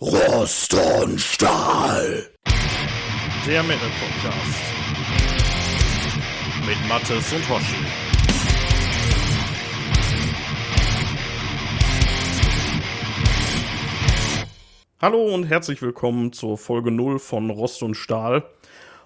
Rost 0.00 0.72
und 1.02 1.20
Stahl. 1.20 2.30
Der 3.44 3.64
Metal 3.64 3.88
Podcast. 3.98 4.62
Mit 6.64 6.88
Mattes 6.88 7.32
und 7.32 7.48
Hoshi. 7.48 7.84
Hallo 15.02 15.34
und 15.34 15.42
herzlich 15.42 15.82
willkommen 15.82 16.32
zur 16.32 16.56
Folge 16.56 16.92
0 16.92 17.18
von 17.18 17.50
Rost 17.50 17.82
und 17.82 17.96
Stahl. 17.96 18.44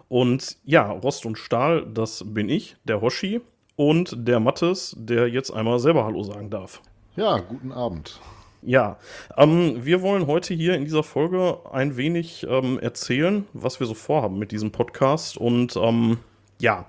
Und 0.09 0.59
ja, 0.65 0.91
Rost 0.91 1.25
und 1.25 1.39
Stahl, 1.39 1.87
das 1.87 2.23
bin 2.27 2.51
ich, 2.51 2.77
der 2.85 3.01
Hoshi 3.01 3.41
und 3.77 4.15
der 4.29 4.41
Mattes, 4.41 4.95
der 4.99 5.29
jetzt 5.29 5.53
einmal 5.53 5.79
selber 5.79 6.05
Hallo 6.05 6.23
sagen 6.23 6.51
darf. 6.51 6.83
Ja, 7.17 7.39
guten 7.39 7.73
Abend. 7.73 8.21
Ja, 8.65 8.97
ähm, 9.37 9.85
wir 9.85 10.03
wollen 10.03 10.29
heute 10.29 10.55
hier 10.55 10.75
in 10.75 10.85
dieser 10.85 11.03
Folge 11.03 11.59
ein 11.73 11.97
wenig 11.97 12.47
ähm, 12.49 12.79
erzählen, 12.79 13.45
was 13.53 13.81
wir 13.81 13.89
so 13.89 13.95
vorhaben 13.95 14.39
mit 14.39 14.53
diesem 14.53 14.71
Podcast 14.71 15.37
und 15.37 15.75
ähm, 15.77 16.19
ja, 16.61 16.87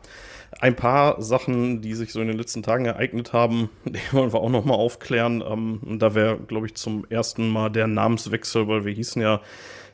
ein 0.60 0.76
paar 0.76 1.20
Sachen, 1.20 1.82
die 1.82 1.96
sich 1.96 2.14
so 2.14 2.22
in 2.22 2.28
den 2.28 2.38
letzten 2.38 2.62
Tagen 2.62 2.86
ereignet 2.86 3.34
haben, 3.34 3.72
die 3.86 4.00
wollen 4.12 4.32
wir 4.32 4.40
auch 4.40 4.52
nochmal 4.52 4.78
aufklären. 4.78 5.44
Ähm, 5.46 5.98
da 5.98 6.14
wäre, 6.14 6.38
glaube 6.38 6.68
ich, 6.68 6.76
zum 6.76 7.06
ersten 7.10 7.50
Mal 7.50 7.70
der 7.70 7.88
Namenswechsel, 7.88 8.68
weil 8.68 8.86
wir 8.86 8.94
hießen 8.94 9.20
ja 9.20 9.42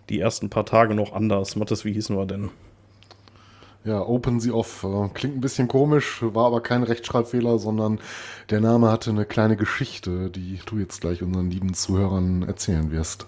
die 0.09 0.19
ersten 0.19 0.49
paar 0.49 0.65
Tage 0.65 0.95
noch 0.95 1.13
anders. 1.13 1.55
Mathis, 1.55 1.85
wie 1.85 1.93
hießen 1.93 2.17
wir 2.17 2.25
denn? 2.25 2.49
Ja, 3.85 4.01
Open 4.05 4.39
Sie 4.39 4.51
Off. 4.51 4.83
Äh, 4.83 5.09
klingt 5.13 5.37
ein 5.37 5.41
bisschen 5.41 5.67
komisch, 5.67 6.19
war 6.21 6.47
aber 6.47 6.61
kein 6.61 6.83
Rechtschreibfehler, 6.83 7.59
sondern 7.59 7.99
der 8.49 8.59
Name 8.59 8.91
hatte 8.91 9.09
eine 9.09 9.25
kleine 9.25 9.55
Geschichte, 9.55 10.29
die 10.29 10.59
du 10.65 10.77
jetzt 10.79 11.01
gleich 11.01 11.23
unseren 11.23 11.49
lieben 11.49 11.73
Zuhörern 11.73 12.43
erzählen 12.43 12.91
wirst. 12.91 13.25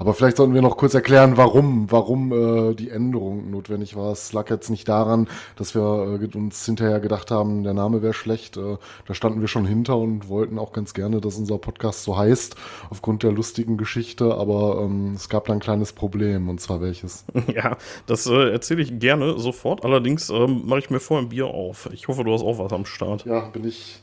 Aber 0.00 0.14
vielleicht 0.14 0.38
sollten 0.38 0.54
wir 0.54 0.62
noch 0.62 0.78
kurz 0.78 0.94
erklären, 0.94 1.36
warum, 1.36 1.92
warum 1.92 2.32
äh, 2.32 2.74
die 2.74 2.88
Änderung 2.88 3.50
notwendig 3.50 3.96
war. 3.96 4.12
Es 4.12 4.32
lag 4.32 4.48
jetzt 4.48 4.70
nicht 4.70 4.88
daran, 4.88 5.28
dass 5.56 5.74
wir 5.74 6.18
äh, 6.22 6.36
uns 6.38 6.64
hinterher 6.64 7.00
gedacht 7.00 7.30
haben, 7.30 7.64
der 7.64 7.74
Name 7.74 8.00
wäre 8.00 8.14
schlecht. 8.14 8.56
Äh, 8.56 8.78
da 9.06 9.12
standen 9.12 9.42
wir 9.42 9.48
schon 9.48 9.66
hinter 9.66 9.98
und 9.98 10.30
wollten 10.30 10.58
auch 10.58 10.72
ganz 10.72 10.94
gerne, 10.94 11.20
dass 11.20 11.36
unser 11.36 11.58
Podcast 11.58 12.04
so 12.04 12.16
heißt, 12.16 12.56
aufgrund 12.88 13.24
der 13.24 13.32
lustigen 13.32 13.76
Geschichte. 13.76 14.34
Aber 14.36 14.80
ähm, 14.80 15.12
es 15.16 15.28
gab 15.28 15.44
da 15.44 15.52
ein 15.52 15.60
kleines 15.60 15.92
Problem, 15.92 16.48
und 16.48 16.62
zwar 16.62 16.80
welches? 16.80 17.26
Ja, 17.54 17.76
das 18.06 18.26
äh, 18.26 18.52
erzähle 18.52 18.80
ich 18.80 19.00
gerne 19.00 19.38
sofort. 19.38 19.84
Allerdings 19.84 20.30
ähm, 20.30 20.62
mache 20.64 20.78
ich 20.78 20.88
mir 20.88 21.00
vorher 21.00 21.26
ein 21.26 21.28
Bier 21.28 21.48
auf. 21.48 21.90
Ich 21.92 22.08
hoffe, 22.08 22.24
du 22.24 22.32
hast 22.32 22.42
auch 22.42 22.58
was 22.58 22.72
am 22.72 22.86
Start. 22.86 23.26
Ja, 23.26 23.40
bin 23.40 23.66
ich, 23.66 24.00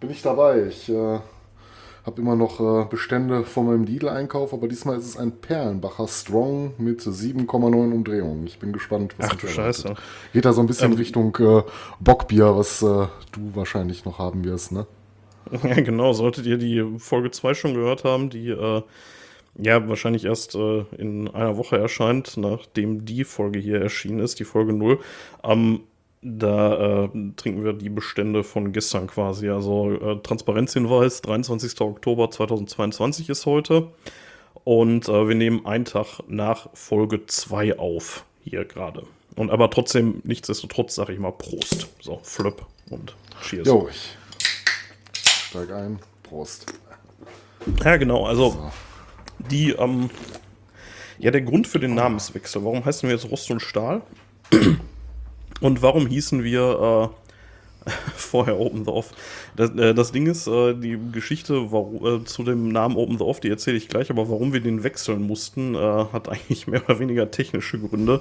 bin 0.00 0.10
ich 0.10 0.22
dabei. 0.22 0.66
Ich 0.66 0.88
äh, 0.88 1.20
habe 2.06 2.22
immer 2.22 2.36
noch 2.36 2.60
äh, 2.60 2.86
Bestände 2.88 3.42
von 3.42 3.66
meinem 3.66 3.82
Lidl-Einkauf, 3.82 4.54
aber 4.54 4.68
diesmal 4.68 4.96
ist 4.96 5.06
es 5.06 5.16
ein 5.16 5.32
Perlenbacher 5.32 6.06
Strong 6.06 6.74
mit 6.78 7.00
7,9 7.00 7.92
Umdrehungen. 7.92 8.46
Ich 8.46 8.60
bin 8.60 8.72
gespannt, 8.72 9.16
was 9.18 9.30
Ach 9.30 9.34
du 9.34 9.48
Scheiße. 9.48 9.94
Geht 10.32 10.44
da 10.44 10.52
so 10.52 10.60
ein 10.60 10.68
bisschen 10.68 10.92
ähm, 10.92 10.98
Richtung 10.98 11.36
äh, 11.36 11.62
Bockbier, 11.98 12.56
was 12.56 12.80
äh, 12.80 13.08
du 13.32 13.50
wahrscheinlich 13.54 14.04
noch 14.04 14.20
haben 14.20 14.44
wirst, 14.44 14.70
ne? 14.72 14.86
Ja, 15.62 15.74
genau. 15.74 16.12
Solltet 16.12 16.46
ihr 16.46 16.58
die 16.58 16.84
Folge 16.98 17.32
2 17.32 17.54
schon 17.54 17.74
gehört 17.74 18.04
haben, 18.04 18.30
die 18.30 18.50
äh, 18.50 18.82
ja 19.58 19.88
wahrscheinlich 19.88 20.24
erst 20.24 20.54
äh, 20.54 20.84
in 20.96 21.28
einer 21.28 21.56
Woche 21.56 21.76
erscheint, 21.76 22.36
nachdem 22.36 23.04
die 23.04 23.24
Folge 23.24 23.58
hier 23.58 23.80
erschienen 23.80 24.20
ist, 24.20 24.38
die 24.38 24.44
Folge 24.44 24.72
0. 24.72 25.00
Ähm, 25.42 25.80
da 26.26 27.04
äh, 27.04 27.08
trinken 27.36 27.64
wir 27.64 27.72
die 27.72 27.88
Bestände 27.88 28.42
von 28.42 28.72
gestern 28.72 29.06
quasi. 29.06 29.48
Also 29.48 29.92
äh, 29.92 30.22
Transparenzhinweis, 30.22 31.22
23. 31.22 31.80
Oktober 31.80 32.30
2022 32.30 33.28
ist 33.28 33.46
heute. 33.46 33.88
Und 34.64 35.08
äh, 35.08 35.28
wir 35.28 35.36
nehmen 35.36 35.64
einen 35.64 35.84
Tag 35.84 36.20
nach 36.26 36.68
Folge 36.74 37.26
2 37.26 37.78
auf, 37.78 38.24
hier 38.42 38.64
gerade. 38.64 39.04
Und 39.36 39.50
aber 39.50 39.70
trotzdem, 39.70 40.20
nichtsdestotrotz, 40.24 40.96
sage 40.96 41.12
ich 41.12 41.20
mal 41.20 41.30
Prost. 41.30 41.88
So, 42.00 42.18
Flip 42.24 42.60
und 42.90 43.14
Cheers. 43.42 43.68
Jo, 43.68 43.88
ich 43.88 44.16
steig 45.12 45.70
ein. 45.70 46.00
Prost. 46.24 46.66
Ja, 47.84 47.96
genau, 47.96 48.26
also 48.26 48.50
so. 48.50 48.72
die, 49.50 49.70
ähm, 49.70 50.10
ja, 51.18 51.30
der 51.30 51.42
Grund 51.42 51.68
für 51.68 51.78
den 51.78 51.94
Namenswechsel, 51.94 52.64
warum 52.64 52.84
heißen 52.84 53.08
wir 53.08 53.14
jetzt 53.14 53.30
Rost 53.30 53.50
und 53.50 53.60
Stahl? 53.60 54.02
Und 55.60 55.82
warum 55.82 56.06
hießen 56.06 56.44
wir 56.44 57.12
äh, 57.86 57.90
vorher 58.16 58.58
Open 58.58 58.84
the 58.84 58.90
Off? 58.90 59.12
Das, 59.56 59.70
äh, 59.70 59.94
das 59.94 60.12
Ding 60.12 60.26
ist, 60.26 60.46
äh, 60.46 60.74
die 60.74 60.98
Geschichte 61.12 61.72
warum, 61.72 62.22
äh, 62.22 62.24
zu 62.24 62.42
dem 62.42 62.68
Namen 62.68 62.96
Open 62.96 63.18
the 63.18 63.24
Off, 63.24 63.40
die 63.40 63.48
erzähle 63.48 63.76
ich 63.76 63.88
gleich, 63.88 64.10
aber 64.10 64.28
warum 64.28 64.52
wir 64.52 64.60
den 64.60 64.82
wechseln 64.84 65.22
mussten, 65.26 65.74
äh, 65.74 65.78
hat 65.78 66.28
eigentlich 66.28 66.66
mehr 66.66 66.84
oder 66.84 66.98
weniger 66.98 67.30
technische 67.30 67.78
Gründe. 67.78 68.20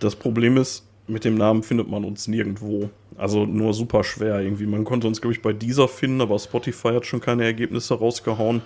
Das 0.00 0.16
Problem 0.16 0.56
ist, 0.56 0.84
mit 1.08 1.24
dem 1.24 1.36
Namen 1.36 1.62
findet 1.62 1.88
man 1.88 2.04
uns 2.04 2.26
nirgendwo. 2.26 2.90
Also 3.16 3.46
nur 3.46 3.72
super 3.74 4.02
schwer 4.04 4.40
irgendwie. 4.40 4.66
Man 4.66 4.84
konnte 4.84 5.06
uns, 5.06 5.20
glaube 5.20 5.34
ich, 5.34 5.42
bei 5.42 5.52
dieser 5.52 5.88
finden, 5.88 6.20
aber 6.20 6.38
Spotify 6.38 6.88
hat 6.88 7.06
schon 7.06 7.20
keine 7.20 7.44
Ergebnisse 7.44 7.94
rausgehauen. 7.94 8.62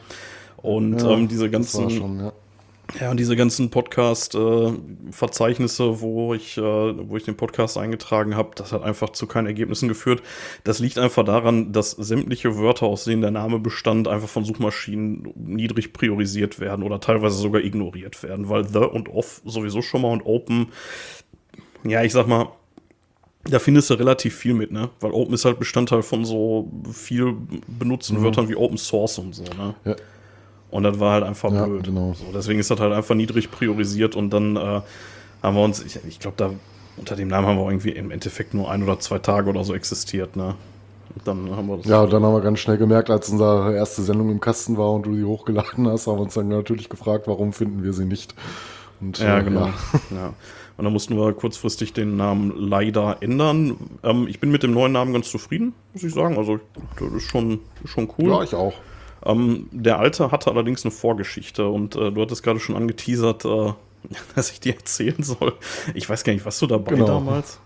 Und 0.56 1.00
ja, 1.00 1.10
ähm, 1.10 1.28
diese 1.28 1.50
ganzen. 1.50 1.90
Schon, 1.90 2.18
ja. 2.18 2.32
Ja, 2.98 3.10
und 3.10 3.18
diese 3.18 3.36
ganzen 3.36 3.68
Podcast-Verzeichnisse, 3.70 5.84
äh, 5.84 6.00
wo 6.00 6.32
ich, 6.34 6.58
äh, 6.58 6.62
wo 6.62 7.16
ich 7.16 7.22
den 7.24 7.36
Podcast 7.36 7.78
eingetragen 7.78 8.36
habe, 8.36 8.50
das 8.56 8.72
hat 8.72 8.82
einfach 8.82 9.10
zu 9.10 9.26
keinen 9.26 9.46
Ergebnissen 9.46 9.88
geführt. 9.88 10.22
Das 10.64 10.80
liegt 10.80 10.98
einfach 10.98 11.24
daran, 11.24 11.72
dass 11.72 11.92
sämtliche 11.92 12.56
Wörter, 12.56 12.86
aus 12.86 13.04
denen 13.04 13.22
der 13.22 13.30
Name 13.30 13.60
bestand, 13.60 14.08
einfach 14.08 14.28
von 14.28 14.44
Suchmaschinen 14.44 15.32
niedrig 15.36 15.92
priorisiert 15.92 16.58
werden 16.58 16.82
oder 16.82 16.98
teilweise 17.00 17.36
sogar 17.36 17.62
ignoriert 17.62 18.22
werden, 18.22 18.48
weil 18.48 18.66
The 18.66 18.78
und 18.78 19.08
Off 19.08 19.42
sowieso 19.44 19.82
schon 19.82 20.02
mal 20.02 20.12
und 20.12 20.26
Open, 20.26 20.68
ja, 21.84 22.02
ich 22.02 22.12
sag 22.12 22.26
mal, 22.26 22.48
da 23.44 23.58
findest 23.58 23.90
du 23.90 23.94
relativ 23.94 24.36
viel 24.36 24.54
mit, 24.54 24.70
ne? 24.70 24.90
Weil 25.00 25.10
Open 25.12 25.34
ist 25.34 25.46
halt 25.46 25.58
Bestandteil 25.58 26.02
von 26.02 26.24
so 26.24 26.70
viel 26.92 27.34
benutzten 27.66 28.18
mhm. 28.18 28.24
Wörtern 28.24 28.48
wie 28.48 28.56
Open 28.56 28.76
Source 28.76 29.18
und 29.18 29.34
so, 29.34 29.44
ne? 29.44 29.74
Ja. 29.84 29.96
Und 30.70 30.84
das 30.84 31.00
war 31.00 31.14
halt 31.14 31.24
einfach 31.24 31.52
ja, 31.52 31.64
blöd. 31.64 31.84
Genau. 31.84 32.14
So, 32.14 32.26
deswegen 32.32 32.60
ist 32.60 32.70
das 32.70 32.78
halt 32.80 32.92
einfach 32.92 33.14
niedrig 33.14 33.50
priorisiert 33.50 34.16
und 34.16 34.30
dann 34.30 34.56
äh, 34.56 34.80
haben 35.42 35.56
wir 35.56 35.62
uns, 35.62 35.84
ich, 35.84 35.98
ich 36.06 36.18
glaube, 36.20 36.36
da 36.36 36.50
unter 36.96 37.16
dem 37.16 37.28
Namen 37.28 37.46
haben 37.46 37.58
wir 37.58 37.68
irgendwie 37.68 37.90
im 37.90 38.10
Endeffekt 38.10 38.54
nur 38.54 38.70
ein 38.70 38.82
oder 38.82 38.98
zwei 39.00 39.18
Tage 39.18 39.48
oder 39.48 39.64
so 39.64 39.74
existiert, 39.74 40.36
ne? 40.36 40.54
Und 41.14 41.26
dann 41.26 41.56
haben 41.56 41.66
wir 41.66 41.78
das 41.78 41.86
ja, 41.86 42.02
und 42.02 42.12
dann 42.12 42.22
haben 42.22 42.34
wir 42.34 42.40
ganz 42.40 42.60
schnell 42.60 42.76
gemerkt, 42.76 43.10
als 43.10 43.30
unsere 43.30 43.74
erste 43.74 44.02
Sendung 44.02 44.30
im 44.30 44.40
Kasten 44.40 44.76
war 44.76 44.92
und 44.92 45.06
du 45.06 45.16
sie 45.16 45.24
hochgeladen 45.24 45.88
hast, 45.88 46.06
haben 46.06 46.18
wir 46.18 46.22
uns 46.22 46.34
dann 46.34 46.48
natürlich 46.48 46.88
gefragt, 46.88 47.26
warum 47.26 47.52
finden 47.52 47.82
wir 47.82 47.92
sie 47.92 48.04
nicht. 48.04 48.34
Und, 49.00 49.18
ja, 49.18 49.38
äh, 49.38 49.42
genau. 49.42 49.66
Ja. 49.66 49.72
ja. 50.10 50.34
Und 50.76 50.84
dann 50.84 50.92
mussten 50.92 51.16
wir 51.16 51.32
kurzfristig 51.32 51.92
den 51.92 52.16
Namen 52.16 52.54
leider 52.56 53.18
ändern. 53.20 53.76
Ähm, 54.02 54.26
ich 54.28 54.40
bin 54.40 54.50
mit 54.50 54.62
dem 54.62 54.72
neuen 54.72 54.92
Namen 54.92 55.12
ganz 55.12 55.30
zufrieden, 55.30 55.74
muss 55.92 56.04
ich 56.04 56.14
sagen. 56.14 56.38
Also, 56.38 56.60
das 56.98 57.12
ist 57.12 57.28
schon, 57.28 57.60
schon 57.84 58.08
cool. 58.18 58.30
Ja, 58.30 58.42
ich 58.42 58.54
auch. 58.54 58.74
Ähm, 59.24 59.68
der 59.70 59.98
alte 59.98 60.30
hatte 60.30 60.50
allerdings 60.50 60.84
eine 60.84 60.92
Vorgeschichte 60.92 61.68
und 61.68 61.96
äh, 61.96 62.10
du 62.10 62.20
hattest 62.20 62.42
gerade 62.42 62.60
schon 62.60 62.76
angeteasert, 62.76 63.44
äh, 63.44 63.72
dass 64.34 64.50
ich 64.50 64.60
dir 64.60 64.74
erzählen 64.74 65.22
soll. 65.22 65.54
Ich 65.94 66.08
weiß 66.08 66.24
gar 66.24 66.32
nicht, 66.32 66.46
was 66.46 66.58
du 66.58 66.66
dabei 66.66 66.92
genau. 66.92 67.06
damals? 67.06 67.60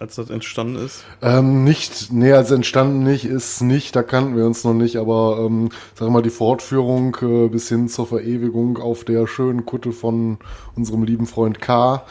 als 0.00 0.14
das 0.14 0.30
entstanden 0.30 0.76
ist? 0.76 1.04
Ähm, 1.20 1.62
nicht, 1.62 2.10
nee, 2.10 2.32
als 2.32 2.50
entstanden 2.50 3.02
nicht, 3.04 3.26
ist 3.26 3.60
nicht, 3.60 3.94
da 3.94 4.02
kannten 4.02 4.34
wir 4.34 4.46
uns 4.46 4.64
noch 4.64 4.72
nicht, 4.72 4.96
aber 4.96 5.38
ähm, 5.40 5.68
sag 5.94 6.08
mal, 6.08 6.22
die 6.22 6.30
Fortführung 6.30 7.16
äh, 7.20 7.48
bis 7.48 7.68
hin 7.68 7.88
zur 7.88 8.06
Verewigung 8.06 8.78
auf 8.78 9.04
der 9.04 9.26
schönen 9.26 9.66
Kutte 9.66 9.92
von 9.92 10.38
unserem 10.74 11.02
lieben 11.02 11.26
Freund 11.26 11.60
K. 11.60 12.02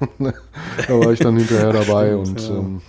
da 0.18 0.32
war 0.88 1.12
ich 1.12 1.20
dann 1.20 1.36
hinterher 1.36 1.72
dabei 1.72 2.08
Stimmt, 2.08 2.28
und 2.28 2.40
ja. 2.40 2.56
ähm, 2.56 2.82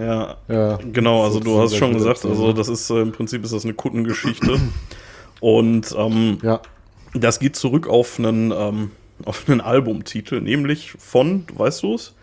ja, 0.00 0.36
ja 0.48 0.78
genau, 0.92 1.24
also 1.24 1.40
du 1.40 1.60
hast 1.60 1.76
schon 1.76 1.94
gesagt, 1.94 2.24
also 2.24 2.52
das 2.52 2.68
ist 2.68 2.90
äh, 2.90 3.00
im 3.00 3.12
Prinzip 3.12 3.44
ist 3.44 3.52
das 3.52 3.64
eine 3.64 3.74
Kuttengeschichte. 3.74 4.58
Und 5.40 5.94
ähm, 5.96 6.38
ja. 6.42 6.60
das 7.14 7.40
geht 7.40 7.56
zurück 7.56 7.88
auf 7.88 8.18
einen, 8.18 8.52
ähm, 8.52 8.90
auf 9.24 9.48
einen 9.48 9.60
Albumtitel, 9.60 10.40
nämlich 10.40 10.92
von, 10.92 11.46
weißt 11.54 11.82
du 11.82 11.94
es? 11.94 12.14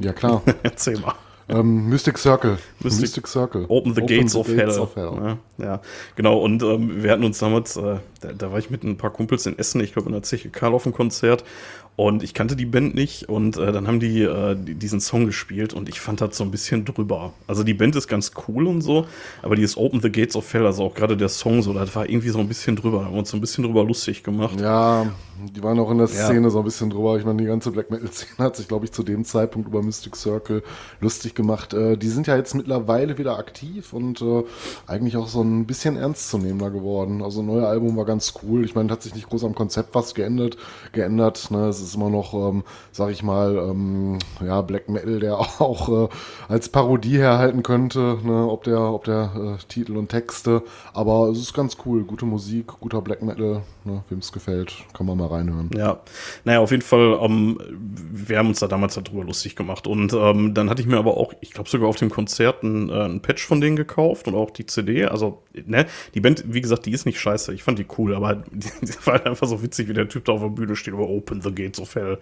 Ja, 0.00 0.12
klar. 0.12 0.42
Erzähl 0.62 0.98
mal. 0.98 1.14
Ähm, 1.48 1.88
Mystic 1.88 2.18
Circle. 2.18 2.58
Mystic, 2.80 3.02
Mystic, 3.02 3.26
Circle. 3.26 3.66
Open 3.68 3.94
the 3.94 4.02
Open 4.02 4.16
Gates, 4.16 4.32
the 4.32 4.38
of, 4.38 4.46
Gates 4.46 4.74
Hell. 4.74 4.80
of, 4.80 4.96
Hell. 4.96 5.38
Ja, 5.58 5.64
ja, 5.64 5.80
genau. 6.16 6.38
Und 6.38 6.62
ähm, 6.62 7.02
wir 7.02 7.10
hatten 7.10 7.24
uns 7.24 7.38
damals, 7.38 7.76
äh, 7.76 7.96
da, 8.20 8.32
da, 8.32 8.52
war 8.52 8.58
ich 8.58 8.70
mit 8.70 8.84
ein 8.84 8.96
paar 8.96 9.10
Kumpels 9.10 9.44
in 9.46 9.58
Essen, 9.58 9.80
ich 9.80 9.92
glaube 9.92 10.08
in 10.08 10.12
der 10.12 10.22
Zeche 10.22 10.50
Karl 10.50 10.72
auf 10.72 10.84
dem 10.84 10.94
Konzert. 10.94 11.44
Und 11.94 12.22
ich 12.22 12.32
kannte 12.32 12.56
die 12.56 12.64
Band 12.64 12.94
nicht 12.94 13.28
und 13.28 13.58
äh, 13.58 13.70
dann 13.70 13.86
haben 13.86 14.00
die, 14.00 14.22
äh, 14.22 14.56
die, 14.56 14.74
diesen 14.74 15.00
Song 15.00 15.26
gespielt 15.26 15.74
und 15.74 15.90
ich 15.90 16.00
fand 16.00 16.22
das 16.22 16.36
so 16.38 16.44
ein 16.44 16.50
bisschen 16.50 16.86
drüber. 16.86 17.34
Also 17.46 17.64
die 17.64 17.74
Band 17.74 17.94
ist 17.96 18.08
ganz 18.08 18.32
cool 18.48 18.66
und 18.66 18.80
so, 18.80 19.06
aber 19.42 19.56
die 19.56 19.62
ist 19.62 19.76
Open 19.76 20.00
the 20.00 20.10
Gates 20.10 20.34
of 20.34 20.50
Hell, 20.54 20.64
also 20.64 20.84
auch 20.84 20.94
gerade 20.94 21.18
der 21.18 21.28
Song 21.28 21.60
so, 21.60 21.74
das 21.74 21.94
war 21.94 22.08
irgendwie 22.08 22.30
so 22.30 22.38
ein 22.38 22.48
bisschen 22.48 22.76
drüber. 22.76 23.00
Da 23.00 23.04
haben 23.04 23.12
wir 23.12 23.18
uns 23.18 23.30
so 23.30 23.36
ein 23.36 23.42
bisschen 23.42 23.64
drüber 23.64 23.84
lustig 23.84 24.22
gemacht. 24.22 24.58
Ja, 24.58 25.12
die 25.50 25.62
waren 25.62 25.78
auch 25.78 25.90
in 25.90 25.98
der 25.98 26.06
Szene 26.06 26.46
ja. 26.46 26.50
so 26.50 26.58
ein 26.58 26.64
bisschen 26.64 26.90
drüber. 26.90 27.16
Ich 27.16 27.24
meine, 27.24 27.38
die 27.38 27.46
ganze 27.46 27.70
Black 27.70 27.90
Metal-Szene 27.90 28.38
hat 28.38 28.56
sich, 28.56 28.68
glaube 28.68 28.84
ich, 28.84 28.92
zu 28.92 29.02
dem 29.02 29.24
Zeitpunkt 29.24 29.68
über 29.68 29.82
Mystic 29.82 30.16
Circle 30.16 30.62
lustig 31.00 31.34
gemacht. 31.34 31.74
Äh, 31.74 31.96
die 31.96 32.08
sind 32.08 32.26
ja 32.26 32.36
jetzt 32.36 32.54
mittlerweile 32.54 33.18
wieder 33.18 33.38
aktiv 33.38 33.92
und 33.92 34.22
äh, 34.22 34.44
eigentlich 34.86 35.16
auch 35.16 35.28
so 35.28 35.42
ein 35.42 35.66
bisschen 35.66 35.96
ernstzunehmender 35.96 36.70
geworden. 36.70 37.22
Also 37.22 37.40
ein 37.40 37.46
neues 37.46 37.64
Album 37.64 37.96
war 37.96 38.04
ganz 38.04 38.34
cool. 38.42 38.64
Ich 38.64 38.74
meine, 38.74 38.92
hat 38.92 39.02
sich 39.02 39.14
nicht 39.14 39.28
groß 39.28 39.44
am 39.44 39.54
Konzept 39.54 39.94
was 39.94 40.14
geändert. 40.14 40.56
geändert 40.92 41.50
ne? 41.50 41.68
Es 41.68 41.80
ist 41.80 41.94
immer 41.94 42.10
noch, 42.10 42.34
ähm, 42.34 42.62
sag 42.92 43.10
ich 43.10 43.22
mal, 43.22 43.56
ähm, 43.56 44.18
ja, 44.44 44.62
Black 44.62 44.88
Metal, 44.88 45.18
der 45.18 45.38
auch 45.60 46.06
äh, 46.06 46.08
als 46.48 46.68
Parodie 46.68 47.18
herhalten 47.18 47.62
könnte, 47.62 48.18
ne? 48.22 48.46
ob 48.48 48.64
der, 48.64 48.80
ob 48.80 49.04
der 49.04 49.56
äh, 49.58 49.64
Titel 49.66 49.96
und 49.96 50.08
Texte. 50.08 50.62
Aber 50.94 51.28
es 51.28 51.38
ist 51.38 51.54
ganz 51.54 51.76
cool. 51.84 52.04
Gute 52.04 52.26
Musik, 52.26 52.68
guter 52.80 53.00
Black 53.02 53.22
Metal. 53.22 53.62
Ne? 53.84 54.04
Wem 54.08 54.18
es 54.18 54.32
gefällt, 54.32 54.84
kann 54.92 55.06
man 55.06 55.18
mal 55.18 55.26
reinhören. 55.32 55.70
Ja, 55.76 56.00
naja, 56.44 56.60
auf 56.60 56.70
jeden 56.70 56.82
Fall, 56.82 57.18
ähm, 57.22 57.58
wir 57.68 58.38
haben 58.38 58.48
uns 58.48 58.60
da 58.60 58.66
damals 58.68 58.94
darüber 58.94 59.24
lustig 59.24 59.56
gemacht. 59.56 59.86
Und 59.86 60.12
ähm, 60.12 60.54
dann 60.54 60.70
hatte 60.70 60.82
ich 60.82 60.88
mir 60.88 60.98
aber 60.98 61.16
auch, 61.16 61.32
ich 61.40 61.52
glaube 61.52 61.68
sogar 61.68 61.88
auf 61.88 61.96
dem 61.96 62.10
Konzert 62.10 62.62
ein, 62.62 62.88
äh, 62.88 63.04
ein 63.04 63.20
Patch 63.20 63.46
von 63.46 63.60
denen 63.60 63.76
gekauft 63.76 64.28
und 64.28 64.34
auch 64.34 64.50
die 64.50 64.66
CD. 64.66 65.06
Also, 65.06 65.42
ne, 65.52 65.86
die 66.14 66.20
Band, 66.20 66.44
wie 66.46 66.60
gesagt, 66.60 66.86
die 66.86 66.92
ist 66.92 67.06
nicht 67.06 67.20
scheiße. 67.20 67.52
Ich 67.54 67.62
fand 67.62 67.78
die 67.78 67.86
cool, 67.98 68.14
aber 68.14 68.34
die, 68.50 68.68
die 68.82 69.06
war 69.06 69.14
halt 69.14 69.26
einfach 69.26 69.46
so 69.46 69.62
witzig, 69.62 69.88
wie 69.88 69.94
der 69.94 70.08
Typ 70.08 70.24
da 70.24 70.32
auf 70.32 70.40
der 70.40 70.48
Bühne 70.48 70.76
steht 70.76 70.94
über 70.94 71.08
Open 71.08 71.42
the 71.42 71.54
Gates 71.54 71.80
of 71.80 71.94
Hell. 71.94 72.18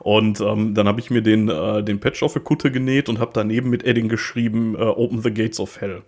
Und 0.00 0.40
ähm, 0.40 0.74
dann 0.74 0.88
habe 0.88 1.00
ich 1.00 1.10
mir 1.10 1.22
den, 1.22 1.48
äh, 1.48 1.82
den 1.82 2.00
Patch 2.00 2.22
auf 2.22 2.34
die 2.34 2.40
Kutte 2.40 2.70
genäht 2.70 3.08
und 3.08 3.18
habe 3.18 3.32
daneben 3.34 3.70
mit 3.70 3.84
Edding 3.84 4.08
geschrieben, 4.08 4.74
äh, 4.76 4.82
Open 4.82 5.22
the 5.22 5.32
Gates 5.32 5.60
of 5.60 5.80
Hell. 5.80 6.02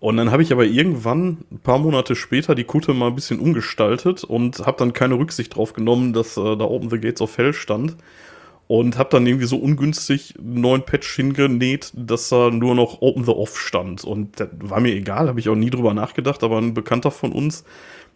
Und 0.00 0.16
dann 0.16 0.30
habe 0.30 0.42
ich 0.42 0.52
aber 0.52 0.64
irgendwann, 0.64 1.38
ein 1.50 1.58
paar 1.58 1.78
Monate 1.78 2.14
später, 2.14 2.54
die 2.54 2.64
Kutte 2.64 2.94
mal 2.94 3.08
ein 3.08 3.14
bisschen 3.14 3.40
umgestaltet 3.40 4.22
und 4.22 4.60
habe 4.60 4.78
dann 4.78 4.92
keine 4.92 5.18
Rücksicht 5.18 5.56
drauf 5.56 5.72
genommen, 5.72 6.12
dass 6.12 6.36
äh, 6.36 6.56
da 6.56 6.64
Open 6.64 6.90
the 6.90 6.98
Gates 7.00 7.20
of 7.20 7.36
Hell 7.36 7.52
stand. 7.52 7.96
Und 8.68 8.98
habe 8.98 9.08
dann 9.08 9.26
irgendwie 9.26 9.46
so 9.46 9.56
ungünstig 9.56 10.34
einen 10.38 10.60
neuen 10.60 10.82
Patch 10.82 11.16
hingenäht, 11.16 11.90
dass 11.94 12.28
da 12.28 12.50
nur 12.50 12.74
noch 12.74 13.00
Open 13.00 13.24
the 13.24 13.30
Off 13.30 13.58
stand. 13.58 14.04
Und 14.04 14.38
das 14.38 14.50
war 14.60 14.80
mir 14.80 14.94
egal, 14.94 15.26
habe 15.26 15.40
ich 15.40 15.48
auch 15.48 15.54
nie 15.54 15.70
drüber 15.70 15.94
nachgedacht, 15.94 16.44
aber 16.44 16.58
ein 16.58 16.74
Bekannter 16.74 17.10
von 17.10 17.32
uns, 17.32 17.64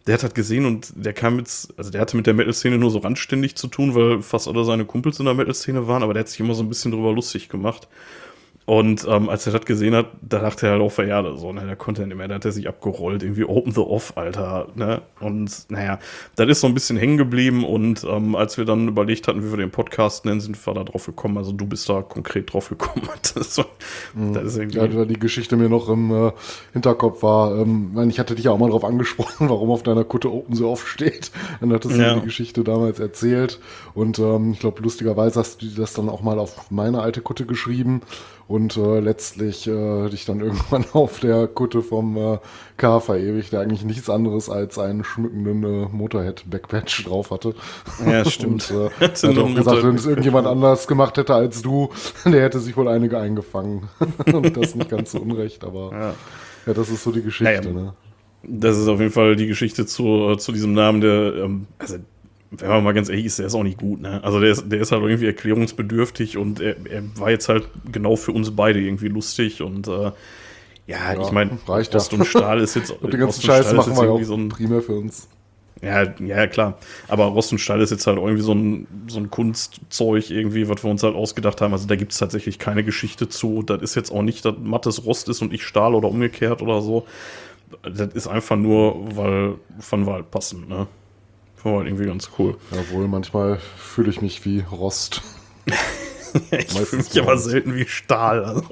der 0.07 0.15
hat 0.15 0.23
halt 0.25 0.35
gesehen 0.35 0.67
und 0.67 0.93
der 0.95 1.15
kam 1.15 1.39
jetzt, 1.39 1.73
also 1.79 1.91
der 1.91 2.03
hatte 2.03 2.19
mit 2.19 2.27
der 2.27 2.35
Metal-Szene 2.35 2.77
nur 2.77 2.91
so 2.91 2.99
randständig 2.99 3.57
zu 3.57 3.67
tun, 3.69 3.95
weil 3.95 4.21
fast 4.21 4.47
alle 4.47 4.65
seine 4.65 4.85
Kumpels 4.85 5.19
in 5.21 5.25
der 5.25 5.35
Metal-Szene 5.35 5.87
waren, 5.87 6.03
aber 6.03 6.13
der 6.13 6.21
hat 6.21 6.29
sich 6.29 6.41
immer 6.41 6.55
so 6.55 6.63
ein 6.63 6.69
bisschen 6.69 6.91
drüber 6.91 7.13
lustig 7.13 7.49
gemacht. 7.49 7.89
Und 8.65 9.07
ähm, 9.09 9.29
als 9.29 9.45
er 9.47 9.53
das 9.53 9.65
gesehen 9.65 9.95
hat, 9.95 10.07
da 10.21 10.39
dachte 10.39 10.67
er 10.67 10.73
halt 10.73 10.83
auch 10.83 10.93
verjahrt, 10.93 11.27
so, 11.39 11.53
ne, 11.53 11.67
der 11.67 11.75
konnte 11.75 12.07
nicht 12.07 12.17
mehr, 12.17 12.29
da 12.29 12.37
hat 12.37 12.45
er 12.45 12.53
sich 12.53 12.69
abgerollt, 12.69 13.23
irgendwie 13.25 13.45
Open 13.45 13.73
the 13.73 13.81
Off, 13.81 14.17
Alter, 14.17 14.69
ne, 14.77 15.03
und 15.19 15.69
naja, 15.69 15.99
das 16.37 16.49
ist 16.49 16.61
so 16.61 16.69
ein 16.69 16.75
bisschen 16.75 16.97
hängen 16.97 17.17
geblieben 17.17 17.65
und 17.65 18.05
ähm, 18.05 18.37
als 18.37 18.59
wir 18.59 18.65
dann 18.65 18.87
überlegt 18.87 19.27
hatten, 19.27 19.43
wie 19.43 19.51
wir 19.51 19.57
den 19.57 19.73
Podcast 19.73 20.25
nennen, 20.27 20.41
sind 20.41 20.65
wir 20.65 20.75
da 20.75 20.85
drauf 20.85 21.07
gekommen, 21.07 21.39
also 21.39 21.51
du 21.51 21.67
bist 21.67 21.89
da 21.89 22.03
konkret 22.03 22.53
drauf 22.53 22.69
gekommen. 22.69 23.09
das, 23.23 23.33
ist 23.33 23.55
so, 23.55 23.65
mhm. 24.15 24.33
das 24.33 24.45
ist 24.45 24.57
irgendwie 24.59 24.79
ja, 24.79 24.87
da 24.87 25.05
die 25.07 25.19
Geschichte 25.19 25.57
mir 25.57 25.69
noch 25.69 25.89
im 25.89 26.13
äh, 26.13 26.33
Hinterkopf 26.73 27.23
war, 27.25 27.59
ähm, 27.59 27.99
ich 28.09 28.21
hatte 28.21 28.37
dich 28.37 28.45
ja 28.45 28.53
auch 28.53 28.59
mal 28.59 28.71
drauf 28.71 28.85
angesprochen, 28.85 29.49
warum 29.49 29.71
auf 29.71 29.83
deiner 29.83 30.05
Kutte 30.05 30.33
Open 30.33 30.55
the 30.55 30.65
Off 30.65 30.87
steht, 30.87 31.33
dann 31.61 31.73
hattest 31.73 31.97
du 31.97 32.01
ja. 32.01 32.15
mir 32.15 32.21
die 32.21 32.27
Geschichte 32.27 32.63
damals 32.63 33.01
erzählt 33.01 33.59
und 33.95 34.21
ähm, 34.21 34.53
ich 34.53 34.61
glaube, 34.61 34.83
lustigerweise 34.83 35.41
hast 35.41 35.63
du 35.63 35.67
das 35.67 35.95
dann 35.95 36.09
auch 36.09 36.23
mal 36.23 36.39
auf 36.39 36.71
meine 36.71 37.03
alte 37.03 37.23
Kutte 37.23 37.45
geschrieben 37.45 38.03
und 38.49 38.77
äh, 38.77 39.01
letztlich 39.01 39.67
äh, 39.67 40.09
dich 40.09 40.25
dann 40.25 40.41
irgendwann 40.43 40.85
auf 40.93 41.21
der 41.21 41.47
Kutte 41.47 41.83
vom 41.83 42.17
äh, 42.17 42.39
Car 42.77 43.01
verewigt, 43.01 43.53
der 43.53 43.61
eigentlich 43.61 43.85
nichts 43.85 44.11
anderes 44.11 44.49
als 44.49 44.79
einen 44.79 45.05
schmückenden 45.05 45.65
äh, 45.65 45.89
Motorhead-Backpatch 45.91 47.05
drauf 47.07 47.31
hatte. 47.31 47.55
Ja, 48.07 48.25
stimmt. 48.25 48.71
und, 48.71 48.91
äh, 49.01 49.07
hat 49.07 49.39
auch 49.39 49.55
gesagt, 49.55 49.83
wenn 49.83 49.95
es 49.95 50.07
irgendjemand 50.07 50.47
anders 50.47 50.87
gemacht 50.87 51.17
hätte 51.17 51.35
als 51.35 51.63
du, 51.63 51.91
der 52.25 52.43
hätte 52.43 52.61
sich 52.61 52.77
wohl 52.77 52.89
einige 52.89 53.19
eingefangen. 53.19 53.89
und 54.33 54.57
das 54.57 54.75
nicht 54.75 54.91
ganz 54.91 55.13
so 55.13 55.19
unrecht, 55.19 55.65
aber 55.65 55.91
ja, 55.93 56.15
ja 56.67 56.75
das 56.75 56.89
ist 56.89 57.05
so 57.05 57.13
die 57.13 57.23
Geschichte. 57.23 57.71
Naja, 57.71 57.73
ne? 57.73 57.95
Das 58.45 58.77
ist 58.77 58.89
auf 58.89 58.99
jeden 58.99 59.13
Fall 59.13 59.37
die 59.37 59.47
Geschichte 59.47 59.87
zu, 59.87 60.31
äh, 60.31 60.39
zu 60.39 60.53
diesem 60.53 60.73
Namen, 60.73 61.01
der, 61.01 61.35
ähm, 61.35 61.67
also 61.79 61.99
wenn 62.59 62.69
man 62.69 62.85
mal 62.85 62.93
ganz 62.93 63.09
ehrlich 63.09 63.27
ist, 63.27 63.39
der 63.39 63.47
ist 63.47 63.55
auch 63.55 63.63
nicht 63.63 63.79
gut, 63.79 64.01
ne? 64.01 64.23
Also 64.23 64.41
der 64.41 64.51
ist, 64.51 64.71
der 64.71 64.81
ist 64.81 64.93
halt 64.93 65.03
irgendwie 65.03 65.27
erklärungsbedürftig 65.27 66.37
und 66.37 66.61
er, 66.61 66.77
er 66.87 67.03
war 67.17 67.31
jetzt 67.31 67.49
halt 67.49 67.69
genau 67.91 68.17
für 68.17 68.33
uns 68.33 68.55
beide 68.55 68.81
irgendwie 68.81 69.09
lustig 69.09 69.63
und 69.63 69.89
äh, 69.89 70.13
ja, 70.87 71.15
ja, 71.15 71.23
ich 71.23 71.31
meine, 71.31 71.59
Rost 71.67 72.13
und 72.13 72.27
Stahl 72.27 72.61
ist 72.61 72.75
jetzt. 72.75 72.91
und 73.03 73.13
den 73.13 73.21
ganzen 73.21 73.43
Scheiß 73.43 73.73
machen 73.73 73.97
wir 73.97 74.11
auch 74.11 74.23
so 74.23 74.35
ein, 74.35 74.49
primär 74.49 74.83
für 74.83 74.95
uns. 74.97 75.29
Ja, 75.81 76.15
ja, 76.21 76.47
klar. 76.47 76.79
Aber 77.09 77.25
Rost 77.27 77.51
und 77.53 77.59
Stahl 77.59 77.81
ist 77.81 77.91
jetzt 77.91 78.07
halt 78.07 78.19
irgendwie 78.19 78.43
so 78.43 78.53
ein, 78.53 78.87
so 79.09 79.19
ein 79.19 79.31
Kunstzeug 79.31 80.31
irgendwie, 80.31 80.69
was 80.69 80.85
wir 80.85 80.91
uns 80.91 81.03
halt 81.03 81.17
ausgedacht 81.17 81.61
haben. 81.61 81.73
Also 81.73 81.89
da 81.89 81.97
gibt 81.97 82.13
es 82.13 82.19
tatsächlich 82.19 82.59
keine 82.59 82.85
Geschichte 82.85 83.29
zu. 83.29 83.63
Das 83.63 83.83
ist 83.83 83.97
jetzt 83.97 84.13
auch 84.13 84.23
nicht, 84.23 84.45
dass 84.45 84.55
Mattes 84.63 85.05
Rost 85.05 85.29
ist 85.29 85.43
und 85.43 85.53
ich 85.53 85.65
Stahl 85.65 85.95
oder 85.95 86.09
umgekehrt 86.09 86.63
oder 86.63 86.83
so. 86.83 87.05
Das 87.83 88.15
ist 88.15 88.29
einfach 88.29 88.57
nur, 88.57 89.17
weil 89.17 89.55
von 89.81 90.07
Wald 90.07 90.31
passen, 90.31 90.69
ne? 90.69 90.87
War 91.65 91.79
halt 91.79 91.87
irgendwie 91.87 92.07
ganz 92.07 92.31
cool. 92.39 92.57
Jawohl, 92.71 93.09
manchmal 93.09 93.59
fühle 93.77 94.11
ich 94.11 94.21
mich 94.21 94.45
wie 94.45 94.61
Rost. 94.61 95.23
ich 96.51 96.73
fühle 96.73 97.03
mich 97.03 97.21
aber 97.21 97.39
selten 97.39 97.75
wie 97.75 97.87
Stahl. 97.87 98.45
Also. 98.45 98.65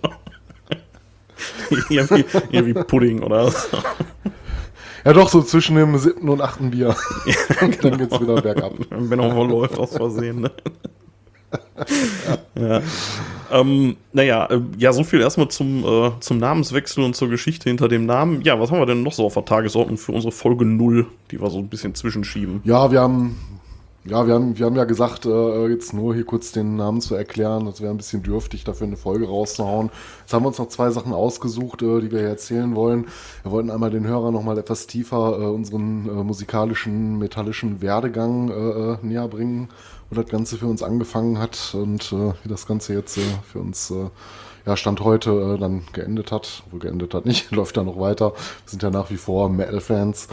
eher, 1.91 2.11
wie, 2.11 2.25
eher 2.51 2.67
wie 2.67 2.75
Pudding 2.75 3.23
oder 3.23 3.51
so. 3.51 3.79
Ja, 5.05 5.13
doch, 5.13 5.29
so 5.29 5.43
zwischen 5.43 5.77
dem 5.77 5.97
siebten 5.99 6.29
und 6.29 6.41
achten 6.41 6.71
Bier. 6.71 6.95
Ja, 7.27 7.67
genau. 7.67 7.91
Dann 7.91 7.99
geht's 7.99 8.21
wieder 8.21 8.41
bergab. 8.41 8.73
Wenn 8.91 9.21
auch 9.21 9.35
mal 9.35 9.49
läuft 9.49 9.79
aus 9.79 9.97
Versehen, 9.97 10.41
ne? 10.41 10.51
ja. 12.55 12.83
Ähm, 13.51 13.97
naja, 14.13 14.47
äh, 14.47 14.61
ja, 14.79 14.93
so 14.93 15.05
viel 15.05 15.21
erstmal 15.21 15.49
zum, 15.49 15.85
äh, 15.85 16.11
zum 16.21 16.39
Namenswechsel 16.39 17.05
und 17.05 17.17
zur 17.17 17.29
Geschichte 17.29 17.69
hinter 17.69 17.89
dem 17.89 18.07
Namen. 18.07 18.43
Ja, 18.43 18.61
was 18.61 18.71
haben 18.71 18.79
wir 18.79 18.87
denn 18.87 19.03
noch 19.03 19.13
so 19.13 19.25
auf 19.27 19.35
der 19.35 19.45
Tagesordnung 19.45 19.99
für 19.99 20.13
unsere 20.13 20.33
Folge 20.33 20.65
0, 20.65 21.07
die 21.31 21.41
wir 21.41 21.51
so 21.51 21.59
ein 21.59 21.69
bisschen 21.69 21.95
zwischenschieben? 21.95 22.61
Ja, 22.65 22.91
wir 22.91 23.01
haben 23.01 23.37
ja, 24.07 24.27
wir 24.27 24.33
haben, 24.33 24.59
wir 24.59 24.65
haben 24.65 24.77
ja 24.77 24.85
gesagt, 24.85 25.27
äh, 25.27 25.67
jetzt 25.69 25.93
nur 25.93 26.15
hier 26.15 26.25
kurz 26.25 26.53
den 26.53 26.77
Namen 26.77 27.03
zu 27.03 27.15
erklären, 27.15 27.67
das 27.67 27.83
wäre 27.83 27.93
ein 27.93 27.99
bisschen 27.99 28.23
dürftig, 28.23 28.65
dafür 28.65 28.87
eine 28.87 28.97
Folge 28.97 29.27
rauszuhauen. 29.27 29.91
Jetzt 30.21 30.33
haben 30.33 30.43
wir 30.43 30.49
uns 30.49 30.59
noch 30.59 30.69
zwei 30.69 30.91
Sachen 30.91 31.13
ausgesucht, 31.13 31.83
äh, 31.83 32.01
die 32.01 32.11
wir 32.11 32.21
hier 32.21 32.29
erzählen 32.29 32.75
wollen. 32.75 33.09
Wir 33.43 33.53
wollten 33.53 33.71
einmal 33.71 33.91
den 33.91 34.07
Hörern 34.07 34.33
nochmal 34.33 34.57
etwas 34.57 34.87
tiefer 34.87 35.39
äh, 35.39 35.45
unseren 35.45 36.09
äh, 36.09 36.25
musikalischen, 36.25 37.19
metallischen 37.19 37.83
Werdegang 37.83 38.49
äh, 38.49 38.55
äh, 38.55 38.97
näher 39.03 39.29
bringen, 39.29 39.69
wo 40.11 40.17
das 40.17 40.27
Ganze 40.27 40.59
für 40.59 40.67
uns 40.67 40.83
angefangen 40.83 41.39
hat 41.39 41.75
und 41.75 42.13
äh, 42.13 42.33
wie 42.43 42.49
das 42.49 42.67
Ganze 42.67 42.95
jetzt 42.95 43.17
äh, 43.17 43.23
für 43.51 43.61
uns 43.61 43.91
äh, 43.91 44.11
ja, 44.67 44.77
Stand 44.77 45.01
heute 45.01 45.31
äh, 45.31 45.59
dann 45.59 45.83
geendet 45.93 46.33
hat. 46.33 46.63
Obwohl 46.67 46.81
geendet 46.81 47.15
hat 47.15 47.27
nicht, 47.27 47.51
läuft 47.53 47.77
ja 47.77 47.85
noch 47.85 47.99
weiter. 47.99 48.33
Wir 48.33 48.71
sind 48.71 48.83
ja 48.83 48.91
nach 48.91 49.11
wie 49.11 49.17
vor 49.17 49.49
Metal-Fans. 49.49 50.29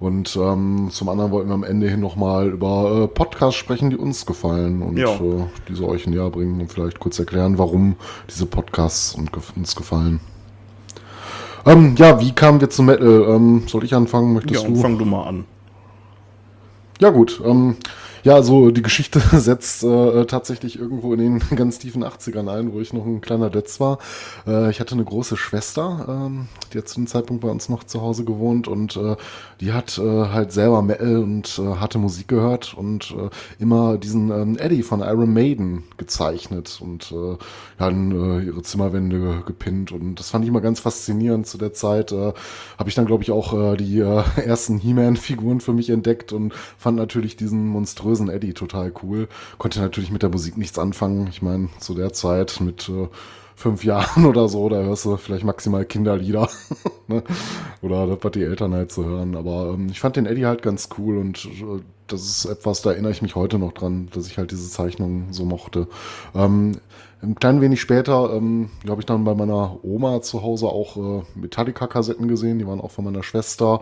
Und 0.00 0.36
ähm, 0.36 0.88
zum 0.90 1.08
anderen 1.08 1.30
wollten 1.30 1.48
wir 1.48 1.54
am 1.54 1.64
Ende 1.64 1.88
hin 1.88 2.00
nochmal 2.00 2.48
über 2.48 3.04
äh, 3.04 3.08
Podcasts 3.08 3.58
sprechen, 3.58 3.90
die 3.90 3.96
uns 3.96 4.26
gefallen 4.26 4.82
und 4.82 4.96
ja. 4.98 5.14
äh, 5.14 5.46
diese 5.68 5.86
euch 5.86 6.06
näher 6.06 6.28
bringen 6.28 6.60
und 6.60 6.72
vielleicht 6.72 6.98
kurz 6.98 7.18
erklären, 7.18 7.56
warum 7.56 7.96
diese 8.28 8.46
Podcasts 8.46 9.16
uns 9.56 9.76
gefallen. 9.76 10.20
Ähm, 11.64 11.94
ja, 11.96 12.20
wie 12.20 12.32
kamen 12.32 12.60
wir 12.60 12.70
zu 12.70 12.82
Metal? 12.82 13.26
Ähm, 13.28 13.62
soll 13.68 13.84
ich 13.84 13.94
anfangen? 13.94 14.34
Möchtest 14.34 14.64
ja, 14.64 14.68
du? 14.68 14.74
fang 14.74 14.98
du 14.98 15.04
mal 15.04 15.24
an. 15.24 15.44
Ja, 17.00 17.10
gut. 17.10 17.40
Ähm, 17.44 17.76
ja, 18.22 18.40
so 18.42 18.70
die 18.70 18.82
Geschichte 18.82 19.20
setzt 19.32 19.82
äh, 19.82 20.24
tatsächlich 20.26 20.78
irgendwo 20.78 21.12
in 21.12 21.18
den 21.18 21.38
ganz 21.56 21.78
tiefen 21.80 22.04
80ern 22.04 22.48
ein, 22.48 22.72
wo 22.72 22.80
ich 22.80 22.92
noch 22.92 23.04
ein 23.04 23.20
kleiner 23.20 23.50
Dötz 23.50 23.80
war. 23.80 23.98
Äh, 24.46 24.70
ich 24.70 24.78
hatte 24.78 24.94
eine 24.94 25.04
große 25.04 25.36
Schwester, 25.36 26.06
ähm, 26.08 26.46
die 26.72 26.78
hat 26.78 26.88
zu 26.88 26.96
dem 26.96 27.08
Zeitpunkt 27.08 27.42
bei 27.42 27.48
uns 27.48 27.68
noch 27.68 27.82
zu 27.84 28.00
Hause 28.00 28.24
gewohnt 28.24 28.68
und 28.68 28.96
äh, 28.96 29.16
die 29.60 29.72
hat 29.72 29.98
äh, 29.98 30.02
halt 30.02 30.52
selber 30.52 30.82
Metal 30.82 31.16
und 31.16 31.58
äh, 31.58 31.76
harte 31.76 31.98
Musik 31.98 32.28
gehört 32.28 32.74
und 32.74 33.12
äh, 33.18 33.28
immer 33.60 33.98
diesen 33.98 34.30
ähm, 34.30 34.56
Eddie 34.56 34.82
von 34.82 35.00
Iron 35.00 35.32
Maiden 35.32 35.82
gezeichnet 35.96 36.78
und 36.80 37.12
äh, 37.12 37.36
ja, 37.80 37.88
äh, 37.88 38.44
ihre 38.44 38.62
Zimmerwände 38.62 39.42
gepinnt 39.46 39.90
und 39.90 40.16
das 40.16 40.30
fand 40.30 40.44
ich 40.44 40.48
immer 40.48 40.60
ganz 40.60 40.78
faszinierend 40.78 41.48
zu 41.48 41.58
der 41.58 41.72
Zeit. 41.72 42.12
Äh, 42.12 42.32
Habe 42.78 42.88
ich 42.88 42.94
dann, 42.94 43.06
glaube 43.06 43.24
ich, 43.24 43.32
auch 43.32 43.52
äh, 43.52 43.76
die 43.76 43.98
äh, 43.98 44.22
ersten 44.44 44.78
He-Man-Figuren 44.78 45.60
für 45.60 45.72
mich 45.72 45.90
entdeckt 45.90 46.32
und 46.32 46.54
fand 46.78 46.96
natürlich 46.96 47.36
diesen 47.36 47.66
monströsen 47.66 48.11
monströsen 48.12 48.28
Eddie 48.28 48.52
total 48.52 48.92
cool. 49.02 49.28
Konnte 49.58 49.80
natürlich 49.80 50.10
mit 50.10 50.22
der 50.22 50.30
Musik 50.30 50.56
nichts 50.56 50.78
anfangen. 50.78 51.28
Ich 51.28 51.42
meine, 51.42 51.68
zu 51.78 51.94
der 51.94 52.12
Zeit 52.12 52.60
mit 52.60 52.88
äh, 52.88 53.08
fünf 53.56 53.84
Jahren 53.84 54.26
oder 54.26 54.48
so, 54.48 54.68
da 54.68 54.76
hörst 54.76 55.04
du 55.04 55.16
vielleicht 55.16 55.44
maximal 55.44 55.84
Kinderlieder. 55.84 56.48
ne? 57.08 57.22
Oder 57.80 58.06
das, 58.06 58.18
was 58.22 58.32
die 58.32 58.42
Eltern 58.42 58.74
halt 58.74 58.92
zu 58.92 59.04
hören. 59.04 59.36
Aber 59.36 59.74
ähm, 59.74 59.88
ich 59.90 60.00
fand 60.00 60.16
den 60.16 60.26
Eddie 60.26 60.46
halt 60.46 60.62
ganz 60.62 60.88
cool 60.98 61.18
und 61.18 61.44
äh, 61.46 61.82
das 62.06 62.22
ist 62.22 62.44
etwas, 62.44 62.82
da 62.82 62.90
erinnere 62.90 63.12
ich 63.12 63.22
mich 63.22 63.36
heute 63.36 63.58
noch 63.58 63.72
dran, 63.72 64.08
dass 64.12 64.26
ich 64.26 64.36
halt 64.36 64.50
diese 64.50 64.68
Zeichnung 64.68 65.28
so 65.30 65.44
mochte. 65.44 65.88
Ähm, 66.34 66.78
ein 67.22 67.36
klein 67.36 67.60
wenig 67.60 67.80
später 67.80 68.34
ähm, 68.34 68.68
habe 68.86 69.00
ich 69.00 69.06
dann 69.06 69.24
bei 69.24 69.34
meiner 69.34 69.78
Oma 69.84 70.20
zu 70.20 70.42
Hause 70.42 70.66
auch 70.66 70.96
äh, 70.96 71.22
Metallica-Kassetten 71.36 72.26
gesehen, 72.28 72.58
die 72.58 72.66
waren 72.66 72.80
auch 72.80 72.90
von 72.90 73.04
meiner 73.04 73.22
Schwester. 73.22 73.80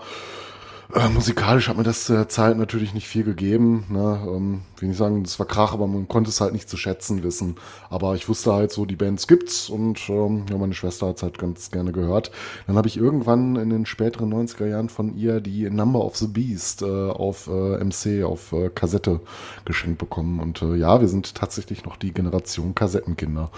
Äh, 0.95 1.09
musikalisch 1.09 1.69
hat 1.69 1.77
mir 1.77 1.85
das 1.85 2.05
zu 2.05 2.15
der 2.15 2.29
Zeit 2.29 2.57
natürlich 2.57 2.95
nicht 2.95 3.07
viel 3.07 3.23
gegeben. 3.23 3.85
Ne? 3.91 4.21
Ähm, 4.27 4.63
will 4.79 4.89
nicht 4.89 4.99
sagen, 4.99 5.23
das 5.23 5.39
war 5.39 5.47
Krach, 5.47 5.73
aber 5.73 5.87
man 5.87 6.09
konnte 6.09 6.31
es 6.31 6.41
halt 6.41 6.53
nicht 6.53 6.69
zu 6.69 6.77
schätzen 6.77 7.23
wissen. 7.23 7.57
Aber 7.91 8.15
ich 8.17 8.29
wusste 8.29 8.53
halt 8.53 8.73
so, 8.73 8.87
die 8.87 8.97
Bands 8.97 9.29
gibt's 9.29 9.69
und 9.69 10.01
ähm, 10.09 10.47
ja, 10.51 10.57
meine 10.59 10.75
Schwester 10.75 11.09
hat 11.09 11.17
es 11.19 11.23
halt 11.23 11.39
ganz 11.39 11.71
gerne 11.71 11.93
gehört. 11.93 12.33
Dann 12.67 12.77
habe 12.77 12.89
ich 12.89 12.97
irgendwann 12.97 13.57
in 13.57 13.71
den 13.71 13.87
späteren 13.87 14.33
90er 14.33 14.67
Jahren 14.67 14.89
von 14.89 15.17
ihr 15.17 15.41
die 15.41 15.71
Number 15.71 16.05
of 16.05 16.17
the 16.17 16.27
Beast 16.27 16.83
äh, 16.83 16.87
auf 16.87 17.47
äh, 17.47 17.85
MC, 17.85 18.25
auf 18.25 18.53
äh, 18.53 18.71
Kassette 18.71 19.21
geschenkt 19.65 19.99
bekommen. 19.99 20.41
Und 20.41 20.63
äh, 20.63 20.75
ja, 20.75 21.01
wir 21.01 21.09
sind 21.09 21.35
tatsächlich 21.35 21.85
noch 21.85 21.97
die 21.97 22.13
Generation 22.13 22.75
Kassettenkinder. 22.75 23.51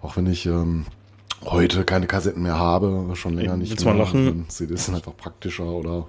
Auch 0.00 0.16
wenn 0.16 0.26
ich 0.26 0.46
ähm, 0.46 0.86
heute 1.44 1.84
keine 1.84 2.06
Kassetten 2.06 2.42
mehr 2.42 2.58
habe, 2.58 3.10
schon 3.14 3.34
länger 3.34 3.56
nicht 3.56 3.70
Willst 3.70 3.84
mehr. 3.84 3.94
mal 3.94 4.00
lachen? 4.00 4.44
CDs 4.48 4.84
sind 4.84 4.94
einfach 4.94 5.16
praktischer 5.16 5.66
oder 5.66 6.06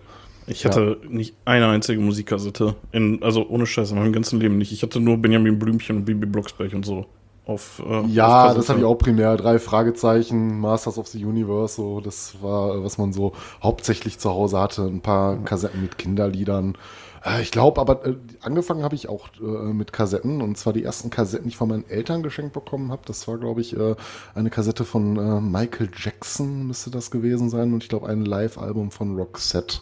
Ich 0.50 0.66
hatte 0.66 0.98
nicht 1.08 1.36
eine 1.46 1.68
einzige 1.68 2.02
Musikkassette. 2.02 2.76
In, 2.92 3.22
also 3.24 3.48
ohne 3.48 3.66
Scheiß, 3.66 3.92
in 3.92 4.00
meinem 4.00 4.14
ganzen 4.14 4.40
Leben 4.40 4.58
nicht. 4.58 4.72
Ich 4.72 4.84
hatte 4.84 5.00
nur 5.00 5.18
Benjamin 5.18 5.60
Blümchen 5.60 5.98
und 5.98 6.06
Bibi 6.06 6.26
Blocksberg 6.26 6.74
und 6.74 6.86
so. 6.86 7.06
Auf, 7.46 7.82
äh, 7.84 8.06
Ja, 8.08 8.50
auf 8.50 8.56
das 8.56 8.70
hatte 8.70 8.80
ich 8.80 8.86
auch 8.86 8.98
primär. 8.98 9.36
Drei 9.36 9.58
Fragezeichen, 9.58 10.60
Masters 10.60 10.98
of 11.00 11.08
the 11.08 11.24
Universe, 11.26 11.76
so, 11.76 12.00
das 12.00 12.36
war, 12.42 12.84
was 12.84 12.98
man 12.98 13.12
so 13.12 13.34
hauptsächlich 13.64 14.20
zu 14.20 14.30
Hause 14.30 14.60
hatte. 14.60 14.84
Ein 14.84 15.02
paar 15.02 15.44
Kassetten 15.44 15.82
mit 15.82 15.98
Kinderliedern. 15.98 16.78
Äh, 17.24 17.42
Ich 17.42 17.52
glaube, 17.52 17.82
aber 17.82 18.06
äh, 18.06 18.16
angefangen 18.42 18.84
habe 18.84 18.96
ich 18.96 19.10
auch 19.10 19.30
äh, 19.40 19.74
mit 19.74 19.94
Kassetten 19.94 20.42
und 20.42 20.58
zwar 20.58 20.74
die 20.74 20.84
ersten 20.84 21.10
Kassetten, 21.10 21.46
die 21.46 21.50
ich 21.50 21.58
von 21.58 21.70
meinen 21.70 21.90
Eltern 21.90 22.24
geschenkt 22.24 22.54
bekommen 22.54 22.92
habe. 22.92 23.02
Das 23.06 23.28
war, 23.28 23.38
glaube 23.38 23.62
ich, 23.62 23.76
äh, 23.78 23.96
eine 24.36 24.50
Kassette 24.50 24.86
von 24.86 25.18
äh, 25.18 25.42
Michael 25.42 25.90
Jackson, 25.96 26.68
müsste 26.68 26.90
das 26.92 27.12
gewesen 27.12 27.50
sein 27.50 27.74
und 27.74 27.84
ich 27.84 27.90
glaube 27.90 28.08
ein 28.08 28.26
Live-Album 28.26 28.92
von 28.92 29.16
Roxette. 29.18 29.80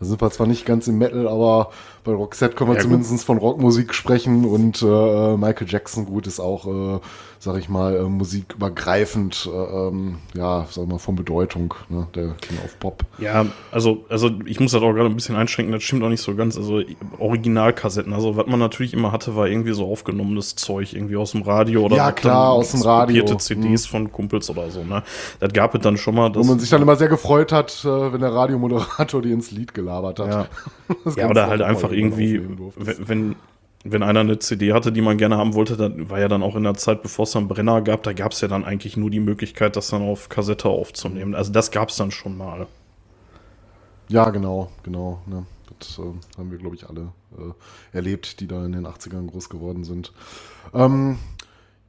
Da 0.00 0.06
sind 0.06 0.20
wir 0.20 0.30
zwar 0.32 0.48
nicht 0.48 0.66
ganz 0.66 0.88
im 0.88 0.98
Metal, 0.98 1.28
aber 1.28 1.70
bei 2.02 2.12
Roxette 2.12 2.56
können 2.56 2.70
wir 2.70 2.76
Ja, 2.76 2.82
zumindest 2.82 3.24
von 3.24 3.38
Rockmusik 3.38 3.94
sprechen 3.94 4.44
und 4.44 4.82
äh, 4.82 5.36
Michael 5.36 5.68
Jackson 5.68 6.06
gut 6.06 6.26
ist 6.26 6.40
auch, 6.40 6.66
äh, 6.96 7.00
sag 7.38 7.56
ich 7.58 7.68
mal, 7.68 7.94
äh, 7.94 8.02
musikübergreifend, 8.02 9.48
äh, 9.52 9.56
ähm, 9.56 10.18
ja, 10.34 10.66
sag 10.70 10.88
mal, 10.88 10.98
von 10.98 11.14
Bedeutung, 11.14 11.74
ne? 11.88 12.08
der 12.16 12.34
King 12.40 12.58
of 12.64 12.76
Pop. 12.80 13.04
Ja, 13.18 13.46
also, 13.70 14.04
also 14.08 14.30
ich 14.44 14.58
muss 14.58 14.72
das 14.72 14.82
auch 14.82 14.92
gerade 14.92 15.08
ein 15.08 15.14
bisschen 15.14 15.36
einschränken, 15.36 15.72
das 15.72 15.84
stimmt 15.84 16.02
auch 16.02 16.08
nicht 16.08 16.22
so 16.22 16.34
ganz. 16.34 16.56
Also 16.56 16.71
Originalkassetten, 17.18 18.12
also 18.12 18.36
was 18.36 18.46
man 18.46 18.58
natürlich 18.58 18.92
immer 18.94 19.12
hatte, 19.12 19.36
war 19.36 19.48
irgendwie 19.48 19.72
so 19.72 19.86
aufgenommenes 19.86 20.56
Zeug, 20.56 20.92
irgendwie 20.92 21.16
aus 21.16 21.32
dem 21.32 21.42
Radio 21.42 21.82
oder 21.82 21.96
Ja, 21.96 22.12
klar, 22.12 22.50
aus 22.50 22.72
dem 22.72 22.82
Radio. 22.82 23.22
kopierte 23.22 23.36
CDs 23.38 23.86
von 23.86 24.10
Kumpels 24.12 24.50
oder 24.50 24.70
so, 24.70 24.84
ne? 24.84 25.02
Das 25.40 25.52
gab 25.52 25.74
es 25.74 25.80
dann 25.80 25.96
schon 25.96 26.14
mal. 26.14 26.34
Wo 26.34 26.42
man 26.44 26.58
sich 26.58 26.70
dann 26.70 26.82
immer 26.82 26.96
sehr 26.96 27.08
gefreut 27.08 27.52
hat, 27.52 27.84
äh, 27.84 28.12
wenn 28.12 28.20
der 28.20 28.32
Radiomoderator 28.32 29.22
die 29.22 29.32
ins 29.32 29.50
Lied 29.50 29.74
gelabert 29.74 30.18
hat. 30.18 30.28
ja. 30.28 30.46
Ja, 31.16 31.28
oder 31.28 31.46
halt 31.46 31.62
einfach 31.62 31.90
irgendwie, 31.90 32.40
wenn, 32.76 33.34
wenn 33.84 34.02
einer 34.02 34.20
eine 34.20 34.38
CD 34.38 34.72
hatte, 34.72 34.92
die 34.92 35.00
man 35.00 35.16
gerne 35.18 35.36
haben 35.36 35.54
wollte, 35.54 35.76
dann 35.76 36.10
war 36.10 36.20
ja 36.20 36.28
dann 36.28 36.42
auch 36.42 36.54
in 36.54 36.62
der 36.62 36.74
Zeit, 36.74 37.02
bevor 37.02 37.24
es 37.24 37.32
dann 37.32 37.48
Brenner 37.48 37.80
gab, 37.82 38.02
da 38.02 38.12
gab 38.12 38.32
es 38.32 38.40
ja 38.40 38.48
dann 38.48 38.64
eigentlich 38.64 38.96
nur 38.96 39.10
die 39.10 39.20
Möglichkeit, 39.20 39.76
das 39.76 39.88
dann 39.88 40.02
auf 40.02 40.28
Kassette 40.28 40.68
aufzunehmen. 40.68 41.34
Also 41.34 41.52
das 41.52 41.70
gab 41.70 41.88
es 41.88 41.96
dann 41.96 42.10
schon 42.10 42.36
mal. 42.36 42.66
Ja, 44.08 44.30
genau, 44.30 44.70
genau. 44.82 45.22
Ne? 45.26 45.44
Äh, 45.98 46.38
haben 46.38 46.50
wir, 46.50 46.58
glaube 46.58 46.76
ich, 46.76 46.88
alle 46.88 47.12
äh, 47.36 47.96
erlebt, 47.96 48.40
die 48.40 48.46
da 48.46 48.64
in 48.64 48.72
den 48.72 48.86
80ern 48.86 49.28
groß 49.28 49.48
geworden 49.48 49.84
sind. 49.84 50.12
Ähm, 50.74 51.18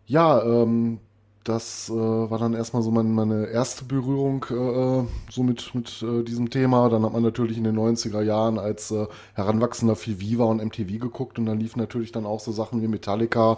ja, 0.06 0.44
ähm, 0.44 1.00
das 1.44 1.90
äh, 1.90 1.94
war 1.94 2.40
dann 2.40 2.54
erstmal 2.54 2.82
so 2.84 2.92
mein, 2.92 3.12
meine 3.12 3.48
erste 3.48 3.84
Berührung 3.84 4.46
äh, 4.50 5.06
so 5.30 5.44
mit, 5.44 5.76
mit 5.76 6.02
äh, 6.02 6.24
diesem 6.24 6.50
Thema. 6.50 6.90
Dann 6.90 7.04
hat 7.04 7.12
man 7.12 7.24
natürlich 7.24 7.58
in 7.58 7.66
den 7.66 7.78
90er 7.78 8.22
Jahren 8.22 8.58
als 8.58 8.92
äh, 8.92 9.08
Heranwachsender 9.34 9.96
viel 9.96 10.22
Viva 10.22 10.46
und 10.46 10.64
MTV 10.64 11.00
geguckt 11.00 11.40
und 11.40 11.46
dann 11.46 11.60
liefen 11.60 11.80
natürlich 11.80 12.14
dann 12.14 12.26
auch 12.26 12.40
so 12.40 12.52
Sachen 12.52 12.82
wie 12.82 12.88
Metallica. 12.88 13.58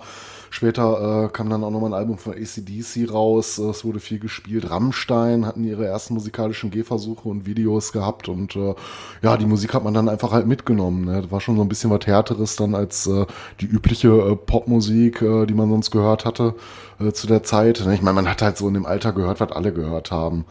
Später 0.49 1.25
äh, 1.25 1.29
kam 1.29 1.49
dann 1.49 1.63
auch 1.63 1.69
nochmal 1.69 1.91
ein 1.91 1.99
Album 1.99 2.17
von 2.17 2.33
ACDC 2.33 3.11
raus. 3.11 3.59
Äh, 3.59 3.69
Es 3.69 3.85
wurde 3.85 3.99
viel 3.99 4.19
gespielt. 4.19 4.71
Rammstein 4.71 5.45
hatten 5.45 5.63
ihre 5.63 5.85
ersten 5.85 6.15
musikalischen 6.15 6.71
Gehversuche 6.71 7.29
und 7.29 7.45
Videos 7.45 7.91
gehabt 7.91 8.29
und 8.29 8.55
äh, 8.55 8.73
ja, 9.21 9.37
die 9.37 9.45
Musik 9.45 9.75
hat 9.75 9.83
man 9.83 9.93
dann 9.93 10.09
einfach 10.09 10.31
halt 10.31 10.47
mitgenommen. 10.47 11.05
Ne? 11.05 11.21
Das 11.21 11.31
war 11.31 11.39
schon 11.41 11.55
so 11.55 11.61
ein 11.61 11.69
bisschen 11.69 11.91
was 11.91 12.07
Härteres 12.07 12.55
dann 12.55 12.73
als 12.73 13.05
äh, 13.05 13.25
die 13.61 13.67
übliche 13.67 14.07
äh, 14.07 14.35
Popmusik, 14.35 15.21
äh, 15.21 15.45
die 15.45 15.53
man 15.53 15.69
sonst 15.69 15.91
gehört 15.91 16.25
hatte 16.25 16.55
äh, 16.99 17.11
zu 17.11 17.27
der 17.27 17.43
Zeit. 17.43 17.74
Ne? 17.83 17.95
Ich 17.95 18.01
meine, 18.01 18.15
man 18.15 18.29
hat 18.29 18.41
halt 18.41 18.57
so 18.57 18.67
in 18.67 18.73
dem 18.73 18.85
Alter 18.85 19.13
gehört, 19.13 19.39
was 19.39 19.51
alle 19.51 19.73
gehört 19.73 20.11
haben. 20.11 20.45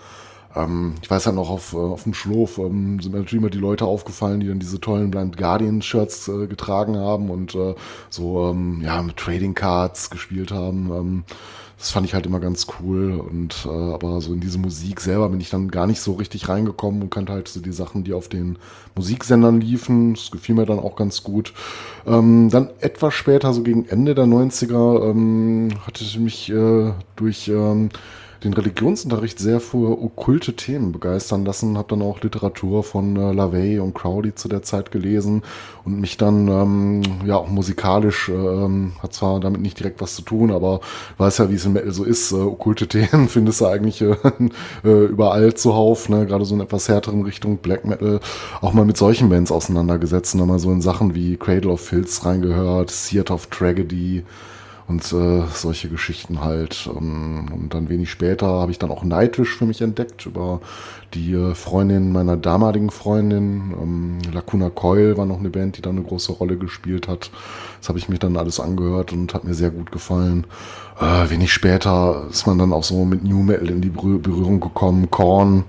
Ähm, 0.55 0.95
ich 1.03 1.11
weiß 1.11 1.27
ja 1.27 1.33
noch, 1.33 1.51
auf, 1.51 1.73
äh, 1.73 1.77
auf 1.77 2.05
dem 2.05 2.15
Schlof 2.15 2.59
ähm, 2.59 3.01
sind 3.01 3.13
mir 3.13 3.19
natürlich 3.19 3.43
immer 3.43 3.51
die 3.51 3.59
Leute 3.59 3.85
aufgefallen, 3.85 4.41
die 4.41 4.49
dann 4.49 4.61
diese 4.61 4.81
tollen 4.81 5.11
Blind 5.11 5.37
Guardian-Shirts 5.37 6.29
äh, 6.29 6.47
getragen 6.47 6.97
haben 6.97 7.31
und 7.31 7.55
äh, 7.55 7.75
so 8.11 8.51
ähm, 8.51 8.81
ja, 8.83 9.03
mit 9.03 9.17
Trading 9.17 9.55
Cards 9.55 10.11
gespielt 10.11 10.51
haben. 10.53 10.91
Ähm, 10.93 11.25
das 11.79 11.91
fand 11.91 12.07
ich 12.07 12.15
halt 12.15 12.25
immer 12.25 12.41
ganz 12.41 12.67
cool. 12.81 13.13
Und 13.13 13.67
äh, 13.67 13.69
aber 13.69 14.21
so 14.21 14.33
in 14.33 14.41
diese 14.41 14.59
Musik 14.59 15.01
selber 15.01 15.29
bin 15.29 15.41
ich 15.41 15.51
dann 15.51 15.71
gar 15.71 15.87
nicht 15.87 16.01
so 16.01 16.13
richtig 16.13 16.49
reingekommen 16.49 17.03
und 17.03 17.11
kannte 17.11 17.33
halt 17.33 17.49
so 17.49 17.61
die 17.61 17.73
Sachen, 17.73 18.05
die 18.05 18.15
auf 18.15 18.29
den 18.29 18.59
Musiksendern 18.95 19.61
liefen. 19.61 20.15
Das 20.15 20.31
gefiel 20.31 20.55
mir 20.55 20.67
dann 20.67 20.79
auch 20.79 20.97
ganz 20.97 21.23
gut. 21.23 21.53
Ähm, 22.07 22.49
dann 22.51 22.71
etwas 22.81 23.13
später, 23.15 23.53
so 23.53 23.63
gegen 23.63 23.87
Ende 23.87 24.15
der 24.15 24.25
90er, 24.25 25.11
ähm, 25.11 25.71
hatte 25.87 26.05
ich 26.05 26.19
mich 26.19 26.51
äh, 26.51 26.93
durch 27.17 27.51
den 28.43 28.53
Religionsunterricht 28.53 29.39
sehr 29.39 29.61
für 29.61 30.03
okkulte 30.03 30.55
Themen 30.55 30.93
begeistern 30.93 31.45
lassen. 31.45 31.79
Habe 31.79 31.89
dann 31.91 32.03
auch 32.03 32.21
Literatur 32.21 32.83
von 32.83 33.17
äh, 33.17 33.33
LaVey 33.33 33.79
und 33.79 33.95
Crowley 33.95 34.35
zu 34.35 34.49
der 34.49 34.63
Zeit 34.63 34.91
gelesen 34.91 35.43
und 35.85 36.01
mich 36.01 36.17
dann 36.17 36.49
ähm, 36.49 37.03
ja 37.25 37.37
auch 37.37 37.49
musikalisch 37.49 38.29
ähm, 38.29 38.93
hat 39.03 39.13
zwar 39.13 39.41
damit 39.41 39.61
nicht 39.61 39.79
direkt 39.79 40.01
was 40.01 40.15
zu 40.15 40.23
tun, 40.23 40.51
aber 40.51 40.81
weiß 41.19 41.39
ja, 41.39 41.51
wie 41.51 41.55
es 41.55 41.67
im 41.67 41.75
Metal 41.75 41.93
so 41.93 42.05
ist. 42.05 42.33
Äh, 42.33 42.37
okkulte 42.37 42.89
Themen 42.95 43.29
findest 43.29 43.61
du 43.61 43.67
eigentlich 43.67 44.01
äh, 44.01 44.17
äh, 44.85 45.05
überall 45.05 45.55
zuhauf, 45.55 46.09
ne? 46.09 46.27
gerade 46.27 46.45
so 46.45 46.55
in 46.55 46.61
etwas 46.61 46.89
härteren 46.89 47.23
Richtung 47.23 47.59
Black 47.59 47.85
Metal. 47.85 48.21
Auch 48.61 48.73
mal 48.73 48.85
mit 48.85 48.97
solchen 48.97 49.29
Bands 49.29 49.53
auseinandergesetzt 49.53 50.35
und 50.35 50.41
dann 50.41 50.49
mal 50.49 50.59
so 50.59 50.73
in 50.73 50.81
Sachen 50.81 51.15
wie 51.15 51.37
Cradle 51.37 51.71
of 51.71 51.81
Filth 51.81 52.25
reingehört, 52.25 52.93
Theater 53.09 53.35
of 53.35 53.47
Tragedy 53.47 54.25
und 54.87 55.03
äh, 55.13 55.43
solche 55.53 55.89
Geschichten 55.89 56.43
halt. 56.43 56.89
Ähm, 56.95 57.47
und 57.53 57.75
dann 57.75 57.89
wenig 57.89 58.11
später 58.11 58.47
habe 58.47 58.71
ich 58.71 58.79
dann 58.79 58.91
auch 58.91 59.03
Nightwish 59.03 59.57
für 59.57 59.67
mich 59.67 59.81
entdeckt 59.81 60.27
über 60.27 60.61
die 61.15 61.33
äh, 61.33 61.55
Freundin 61.55 62.13
meiner 62.13 62.37
damaligen 62.37 62.91
Freundin. 62.91 63.75
Ähm, 63.81 64.19
Lacuna 64.33 64.71
Coil 64.71 65.17
war 65.17 65.27
noch 65.27 65.39
eine 65.39 65.51
Band, 65.51 65.79
die 65.79 65.83
da 65.83 65.91
eine 65.91 66.03
große 66.03 66.33
Rolle 66.33 66.59
gespielt 66.59 67.09
hat. 67.09 67.31
Das 67.81 67.89
habe 67.89 67.99
ich 67.99 68.09
mich 68.09 68.19
dann 68.19 68.37
alles 68.37 68.61
angehört 68.61 69.13
und 69.13 69.33
hat 69.33 69.45
mir 69.45 69.55
sehr 69.55 69.71
gut 69.71 69.91
gefallen. 69.91 70.47
Äh, 71.01 71.31
wenig 71.31 71.53
später 71.53 72.27
ist 72.31 72.47
man 72.47 72.59
dann 72.59 72.73
auch 72.73 72.85
so 72.85 73.05
mit 73.05 73.25
New 73.25 73.43
Metal 73.43 73.71
in 73.71 73.81
die 73.81 73.91
Berühr- 73.91 74.21
Berührung 74.21 74.61
gekommen. 74.61 75.11
Korn, 75.11 75.65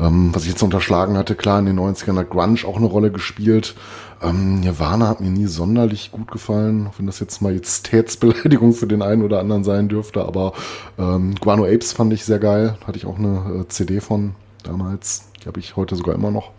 ähm, 0.00 0.30
was 0.34 0.42
ich 0.44 0.50
jetzt 0.50 0.62
unterschlagen 0.62 1.16
hatte, 1.16 1.34
klar, 1.34 1.58
in 1.60 1.66
den 1.66 1.78
90ern 1.78 2.18
hat 2.18 2.30
Grunge 2.30 2.58
auch 2.66 2.76
eine 2.76 2.86
Rolle 2.86 3.12
gespielt. 3.12 3.74
Ähm, 4.22 4.60
Nirvana 4.60 5.08
hat 5.08 5.20
mir 5.20 5.30
nie 5.30 5.46
sonderlich 5.46 6.12
gut 6.12 6.30
gefallen, 6.30 6.86
auch 6.86 6.98
wenn 6.98 7.06
das 7.06 7.18
jetzt 7.20 7.42
Majestätsbeleidigung 7.42 8.72
für 8.72 8.86
den 8.86 9.02
einen 9.02 9.22
oder 9.22 9.40
anderen 9.40 9.64
sein 9.64 9.88
dürfte, 9.88 10.24
aber 10.24 10.52
ähm, 10.98 11.34
Guano 11.40 11.64
Apes 11.64 11.92
fand 11.92 12.12
ich 12.12 12.24
sehr 12.24 12.38
geil. 12.38 12.76
Hatte 12.86 12.98
ich 12.98 13.06
auch 13.06 13.18
eine 13.18 13.62
äh, 13.62 13.68
CD 13.68 14.00
von 14.00 14.34
damals. 14.62 15.24
Die 15.42 15.46
habe 15.48 15.58
ich 15.60 15.76
heute 15.76 15.96
sogar 15.96 16.14
immer 16.14 16.30
noch. 16.30 16.50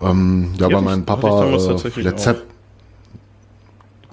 Ähm, 0.00 0.54
ja, 0.58 0.68
bei 0.68 0.80
meinem 0.80 1.04
Papa 1.04 1.44
äh, 1.44 2.00
Led 2.00 2.26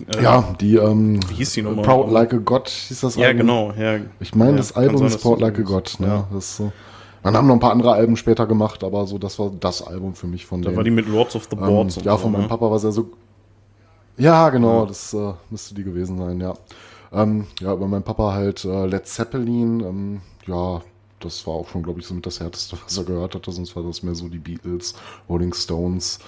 Äh, 0.08 0.24
ja, 0.24 0.56
die 0.62 0.76
ähm, 0.76 1.20
Wie 1.30 1.36
hieß 1.36 1.54
die 1.54 1.62
nochmal? 1.62 1.84
Proud 1.84 2.12
Like 2.12 2.34
a 2.34 2.38
God 2.38 2.70
hieß 2.70 3.02
das 3.02 3.16
Ja, 3.16 3.28
Album. 3.28 3.40
genau. 3.42 3.74
Ja, 3.78 3.98
Ich 4.20 4.34
meine, 4.36 4.52
Ja, 4.52 4.58
das 4.58 4.72
Album 4.76 5.00
sein, 5.00 5.08
ist 5.08 5.22
Proud 5.22 5.42
Like 5.42 5.60
a 5.60 5.64
God. 5.64 5.96
Ne? 6.00 6.08
Ja. 6.08 6.28
Das 6.32 6.46
ist 6.46 6.58
so. 6.58 6.72
Dann 7.24 7.36
haben 7.36 7.48
noch 7.48 7.56
ein 7.56 7.60
paar 7.60 7.72
andere 7.72 7.92
Alben 7.94 8.16
später 8.18 8.48
gemacht, 8.48 8.84
aber 8.84 9.06
so, 9.08 9.18
das 9.18 9.40
war 9.40 9.52
das 9.60 9.82
Album 9.86 10.16
für 10.16 10.28
mich 10.28 10.46
von 10.46 10.62
Da 10.62 10.68
denen. 10.70 10.78
war 10.78 10.84
die 10.84 10.92
mit 10.92 11.08
Lords 11.08 11.36
of 11.36 11.48
the 11.52 11.58
ähm, 11.58 11.66
Boards 11.66 11.98
und 11.98 12.06
Ja, 12.06 12.14
so, 12.14 12.18
von 12.18 12.32
meinem 12.32 12.44
ne? 12.44 12.48
Papa 12.48 12.70
war 12.70 12.80
sehr 12.80 12.92
so. 12.92 13.10
Ja, 14.18 14.50
genau, 14.50 14.86
das 14.86 15.14
äh, 15.14 15.34
müsste 15.50 15.76
die 15.76 15.84
gewesen 15.84 16.18
sein, 16.18 16.40
ja. 16.42 16.54
Ähm, 17.12 17.48
ja, 17.60 17.74
über 17.74 17.88
meinen 17.88 18.04
Papa 18.04 18.34
halt 18.34 18.66
äh, 18.66 18.86
Led 18.86 19.08
Zeppelin, 19.08 19.80
ähm, 19.82 20.22
ja, 20.46 20.82
das 21.20 21.46
war 21.48 21.56
auch 21.56 21.68
schon, 21.70 21.84
glaube 21.84 22.00
ich, 22.00 22.06
so 22.08 22.14
mit 22.14 22.26
das 22.26 22.40
Härteste, 22.40 22.78
was 22.84 22.98
er 22.98 23.04
gehört 23.06 23.36
hatte, 23.36 23.52
sonst 23.52 23.76
war 23.76 23.84
das 23.84 24.04
mehr 24.04 24.16
so 24.16 24.28
die 24.28 24.38
Beatles, 24.40 24.94
Rolling 25.28 25.54
Stones. 25.54 26.20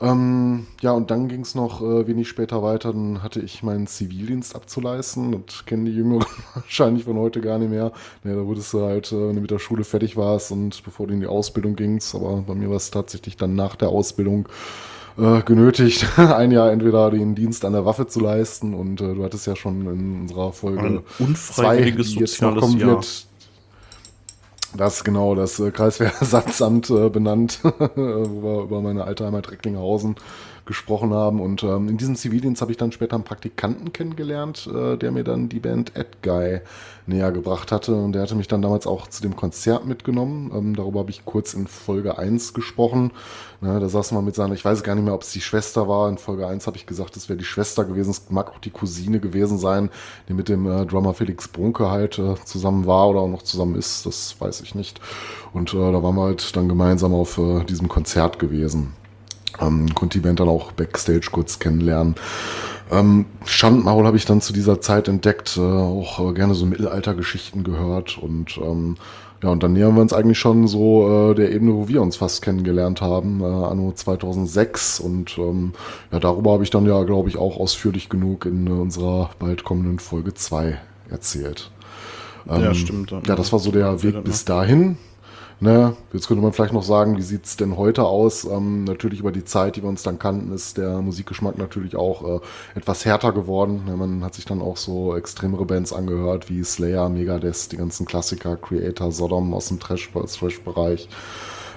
Ähm, 0.00 0.66
ja, 0.82 0.92
und 0.92 1.10
dann 1.10 1.28
ging 1.28 1.40
es 1.40 1.54
noch 1.54 1.80
äh, 1.80 2.06
wenig 2.06 2.28
später 2.28 2.62
weiter, 2.62 2.92
dann 2.92 3.22
hatte 3.22 3.40
ich 3.40 3.62
meinen 3.62 3.86
Zivildienst 3.86 4.54
abzuleisten. 4.54 5.44
Das 5.46 5.64
kennen 5.64 5.86
die 5.86 5.92
Jüngeren 5.92 6.26
wahrscheinlich 6.54 7.04
von 7.04 7.16
heute 7.16 7.40
gar 7.40 7.58
nicht 7.58 7.70
mehr. 7.70 7.92
Ja, 8.24 8.34
da 8.34 8.46
wurdest 8.46 8.74
du 8.74 8.82
halt, 8.82 9.10
äh, 9.12 9.28
wenn 9.28 9.36
du 9.36 9.40
mit 9.40 9.50
der 9.50 9.58
Schule 9.58 9.84
fertig 9.84 10.16
warst 10.16 10.52
und 10.52 10.82
bevor 10.84 11.06
du 11.06 11.14
in 11.14 11.20
die 11.20 11.26
Ausbildung 11.26 11.76
gingst, 11.76 12.14
aber 12.14 12.44
bei 12.46 12.54
mir 12.54 12.68
war 12.68 12.76
es 12.76 12.90
tatsächlich 12.90 13.36
dann 13.36 13.54
nach 13.54 13.76
der 13.76 13.88
Ausbildung 13.88 14.48
äh, 15.18 15.42
genötigt, 15.42 16.06
ein 16.18 16.50
Jahr 16.50 16.70
entweder 16.70 17.10
den 17.10 17.34
Dienst 17.34 17.64
an 17.64 17.72
der 17.72 17.86
Waffe 17.86 18.06
zu 18.06 18.20
leisten 18.20 18.74
und 18.74 19.00
äh, 19.00 19.14
du 19.14 19.24
hattest 19.24 19.46
ja 19.46 19.56
schon 19.56 19.86
in 19.86 20.20
unserer 20.22 20.52
Folge 20.52 20.80
Ein 20.82 21.02
zwei, 21.16 21.24
unfreiwilliges 21.24 22.10
die 22.10 22.18
jetzt 22.18 22.42
noch 22.42 22.56
kommen 22.58 22.78
Jahr. 22.78 22.90
wird, 22.90 23.25
Das 24.76 25.04
genau 25.04 25.34
das 25.34 25.58
äh, 25.58 25.70
Kreiswehrersatzamt 25.70 26.90
äh, 26.90 27.08
benannt, 27.08 27.60
wo 27.62 28.58
wir 28.58 28.62
über 28.64 28.80
meine 28.80 29.04
alte 29.04 29.24
Heimat 29.24 29.50
Recklinghausen 29.50 30.16
gesprochen 30.66 31.14
haben. 31.14 31.40
Und 31.40 31.62
ähm, 31.62 31.88
in 31.88 31.96
diesem 31.96 32.16
Zivildienst 32.16 32.60
habe 32.60 32.72
ich 32.72 32.78
dann 32.78 32.92
später 32.92 33.14
einen 33.14 33.24
Praktikanten 33.24 33.92
kennengelernt, 33.92 34.68
äh, 34.72 34.96
der 34.96 35.12
mir 35.12 35.24
dann 35.24 35.48
die 35.48 35.60
Band 35.60 35.96
Ed 35.96 36.22
Guy 36.22 36.60
näher 37.06 37.32
gebracht 37.32 37.72
hatte. 37.72 37.94
Und 37.94 38.12
der 38.12 38.22
hatte 38.22 38.34
mich 38.34 38.48
dann 38.48 38.62
damals 38.62 38.86
auch 38.86 39.06
zu 39.08 39.22
dem 39.22 39.36
Konzert 39.36 39.86
mitgenommen. 39.86 40.50
Ähm, 40.54 40.76
darüber 40.76 41.00
habe 41.00 41.10
ich 41.10 41.24
kurz 41.24 41.54
in 41.54 41.66
Folge 41.66 42.18
1 42.18 42.52
gesprochen. 42.52 43.12
Ne, 43.60 43.80
da 43.80 43.88
saß 43.88 44.12
man 44.12 44.24
mit 44.24 44.34
seiner, 44.34 44.54
ich 44.54 44.64
weiß 44.64 44.82
gar 44.82 44.94
nicht 44.94 45.04
mehr, 45.04 45.14
ob 45.14 45.22
es 45.22 45.32
die 45.32 45.40
Schwester 45.40 45.88
war. 45.88 46.08
In 46.08 46.18
Folge 46.18 46.46
1 46.46 46.66
habe 46.66 46.76
ich 46.76 46.86
gesagt, 46.86 47.16
es 47.16 47.28
wäre 47.28 47.38
die 47.38 47.44
Schwester 47.44 47.84
gewesen. 47.84 48.10
Es 48.10 48.28
mag 48.28 48.50
auch 48.50 48.58
die 48.58 48.70
Cousine 48.70 49.20
gewesen 49.20 49.58
sein, 49.58 49.90
die 50.28 50.34
mit 50.34 50.48
dem 50.48 50.66
äh, 50.66 50.84
Drummer 50.84 51.14
Felix 51.14 51.48
Brunke 51.48 51.90
halt 51.90 52.18
äh, 52.18 52.34
zusammen 52.44 52.86
war 52.86 53.08
oder 53.08 53.20
auch 53.20 53.28
noch 53.28 53.42
zusammen 53.42 53.76
ist. 53.76 54.04
Das 54.04 54.36
weiß 54.38 54.60
ich 54.60 54.74
nicht. 54.74 55.00
Und 55.52 55.72
äh, 55.72 55.92
da 55.92 56.02
waren 56.02 56.16
wir 56.16 56.24
halt 56.24 56.54
dann 56.56 56.68
gemeinsam 56.68 57.14
auf 57.14 57.38
äh, 57.38 57.64
diesem 57.64 57.88
Konzert 57.88 58.38
gewesen. 58.38 58.92
Ähm, 59.60 59.94
konnte 59.94 60.18
die 60.18 60.22
Band 60.22 60.40
dann 60.40 60.48
auch 60.48 60.72
Backstage 60.72 61.28
kurz 61.30 61.58
kennenlernen. 61.58 62.14
Ähm, 62.90 63.26
Schandmaul 63.44 64.06
habe 64.06 64.16
ich 64.16 64.26
dann 64.26 64.40
zu 64.40 64.52
dieser 64.52 64.80
Zeit 64.80 65.08
entdeckt, 65.08 65.56
äh, 65.56 65.60
auch 65.60 66.20
äh, 66.20 66.32
gerne 66.34 66.54
so 66.54 66.66
Mittelaltergeschichten 66.66 67.64
gehört 67.64 68.16
und 68.18 68.58
ähm, 68.58 68.96
ja, 69.42 69.50
und 69.50 69.62
dann 69.62 69.74
nähern 69.74 69.94
wir 69.94 70.00
uns 70.00 70.12
eigentlich 70.12 70.38
schon 70.38 70.66
so 70.66 71.30
äh, 71.30 71.34
der 71.34 71.52
Ebene, 71.52 71.74
wo 71.74 71.88
wir 71.88 72.00
uns 72.00 72.16
fast 72.16 72.42
kennengelernt 72.42 73.02
haben, 73.02 73.42
äh, 73.42 73.44
anno 73.44 73.92
2006 73.92 75.00
und 75.00 75.36
ähm, 75.38 75.72
ja, 76.10 76.20
darüber 76.20 76.52
habe 76.52 76.62
ich 76.62 76.70
dann 76.70 76.86
ja, 76.86 77.02
glaube 77.02 77.28
ich, 77.28 77.36
auch 77.36 77.58
ausführlich 77.58 78.08
genug 78.08 78.46
in 78.46 78.66
äh, 78.66 78.70
unserer 78.70 79.30
bald 79.38 79.64
kommenden 79.64 79.98
Folge 79.98 80.32
2 80.32 80.78
erzählt. 81.10 81.70
Ähm, 82.48 82.62
ja, 82.62 82.74
stimmt. 82.74 83.10
Ja, 83.10 83.34
das 83.34 83.52
war 83.52 83.58
so 83.58 83.70
der 83.72 84.02
Weg 84.02 84.22
bis 84.24 84.44
dahin. 84.44 84.96
Ne, 85.58 85.96
jetzt 86.12 86.28
könnte 86.28 86.42
man 86.42 86.52
vielleicht 86.52 86.74
noch 86.74 86.82
sagen, 86.82 87.16
wie 87.16 87.22
sieht 87.22 87.46
es 87.46 87.56
denn 87.56 87.78
heute 87.78 88.04
aus? 88.04 88.44
Ähm, 88.44 88.84
natürlich 88.84 89.20
über 89.20 89.32
die 89.32 89.44
Zeit, 89.44 89.76
die 89.76 89.82
wir 89.82 89.88
uns 89.88 90.02
dann 90.02 90.18
kannten, 90.18 90.52
ist 90.52 90.76
der 90.76 91.00
Musikgeschmack 91.00 91.56
natürlich 91.56 91.96
auch 91.96 92.40
äh, 92.40 92.40
etwas 92.74 93.06
härter 93.06 93.32
geworden. 93.32 93.84
Ne, 93.86 93.96
man 93.96 94.22
hat 94.22 94.34
sich 94.34 94.44
dann 94.44 94.60
auch 94.60 94.76
so 94.76 95.16
extremere 95.16 95.64
Bands 95.64 95.94
angehört, 95.94 96.50
wie 96.50 96.62
Slayer, 96.62 97.08
Megadeth, 97.08 97.72
die 97.72 97.78
ganzen 97.78 98.04
Klassiker, 98.04 98.56
Creator, 98.58 99.10
Sodom 99.10 99.54
aus 99.54 99.68
dem 99.68 99.80
Trash-Bereich. 99.80 101.08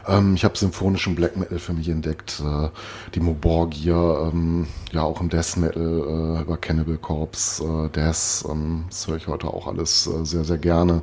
Ähm, 0.08 0.36
ich 0.36 0.44
habe 0.44 0.58
symphonischen 0.58 1.16
Black 1.16 1.38
Metal 1.38 1.60
für 1.60 1.72
mich 1.72 1.88
entdeckt, 1.88 2.42
äh, 2.46 2.68
die 3.16 3.22
Moborgia, 3.22 4.30
ähm, 4.30 4.68
ja 4.92 5.04
auch 5.04 5.22
im 5.22 5.30
Death 5.30 5.56
Metal 5.56 6.38
äh, 6.38 6.42
über 6.42 6.58
Cannibal 6.58 6.98
Corpse, 6.98 7.64
äh, 7.64 7.90
Death, 7.90 8.44
ähm, 8.50 8.84
das 8.90 9.08
höre 9.08 9.16
ich 9.16 9.28
heute 9.28 9.48
auch 9.48 9.68
alles 9.68 10.06
äh, 10.08 10.26
sehr, 10.26 10.44
sehr 10.44 10.58
gerne. 10.58 11.02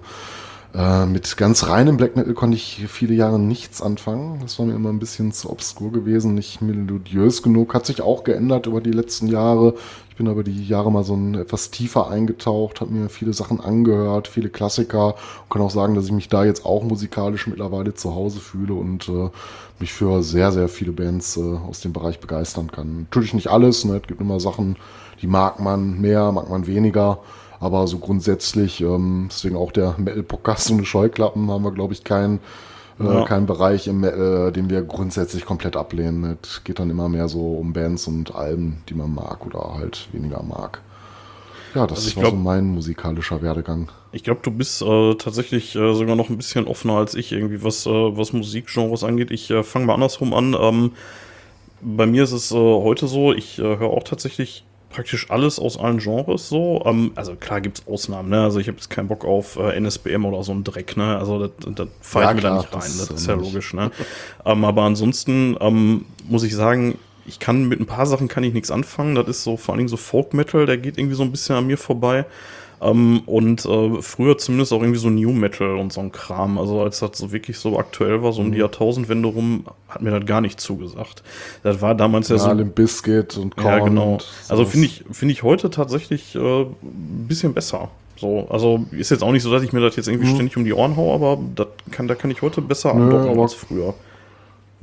Äh, 0.76 1.06
mit 1.06 1.38
ganz 1.38 1.68
reinem 1.68 1.96
Black 1.96 2.16
Metal 2.16 2.34
konnte 2.34 2.56
ich 2.56 2.84
viele 2.88 3.14
Jahre 3.14 3.38
nichts 3.38 3.80
anfangen. 3.80 4.40
Das 4.42 4.58
war 4.58 4.66
mir 4.66 4.74
immer 4.74 4.90
ein 4.90 4.98
bisschen 4.98 5.32
zu 5.32 5.48
obskur 5.48 5.90
gewesen, 5.90 6.34
nicht 6.34 6.60
melodiös 6.60 7.42
genug. 7.42 7.72
Hat 7.72 7.86
sich 7.86 8.02
auch 8.02 8.24
geändert 8.24 8.66
über 8.66 8.82
die 8.82 8.90
letzten 8.90 9.28
Jahre. 9.28 9.74
Ich 10.10 10.16
bin 10.16 10.28
aber 10.28 10.44
die 10.44 10.66
Jahre 10.66 10.92
mal 10.92 11.02
so 11.02 11.14
ein 11.14 11.34
etwas 11.34 11.70
tiefer 11.70 12.10
eingetaucht, 12.10 12.80
habe 12.80 12.92
mir 12.92 13.08
viele 13.08 13.32
Sachen 13.32 13.60
angehört, 13.60 14.28
viele 14.28 14.50
Klassiker 14.50 15.14
und 15.14 15.50
kann 15.50 15.62
auch 15.62 15.70
sagen, 15.70 15.94
dass 15.94 16.06
ich 16.06 16.12
mich 16.12 16.28
da 16.28 16.44
jetzt 16.44 16.66
auch 16.66 16.82
musikalisch 16.82 17.46
mittlerweile 17.46 17.94
zu 17.94 18.14
Hause 18.14 18.40
fühle 18.40 18.74
und 18.74 19.08
äh, 19.08 19.30
mich 19.78 19.94
für 19.94 20.22
sehr, 20.22 20.52
sehr 20.52 20.68
viele 20.68 20.92
Bands 20.92 21.38
äh, 21.38 21.40
aus 21.40 21.80
dem 21.80 21.92
Bereich 21.94 22.20
begeistern 22.20 22.70
kann. 22.70 23.00
Natürlich 23.10 23.34
nicht 23.34 23.48
alles, 23.48 23.84
ne? 23.86 23.96
es 23.96 24.06
gibt 24.06 24.20
immer 24.20 24.40
Sachen, 24.40 24.76
die 25.22 25.26
mag 25.26 25.58
man 25.58 26.00
mehr, 26.00 26.32
mag 26.32 26.50
man 26.50 26.66
weniger. 26.66 27.18
Aber 27.60 27.86
so 27.86 27.98
grundsätzlich, 27.98 28.80
ähm, 28.80 29.28
deswegen 29.30 29.56
auch 29.56 29.72
der 29.72 29.94
Metal-Podcast 29.98 30.70
ohne 30.70 30.84
Scheuklappen, 30.84 31.50
haben 31.50 31.64
wir, 31.64 31.72
glaube 31.72 31.94
ich, 31.94 32.04
keinen 32.04 32.40
äh, 32.98 33.04
ja. 33.04 33.24
keinen 33.24 33.46
Bereich 33.46 33.86
im 33.88 34.00
Metal, 34.00 34.52
den 34.52 34.70
wir 34.70 34.82
grundsätzlich 34.82 35.44
komplett 35.44 35.76
ablehnen. 35.76 36.38
Es 36.42 36.64
geht 36.64 36.78
dann 36.78 36.90
immer 36.90 37.08
mehr 37.08 37.28
so 37.28 37.54
um 37.54 37.72
Bands 37.72 38.06
und 38.06 38.34
Alben, 38.34 38.82
die 38.88 38.94
man 38.94 39.14
mag 39.14 39.44
oder 39.46 39.74
halt 39.74 40.08
weniger 40.12 40.42
mag. 40.42 40.80
Ja, 41.74 41.86
das 41.86 41.98
also 41.98 42.16
war 42.16 42.22
glaub, 42.22 42.34
so 42.34 42.38
mein 42.38 42.64
musikalischer 42.66 43.42
Werdegang. 43.42 43.90
Ich 44.12 44.24
glaube, 44.24 44.40
du 44.42 44.50
bist 44.50 44.80
äh, 44.80 45.14
tatsächlich 45.16 45.76
äh, 45.76 45.94
sogar 45.94 46.16
noch 46.16 46.30
ein 46.30 46.38
bisschen 46.38 46.66
offener 46.66 46.94
als 46.94 47.14
ich, 47.14 47.32
irgendwie, 47.32 47.62
was, 47.62 47.84
äh, 47.84 47.90
was 47.90 48.32
Musikgenres 48.32 49.04
angeht. 49.04 49.30
Ich 49.30 49.50
äh, 49.50 49.62
fange 49.62 49.84
mal 49.84 49.94
andersrum 49.94 50.32
an. 50.32 50.56
Ähm, 50.58 50.92
bei 51.82 52.06
mir 52.06 52.24
ist 52.24 52.32
es 52.32 52.50
äh, 52.50 52.54
heute 52.54 53.08
so, 53.08 53.34
ich 53.34 53.58
höre 53.58 53.82
auch 53.82 54.04
tatsächlich 54.04 54.64
praktisch 54.90 55.30
alles 55.30 55.58
aus 55.58 55.78
allen 55.78 55.98
Genres 55.98 56.48
so. 56.48 56.82
Ähm, 56.84 57.12
also 57.14 57.34
klar 57.34 57.60
gibt 57.60 57.78
es 57.78 57.86
Ausnahmen, 57.86 58.30
ne? 58.30 58.42
Also 58.42 58.60
ich 58.60 58.68
habe 58.68 58.76
jetzt 58.76 58.88
keinen 58.88 59.08
Bock 59.08 59.24
auf 59.24 59.56
äh, 59.56 59.78
NSBM 59.78 60.24
oder 60.24 60.42
so 60.42 60.52
ein 60.52 60.64
Dreck, 60.64 60.96
ne? 60.96 61.18
Also 61.18 61.46
das, 61.46 61.50
das 61.74 61.88
fahre 62.00 62.24
ich 62.24 62.28
ja, 62.28 62.34
mir 62.34 62.40
da 62.40 62.56
nicht 62.56 62.72
rein, 62.72 62.80
das, 62.80 63.08
das 63.08 63.20
ist 63.20 63.26
ja 63.26 63.34
logisch, 63.34 63.74
ne? 63.74 63.90
ähm, 64.44 64.64
aber 64.64 64.82
ansonsten 64.82 65.56
ähm, 65.60 66.06
muss 66.28 66.42
ich 66.42 66.54
sagen, 66.54 66.98
ich 67.26 67.38
kann 67.38 67.66
mit 67.66 67.80
ein 67.80 67.86
paar 67.86 68.06
Sachen 68.06 68.28
kann 68.28 68.44
ich 68.44 68.54
nichts 68.54 68.70
anfangen. 68.70 69.14
Das 69.14 69.26
ist 69.28 69.42
so 69.42 69.56
vor 69.56 69.72
allen 69.72 69.78
Dingen 69.78 69.88
so 69.88 69.96
Folk 69.96 70.32
Metal, 70.32 70.66
der 70.66 70.78
geht 70.78 70.98
irgendwie 70.98 71.16
so 71.16 71.22
ein 71.22 71.30
bisschen 71.30 71.56
an 71.56 71.66
mir 71.66 71.78
vorbei. 71.78 72.24
Ähm, 72.80 73.22
und 73.26 73.64
äh, 73.64 74.02
früher 74.02 74.36
zumindest 74.38 74.72
auch 74.72 74.80
irgendwie 74.80 74.98
so 74.98 75.08
New 75.08 75.32
Metal 75.32 75.76
und 75.76 75.92
so 75.92 76.00
ein 76.00 76.12
Kram. 76.12 76.58
Also 76.58 76.82
als 76.82 77.00
das 77.00 77.16
so 77.18 77.32
wirklich 77.32 77.58
so 77.58 77.78
aktuell 77.78 78.22
war, 78.22 78.32
so 78.32 78.40
um 78.42 78.48
die 78.48 78.58
mhm. 78.58 78.62
Jahrtausendwende 78.62 79.28
rum, 79.28 79.64
hat 79.88 80.02
mir 80.02 80.10
das 80.10 80.26
gar 80.26 80.40
nicht 80.40 80.60
zugesagt. 80.60 81.22
Das 81.62 81.80
war 81.80 81.94
damals 81.94 82.28
ja, 82.28 82.36
ja 82.36 82.42
so. 82.42 82.52
Limp 82.52 82.74
Biscuit 82.74 83.36
und 83.38 83.56
Korn. 83.56 83.78
Ja, 83.78 83.84
genau. 83.84 84.18
Also 84.48 84.64
finde 84.64 84.86
ich, 84.86 85.04
finde 85.10 85.32
ich 85.32 85.42
heute 85.42 85.70
tatsächlich 85.70 86.34
äh, 86.34 86.62
ein 86.62 87.26
bisschen 87.28 87.54
besser. 87.54 87.88
So, 88.18 88.46
also 88.48 88.86
ist 88.92 89.10
jetzt 89.10 89.22
auch 89.22 89.32
nicht 89.32 89.42
so, 89.42 89.50
dass 89.50 89.62
ich 89.62 89.72
mir 89.72 89.80
das 89.80 89.96
jetzt 89.96 90.08
irgendwie 90.08 90.30
mhm. 90.30 90.34
ständig 90.34 90.56
um 90.56 90.64
die 90.64 90.72
Ohren 90.72 90.96
haue, 90.96 91.14
aber 91.14 91.38
das 91.54 91.68
kann, 91.90 92.08
da 92.08 92.14
kann 92.14 92.30
ich 92.30 92.42
heute 92.42 92.62
besser 92.62 92.92
andocken 92.94 93.38
als 93.38 93.54
früher. 93.54 93.94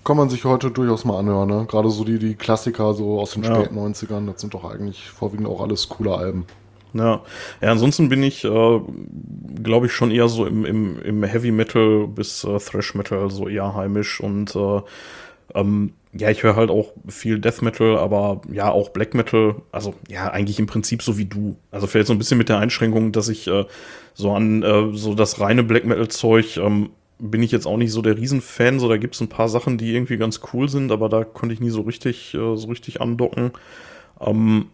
Kann 0.04 0.18
man 0.18 0.30
sich 0.30 0.44
heute 0.44 0.70
durchaus 0.70 1.06
mal 1.06 1.18
anhören, 1.18 1.48
ne? 1.48 1.66
Gerade 1.68 1.90
so 1.90 2.04
die, 2.04 2.20
die 2.20 2.36
Klassiker 2.36 2.94
so 2.94 3.20
aus 3.20 3.32
den 3.32 3.44
ja. 3.44 3.56
späten 3.56 3.78
90ern, 3.78 4.28
das 4.28 4.42
sind 4.42 4.54
doch 4.54 4.66
eigentlich 4.66 5.10
vorwiegend 5.10 5.48
auch 5.48 5.62
alles 5.62 5.90
coole 5.90 6.14
Alben. 6.16 6.46
Ja, 6.94 7.22
ja 7.62 7.72
ansonsten 7.72 8.10
bin 8.10 8.24
ich, 8.24 8.44
äh, 8.44 8.80
glaube 9.62 9.88
ich, 9.88 9.94
schon 9.94 10.12
eher 10.12 10.28
so 10.28 10.46
im, 10.46 10.66
im, 10.66 11.02
im 11.02 11.24
Heavy 11.24 11.52
Metal 11.52 12.08
bis 12.08 12.44
äh, 12.44 12.58
Thrash 12.60 12.96
Metal 12.96 13.30
so 13.30 13.48
eher 13.48 13.76
heimisch 13.76 14.20
und 14.20 14.56
äh, 14.56 14.82
ähm, 15.56 15.94
ja, 16.16 16.30
ich 16.30 16.44
höre 16.44 16.56
halt 16.56 16.70
auch 16.70 16.94
viel 17.08 17.40
Death 17.40 17.62
Metal, 17.62 17.98
aber 17.98 18.42
ja, 18.52 18.72
auch 18.72 18.90
Black 18.90 19.16
Metal. 19.16 19.56
Also 19.72 19.96
ja, 20.08 20.30
eigentlich 20.30 20.60
im 20.60 20.68
Prinzip 20.68 21.02
so 21.02 21.18
wie 21.18 21.26
du. 21.26 21.58
Also 21.72 21.88
vielleicht 21.88 22.08
so 22.08 22.14
ein 22.14 22.20
bisschen 22.20 22.38
mit 22.38 22.50
der 22.50 22.60
Einschränkung, 22.60 23.12
dass 23.12 23.30
ich 23.30 23.48
äh, 23.48 23.66
so 24.14 24.32
an 24.32 24.62
äh, 24.62 24.96
so 24.96 25.16
das 25.16 25.40
reine 25.40 25.64
Black 25.64 25.86
Metal 25.86 26.08
Zeug 26.08 26.58
ähm, 26.58 26.92
bin 27.20 27.42
ich 27.42 27.52
jetzt 27.52 27.66
auch 27.66 27.78
nicht 27.78 27.92
so 27.92 28.02
der 28.02 28.18
Riesenfan. 28.18 28.80
So, 28.80 28.90
da 28.90 28.98
gibt 28.98 29.16
es 29.16 29.22
ein 29.22 29.30
paar 29.30 29.50
Sachen, 29.50 29.78
die 29.78 29.94
irgendwie 29.94 30.18
ganz 30.18 30.42
cool 30.54 30.70
sind, 30.70 30.92
aber 30.92 31.10
da 31.10 31.24
konnte 31.24 31.54
ich 31.54 31.62
nie 31.62 31.70
so 31.70 31.82
richtig, 31.82 32.34
äh, 32.36 32.56
so 32.58 32.68
richtig 32.68 33.02
andocken. 33.02 33.52
Ähm, 34.20 34.68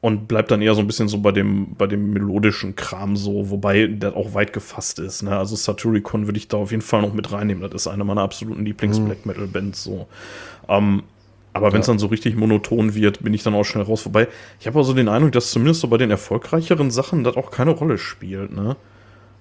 und 0.00 0.28
bleibt 0.28 0.50
dann 0.50 0.62
eher 0.62 0.74
so 0.74 0.80
ein 0.80 0.86
bisschen 0.86 1.08
so 1.08 1.18
bei 1.18 1.30
dem, 1.30 1.74
bei 1.76 1.86
dem 1.86 2.12
melodischen 2.12 2.74
Kram 2.74 3.16
so, 3.16 3.50
wobei 3.50 3.86
der 3.86 4.16
auch 4.16 4.32
weit 4.32 4.52
gefasst 4.52 4.98
ist. 4.98 5.22
Ne? 5.22 5.36
Also 5.36 5.56
Saturicon 5.56 6.26
würde 6.26 6.38
ich 6.38 6.48
da 6.48 6.56
auf 6.56 6.70
jeden 6.70 6.82
Fall 6.82 7.02
noch 7.02 7.12
mit 7.12 7.30
reinnehmen. 7.32 7.62
Das 7.62 7.82
ist 7.82 7.86
eine 7.86 8.04
meiner 8.04 8.22
absoluten 8.22 8.64
Lieblings-Black. 8.64 9.26
Metal-Bands. 9.26 9.84
So. 9.84 10.06
Ähm, 10.68 11.02
aber 11.52 11.72
wenn 11.72 11.80
es 11.80 11.86
ja. 11.86 11.92
dann 11.92 11.98
so 11.98 12.06
richtig 12.06 12.36
monoton 12.36 12.94
wird, 12.94 13.22
bin 13.22 13.34
ich 13.34 13.42
dann 13.42 13.54
auch 13.54 13.64
schnell 13.64 13.84
raus. 13.84 14.06
Wobei, 14.06 14.28
ich 14.58 14.66
habe 14.66 14.78
auch 14.78 14.84
so 14.84 14.94
den 14.94 15.08
Eindruck, 15.08 15.32
dass 15.32 15.50
zumindest 15.50 15.82
so 15.82 15.88
bei 15.88 15.98
den 15.98 16.10
erfolgreicheren 16.10 16.90
Sachen 16.90 17.22
das 17.22 17.36
auch 17.36 17.50
keine 17.50 17.72
Rolle 17.72 17.98
spielt. 17.98 18.52
Ne? 18.52 18.76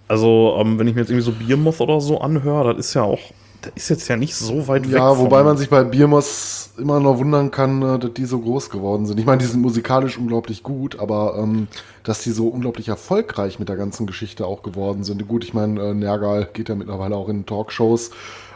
Also, 0.10 0.58
ähm, 0.60 0.78
wenn 0.78 0.88
ich 0.88 0.95
mir 0.95 1.02
jetzt 1.02 1.10
irgendwie 1.12 1.26
so 1.26 1.32
Biermoth 1.32 1.80
oder 1.80 2.02
so 2.02 2.19
anhöre, 2.19 2.74
das 2.74 2.88
ist 2.88 2.93
ja 2.95 3.04
auch 3.04 3.32
das 3.62 3.74
ist 3.76 3.89
jetzt 3.89 4.08
ja 4.08 4.15
nicht 4.15 4.36
so 4.36 4.67
weit 4.67 4.88
weg. 4.88 4.98
Ja, 4.98 5.17
wobei 5.17 5.43
man 5.43 5.58
sich 5.58 5.69
bei 5.69 5.84
Biermos 5.84 6.72
immer 6.78 7.00
noch 7.00 7.17
wundern 7.17 7.52
kann, 7.52 7.82
äh, 7.82 8.00
dass 8.00 8.13
die 8.13 8.26
so 8.26 8.39
groß 8.39 8.69
geworden 8.69 9.06
sind. 9.06 9.19
Ich 9.19 9.26
meine, 9.26 9.39
die 9.39 9.45
sind 9.45 9.62
musikalisch 9.62 10.17
unglaublich 10.17 10.63
gut, 10.63 11.00
aber 11.00 11.38
ähm, 11.38 11.67
dass 12.04 12.24
die 12.24 12.32
so 12.32 12.48
unglaublich 12.48 12.88
erfolgreich 12.88 13.60
mit 13.60 13.69
der 13.69 13.76
ganzen 13.76 14.08
Geschichte 14.08 14.45
auch 14.45 14.63
geworden 14.63 15.04
sind. 15.04 15.28
Gut, 15.28 15.43
ich 15.43 15.54
meine, 15.54 15.82
äh, 15.82 15.93
Nergal 15.93 16.48
geht 16.54 16.69
ja 16.69 16.76
mittlerweile 16.76 17.15
auch 17.15 17.28
in 17.28 17.45
Talkshows. 17.45 18.12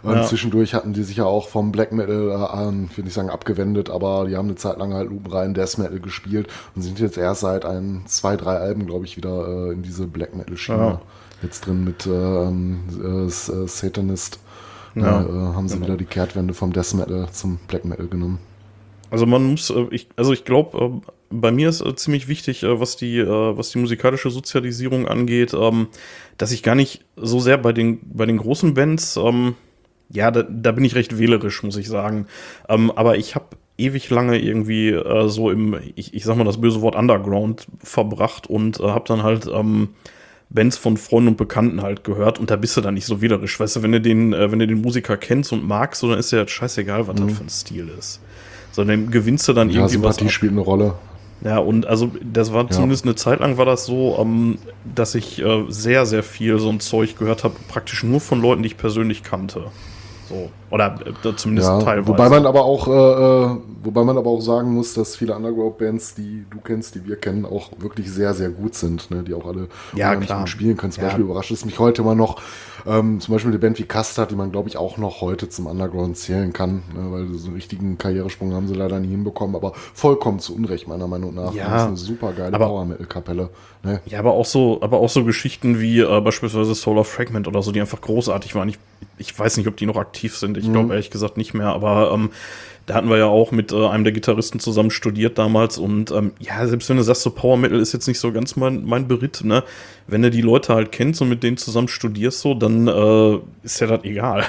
Ähm, 0.05 0.11
ja. 0.11 0.23
Zwischendurch 0.23 0.73
hatten 0.73 0.93
die 0.93 1.03
sich 1.03 1.17
ja 1.17 1.25
auch 1.25 1.49
vom 1.49 1.71
Black 1.71 1.91
Metal, 1.91 2.29
äh, 2.29 2.61
ähm, 2.61 2.87
ich 2.89 2.97
will 2.97 3.05
nicht 3.05 3.13
sagen 3.13 3.29
abgewendet, 3.29 3.89
aber 3.89 4.25
die 4.27 4.35
haben 4.35 4.47
eine 4.47 4.55
Zeit 4.55 4.77
lang 4.77 4.93
halt 4.93 5.09
lupenrein 5.09 5.53
Death 5.53 5.77
Metal 5.77 5.99
gespielt 5.99 6.47
und 6.75 6.81
sind 6.81 6.99
jetzt 6.99 7.17
erst 7.17 7.41
seit 7.41 7.65
ein, 7.65 8.03
zwei, 8.07 8.35
drei 8.35 8.57
Alben, 8.57 8.85
glaube 8.85 9.05
ich, 9.05 9.17
wieder 9.17 9.47
äh, 9.47 9.73
in 9.73 9.81
diese 9.81 10.07
Black 10.07 10.35
Metal 10.35 10.57
Schiene 10.57 10.77
ja. 10.77 11.01
jetzt 11.41 11.65
drin 11.65 11.83
mit 11.83 12.05
äh, 12.05 12.09
ähm, 12.09 12.79
äh, 13.01 13.25
äh, 13.25 13.67
Satanist. 13.67 14.39
Ja, 14.95 15.21
äh, 15.21 15.53
haben 15.55 15.67
sie 15.67 15.75
genau. 15.75 15.87
wieder 15.87 15.97
die 15.97 16.05
Kehrtwende 16.05 16.53
vom 16.53 16.73
Death 16.73 16.93
Metal 16.93 17.27
zum 17.31 17.57
Black 17.67 17.85
Metal 17.85 18.07
genommen. 18.07 18.39
Also 19.09 19.25
man 19.25 19.43
muss, 19.43 19.69
äh, 19.69 19.85
ich, 19.91 20.07
also 20.15 20.33
ich 20.33 20.45
glaube, 20.45 20.77
äh, 20.77 21.11
bei 21.29 21.51
mir 21.51 21.69
ist 21.69 21.81
äh, 21.81 21.95
ziemlich 21.95 22.27
wichtig, 22.27 22.63
was 22.63 22.95
die, 22.95 23.25
was 23.25 23.71
die 23.71 23.79
musikalische 23.79 24.29
Sozialisierung 24.29 25.07
angeht, 25.07 25.53
ähm, 25.53 25.87
dass 26.37 26.51
ich 26.51 26.63
gar 26.63 26.75
nicht 26.75 27.05
so 27.15 27.39
sehr 27.39 27.57
bei 27.57 27.73
den, 27.73 27.99
bei 28.03 28.25
den 28.25 28.37
großen 28.37 28.73
Bands, 28.73 29.17
ähm, 29.17 29.55
ja, 30.09 30.29
da, 30.31 30.43
da 30.43 30.71
bin 30.71 30.85
ich 30.85 30.95
recht 30.95 31.17
wählerisch, 31.17 31.63
muss 31.63 31.77
ich 31.77 31.87
sagen. 31.87 32.27
Ähm, 32.69 32.91
aber 32.91 33.17
ich 33.17 33.35
habe 33.35 33.57
ewig 33.77 34.09
lange 34.09 34.39
irgendwie 34.39 34.89
äh, 34.89 35.27
so 35.27 35.49
im, 35.49 35.77
ich, 35.95 36.13
ich 36.13 36.23
sag 36.23 36.37
mal 36.37 36.43
das 36.43 36.61
böse 36.61 36.81
Wort 36.81 36.95
Underground 36.95 37.67
verbracht 37.79 38.47
und 38.47 38.79
äh, 38.79 38.83
habe 38.83 39.05
dann 39.07 39.23
halt 39.23 39.47
ähm, 39.51 39.89
Bands 40.53 40.77
von 40.77 40.97
Freunden 40.97 41.29
und 41.29 41.37
Bekannten 41.37 41.81
halt 41.81 42.03
gehört 42.03 42.39
und 42.39 42.51
da 42.51 42.55
bist 42.55 42.77
du 42.77 42.81
dann 42.81 42.93
nicht 42.93 43.05
so 43.05 43.21
widerlich. 43.21 43.59
Weißt 43.59 43.75
du, 43.75 43.83
wenn 43.83 43.91
du 43.91 43.99
den, 43.99 44.33
äh, 44.33 44.51
wenn 44.51 44.59
du 44.59 44.67
den 44.67 44.81
Musiker 44.81 45.17
kennst 45.17 45.51
und 45.51 45.67
magst, 45.67 46.01
so, 46.01 46.09
dann 46.09 46.19
ist 46.19 46.31
ja 46.31 46.47
scheißegal, 46.47 47.07
was 47.07 47.19
mhm. 47.19 47.27
das 47.27 47.37
für 47.37 47.43
ein 47.43 47.49
Stil 47.49 47.89
ist. 47.97 48.19
Sondern 48.71 49.11
gewinnst 49.11 49.47
du 49.47 49.53
dann 49.53 49.69
ja, 49.69 49.75
irgendwie 49.75 49.93
Sympathie 49.93 50.25
was. 50.25 50.27
Ab. 50.27 50.31
spielt 50.31 50.51
eine 50.51 50.61
Rolle. 50.61 50.95
Ja, 51.43 51.57
und 51.57 51.85
also 51.85 52.11
das 52.21 52.53
war 52.53 52.63
ja. 52.63 52.69
zumindest 52.69 53.03
eine 53.03 53.15
Zeit 53.15 53.41
lang 53.41 53.57
war 53.57 53.65
das 53.65 53.85
so, 53.85 54.17
ähm, 54.19 54.59
dass 54.95 55.13
ich 55.15 55.41
äh, 55.41 55.65
sehr, 55.67 56.05
sehr 56.05 56.23
viel 56.23 56.57
so 56.59 56.69
ein 56.69 56.79
Zeug 56.79 57.17
gehört 57.17 57.43
habe, 57.43 57.55
praktisch 57.67 58.03
nur 58.03 58.21
von 58.21 58.41
Leuten, 58.41 58.63
die 58.63 58.67
ich 58.67 58.77
persönlich 58.77 59.23
kannte. 59.23 59.65
So. 60.29 60.49
Oder 60.69 60.95
äh, 61.05 61.35
zumindest 61.35 61.69
ja, 61.69 61.79
teilweise. 61.79 62.07
Wobei 62.07 62.29
man 62.29 62.45
aber 62.45 62.65
auch, 62.65 62.87
äh, 62.87 62.91
äh, 62.91 63.57
wobei 63.83 64.03
man 64.03 64.17
aber 64.17 64.29
auch 64.29 64.41
sagen 64.41 64.73
muss, 64.73 64.93
dass 64.93 65.15
viele 65.15 65.35
Underground-Bands, 65.35 66.15
die 66.15 66.45
du 66.49 66.59
kennst, 66.61 66.95
die 66.95 67.05
wir 67.05 67.15
kennen, 67.15 67.45
auch 67.45 67.69
wirklich 67.77 68.11
sehr, 68.11 68.33
sehr 68.33 68.49
gut 68.49 68.75
sind, 68.75 69.11
ne? 69.11 69.23
die 69.23 69.33
auch 69.33 69.45
alle 69.45 69.67
ja, 69.93 70.15
klar. 70.15 70.47
spielen 70.47 70.77
können. 70.77 70.91
Zum 70.91 71.03
ja. 71.03 71.09
Beispiel 71.09 71.25
überrascht 71.25 71.51
es 71.51 71.65
mich 71.65 71.77
heute 71.79 72.01
immer 72.01 72.15
noch, 72.15 72.41
ähm, 72.85 73.19
zum 73.19 73.33
Beispiel 73.33 73.51
eine 73.51 73.59
Band 73.59 73.79
wie 73.79 73.83
Custard, 73.83 74.31
die 74.31 74.35
man, 74.35 74.51
glaube 74.51 74.67
ich, 74.67 74.77
auch 74.77 74.97
noch 74.97 75.21
heute 75.21 75.47
zum 75.47 75.67
Underground 75.67 76.17
zählen 76.17 76.53
kann, 76.53 76.83
ne? 76.93 77.11
weil 77.11 77.33
so 77.33 77.47
einen 77.47 77.55
richtigen 77.55 77.97
Karrieresprung 77.97 78.53
haben 78.53 78.67
sie 78.67 78.73
leider 78.73 78.99
nie 78.99 79.09
hinbekommen, 79.09 79.55
aber 79.55 79.73
vollkommen 79.93 80.39
zu 80.39 80.55
Unrecht, 80.55 80.87
meiner 80.87 81.07
Meinung 81.07 81.35
nach. 81.35 81.53
Ja, 81.53 81.69
das 81.69 81.81
ist 81.81 81.87
eine 81.87 81.97
super 81.97 82.33
geile 82.33 82.57
Power-Metal-Kapelle. 82.57 83.49
Ne? 83.83 84.01
Ja, 84.05 84.19
aber 84.19 84.31
auch 84.31 84.45
so, 84.45 84.81
aber 84.81 84.99
auch 84.99 85.09
so 85.09 85.25
Geschichten 85.25 85.79
wie 85.79 85.99
äh, 85.99 86.21
beispielsweise 86.21 86.73
Solar 86.73 87.03
Fragment 87.03 87.47
oder 87.47 87.61
so, 87.61 87.71
die 87.71 87.81
einfach 87.81 87.99
großartig 87.99 88.55
waren. 88.55 88.69
Ich, 88.69 88.79
ich 89.17 89.37
weiß 89.37 89.57
nicht, 89.57 89.67
ob 89.67 89.75
die 89.75 89.85
noch 89.85 89.97
aktiv 89.97 90.37
sind. 90.37 90.57
Ich 90.57 90.67
mhm. 90.67 90.73
glaube 90.73 90.93
ehrlich 90.93 91.11
gesagt 91.11 91.35
nicht 91.35 91.53
mehr, 91.53 91.67
aber 91.67 92.11
ähm, 92.13 92.31
da 92.85 92.95
hatten 92.95 93.09
wir 93.09 93.17
ja 93.17 93.25
auch 93.25 93.51
mit 93.51 93.71
äh, 93.71 93.87
einem 93.87 94.05
der 94.05 94.13
Gitarristen 94.13 94.59
zusammen 94.59 94.89
studiert 94.89 95.37
damals 95.37 95.77
und 95.77 96.11
ähm, 96.11 96.31
ja, 96.39 96.65
selbst 96.67 96.89
wenn 96.89 96.97
du 96.97 97.03
sagst, 97.03 97.23
so 97.23 97.31
Power 97.31 97.57
Metal 97.57 97.79
ist 97.79 97.93
jetzt 97.93 98.07
nicht 98.07 98.19
so 98.19 98.31
ganz 98.31 98.55
mein, 98.55 98.85
mein 98.85 99.07
Beritt, 99.07 99.43
ne? 99.43 99.63
Wenn 100.07 100.21
du 100.21 100.31
die 100.31 100.41
Leute 100.41 100.73
halt 100.73 100.91
kennst 100.91 101.21
und 101.21 101.29
mit 101.29 101.43
denen 101.43 101.57
zusammen 101.57 101.87
studierst, 101.87 102.39
so, 102.39 102.53
dann 102.53 102.87
äh, 102.87 103.39
ist 103.63 103.79
ja 103.79 103.87
das 103.87 104.03
egal. 104.03 104.45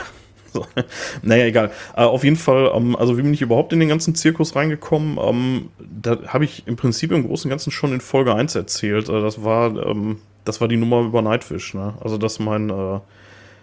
Naja, 1.22 1.46
egal. 1.46 1.70
Äh, 1.96 2.02
auf 2.02 2.24
jeden 2.24 2.36
Fall, 2.36 2.70
ähm, 2.74 2.96
also 2.96 3.16
wie 3.18 3.22
bin 3.22 3.34
ich 3.34 3.42
überhaupt 3.42 3.72
in 3.72 3.80
den 3.80 3.88
ganzen 3.88 4.14
Zirkus 4.14 4.54
reingekommen? 4.56 5.18
Ähm, 5.22 5.68
da 5.78 6.18
habe 6.28 6.44
ich 6.44 6.66
im 6.66 6.76
Prinzip 6.76 7.12
im 7.12 7.26
Großen 7.26 7.48
und 7.48 7.50
Ganzen 7.50 7.70
schon 7.70 7.92
in 7.92 8.00
Folge 8.00 8.34
1 8.34 8.54
erzählt. 8.54 9.08
Äh, 9.08 9.20
das 9.20 9.42
war, 9.42 9.74
ähm, 9.86 10.18
das 10.44 10.60
war 10.60 10.68
die 10.68 10.76
Nummer 10.76 11.00
über 11.02 11.22
Nightfish, 11.22 11.74
ne? 11.74 11.94
Also 12.00 12.18
dass 12.18 12.38
mein 12.38 12.70
äh, 12.70 13.00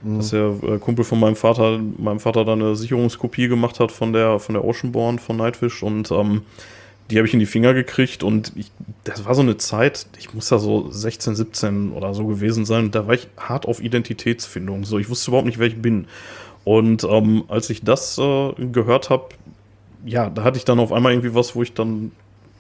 Mhm. 0.04 0.18
Dass 0.18 0.30
der 0.30 0.54
äh, 0.64 0.78
Kumpel 0.80 1.06
von 1.06 1.20
meinem 1.20 1.36
Vater, 1.36 1.80
meinem 1.98 2.20
Vater 2.20 2.46
da 2.46 2.54
eine 2.54 2.76
Sicherungskopie 2.76 3.48
gemacht 3.48 3.80
hat 3.80 3.92
von 3.92 4.14
der, 4.14 4.40
von 4.40 4.54
der 4.54 4.66
Oceanborn 4.66 5.20
von 5.20 5.38
Nightwish 5.38 5.84
und 5.84 6.12
ähm, 6.12 6.42
die 7.10 7.18
habe 7.18 7.28
ich 7.28 7.34
in 7.34 7.40
die 7.40 7.46
Finger 7.46 7.74
gekriegt 7.74 8.24
und 8.24 8.54
ich, 8.56 8.72
das 9.04 9.26
war 9.26 9.36
so 9.36 9.42
eine 9.42 9.58
Zeit, 9.58 10.08
ich 10.18 10.34
muss 10.34 10.48
da 10.48 10.60
so 10.60 10.90
16, 10.90 11.36
17 11.36 11.92
oder 11.92 12.14
so 12.14 12.26
gewesen 12.26 12.66
sein, 12.66 12.90
da 12.92 13.06
war 13.06 13.14
ich 13.14 13.28
hart 13.38 13.68
auf 13.68 13.82
Identitätsfindung. 13.82 14.86
So, 14.86 14.98
ich 14.98 15.10
wusste 15.10 15.32
überhaupt 15.32 15.46
nicht, 15.46 15.60
wer 15.60 15.68
ich 15.68 15.82
bin. 15.82 16.08
Und 16.64 17.04
ähm, 17.04 17.44
als 17.48 17.70
ich 17.70 17.84
das 17.84 18.18
äh, 18.18 18.54
gehört 18.72 19.10
habe, 19.10 19.30
ja, 20.06 20.30
da 20.30 20.44
hatte 20.44 20.58
ich 20.58 20.66
dann 20.66 20.80
auf 20.80 20.92
einmal 20.92 21.12
irgendwie 21.12 21.36
was, 21.36 21.56
wo 21.56 21.64
ich 21.64 21.74
dann 21.74 22.12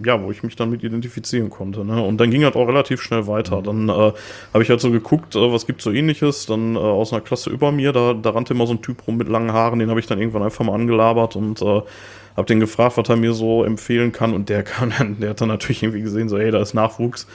ja, 0.05 0.21
wo 0.21 0.31
ich 0.31 0.43
mich 0.43 0.55
dann 0.55 0.69
mit 0.69 0.83
identifizieren 0.83 1.49
konnte. 1.49 1.85
Ne? 1.85 2.01
Und 2.01 2.17
dann 2.17 2.31
ging 2.31 2.43
halt 2.43 2.55
auch 2.55 2.67
relativ 2.67 3.01
schnell 3.01 3.27
weiter. 3.27 3.59
Mhm. 3.59 3.63
Dann 3.63 3.89
äh, 3.89 4.13
habe 4.53 4.63
ich 4.63 4.69
halt 4.69 4.81
so 4.81 4.91
geguckt, 4.91 5.35
äh, 5.35 5.51
was 5.51 5.65
gibt's 5.65 5.83
so 5.83 5.91
ähnliches. 5.91 6.45
Dann 6.45 6.75
äh, 6.75 6.79
aus 6.79 7.13
einer 7.13 7.21
Klasse 7.21 7.49
über 7.49 7.71
mir, 7.71 7.91
da, 7.91 8.13
da 8.13 8.31
rannte 8.31 8.53
immer 8.53 8.67
so 8.67 8.73
ein 8.73 8.81
Typ 8.81 9.07
rum 9.07 9.17
mit 9.17 9.27
langen 9.27 9.51
Haaren, 9.51 9.79
den 9.79 9.89
habe 9.89 9.99
ich 9.99 10.07
dann 10.07 10.19
irgendwann 10.19 10.43
einfach 10.43 10.65
mal 10.65 10.75
angelabert 10.75 11.35
und 11.35 11.61
äh, 11.61 11.81
habe 12.35 12.47
den 12.47 12.59
gefragt, 12.59 12.97
was 12.97 13.09
er 13.09 13.17
mir 13.17 13.33
so 13.33 13.63
empfehlen 13.63 14.11
kann. 14.11 14.33
Und 14.33 14.49
der 14.49 14.63
kann 14.63 14.93
dann, 14.97 15.19
der 15.19 15.31
hat 15.31 15.41
dann 15.41 15.49
natürlich 15.49 15.83
irgendwie 15.83 16.01
gesehen, 16.01 16.29
so, 16.29 16.37
hey, 16.37 16.51
da 16.51 16.59
ist 16.61 16.73
Nachwuchs 16.73 17.27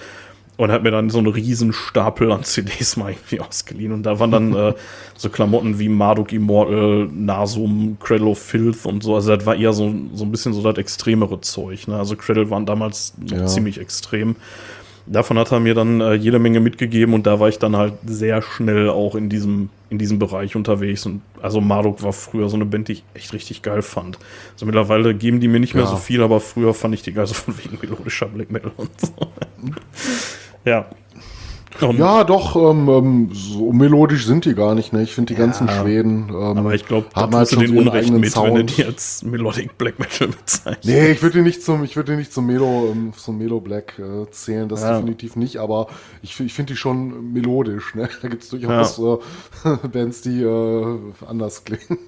und 0.57 0.73
hat 0.73 0.83
mir 0.83 0.90
dann 0.90 1.11
so 1.11 1.19
einen 1.19 1.27
riesen 1.27 1.73
Stapel 1.73 2.33
an 2.33 2.42
CDs 2.42 2.97
mal 2.97 3.12
irgendwie 3.12 3.40
ausgeliehen. 3.40 3.92
Und 3.92 4.05
da 4.05 4.19
waren 4.19 4.31
dann 4.31 4.55
äh, 4.55 4.75
so 5.16 5.29
Klamotten 5.29 5.79
wie 5.79 5.88
Marduk 5.88 6.33
Immortal, 6.33 7.09
Nasum, 7.12 7.99
Cradle 8.01 8.29
of 8.29 8.38
Filth 8.38 8.87
und 8.87 9.03
so. 9.03 9.14
Also 9.14 9.37
das 9.37 9.45
war 9.45 9.57
eher 9.57 9.73
so, 9.73 9.95
so 10.14 10.25
ein 10.25 10.31
bisschen 10.31 10.55
so 10.55 10.62
das 10.62 10.79
extremere 10.79 11.40
Zeug. 11.42 11.88
Ne? 11.88 11.97
Also 11.97 12.16
Cradle 12.16 12.51
waren 12.51 12.64
damals 12.64 13.14
noch 13.19 13.38
ja. 13.38 13.47
ziemlich 13.47 13.79
extrem. 13.79 14.37
Davon 15.09 15.38
hat 15.38 15.53
er 15.53 15.61
mir 15.61 15.75
dann 15.75 16.01
äh, 16.01 16.14
jede 16.14 16.40
Menge 16.40 16.59
mitgegeben 16.59 17.14
und 17.14 17.29
da 17.29 17.38
war 17.38 17.49
ich 17.49 17.61
dann 17.61 17.77
halt 17.77 17.92
sehr 18.07 18.42
schnell 18.42 18.88
auch 18.88 19.14
in 19.14 19.29
diesem, 19.29 19.69
in 19.88 19.99
diesem 19.99 20.19
Bereich 20.19 20.57
unterwegs. 20.57 21.07
Und 21.07 21.23
also 21.40 21.61
Marduk 21.61 22.03
war 22.03 22.12
früher 22.12 22.49
so 22.49 22.57
eine 22.57 22.64
Band, 22.64 22.88
die 22.88 22.95
ich 22.95 23.05
echt 23.14 23.33
richtig 23.33 23.62
geil 23.62 23.83
fand. 23.83 24.19
Also 24.55 24.66
mittlerweile 24.66 25.14
geben 25.14 25.38
die 25.38 25.47
mir 25.47 25.61
nicht 25.61 25.75
mehr 25.75 25.85
ja. 25.85 25.90
so 25.90 25.97
viel, 25.97 26.23
aber 26.23 26.40
früher 26.40 26.75
fand 26.75 26.95
ich 26.95 27.03
die 27.03 27.12
geil 27.12 27.27
so 27.27 27.35
von 27.35 27.57
wegen 27.57 27.79
melodischer 27.81 28.27
Black 28.27 28.51
Metal 28.51 28.73
und 28.77 28.90
so. 29.01 29.12
Ja. 30.67 30.87
Und 31.81 31.99
ja, 31.99 32.25
doch, 32.25 32.57
ähm, 32.57 32.89
ähm, 32.89 33.31
so 33.33 33.71
melodisch 33.73 34.25
sind 34.25 34.47
die 34.47 34.55
gar 34.55 34.75
nicht, 34.75 34.93
ne? 34.93 35.03
Ich 35.03 35.15
finde 35.15 35.35
die 35.35 35.39
ja, 35.39 35.45
ganzen 35.45 35.69
Schweden. 35.69 36.29
Ähm, 36.31 36.59
aber 36.59 36.75
ich 36.75 36.87
glaube, 36.87 37.09
da 37.15 37.31
halt 37.31 37.51
schon 37.51 37.61
den 37.61 37.77
Unrecht 37.77 38.11
mit, 38.11 38.31
Sound. 38.31 38.55
wenn 38.55 38.67
du 38.67 38.73
die 38.73 38.85
als 38.85 39.23
Melodic 39.23 39.77
Black 39.77 39.99
Metal 39.99 40.29
bezeichnest. 40.29 40.85
Nee, 40.85 41.09
ich 41.11 41.23
würde 41.23 41.39
die 41.39 41.45
nicht 41.45 41.63
zum, 41.63 41.85
ich 41.85 41.97
würde 41.97 42.13
die 42.13 42.19
nicht 42.19 42.33
zum 42.33 42.47
Melo, 42.47 42.89
ähm, 42.91 43.13
zum 43.15 43.37
Melo 43.37 43.61
Black 43.61 43.99
äh, 43.99 44.31
zählen, 44.31 44.69
das 44.69 44.83
ja. 44.83 44.97
definitiv 44.97 45.37
nicht, 45.37 45.59
aber 45.59 45.89
ich, 46.23 46.39
ich 46.41 46.55
finde 46.55 46.73
die 46.73 46.79
schon 46.79 47.33
melodisch, 47.33 47.95
ne? 47.95 48.09
Da 48.23 48.29
gibt 48.29 48.43
es 48.43 48.49
durchaus 48.49 48.99
ja. 48.99 49.73
äh, 49.73 49.89
Bands, 49.93 50.23
die 50.23 50.43
äh, 50.43 50.99
anders 51.27 51.65
klingen. 51.65 51.99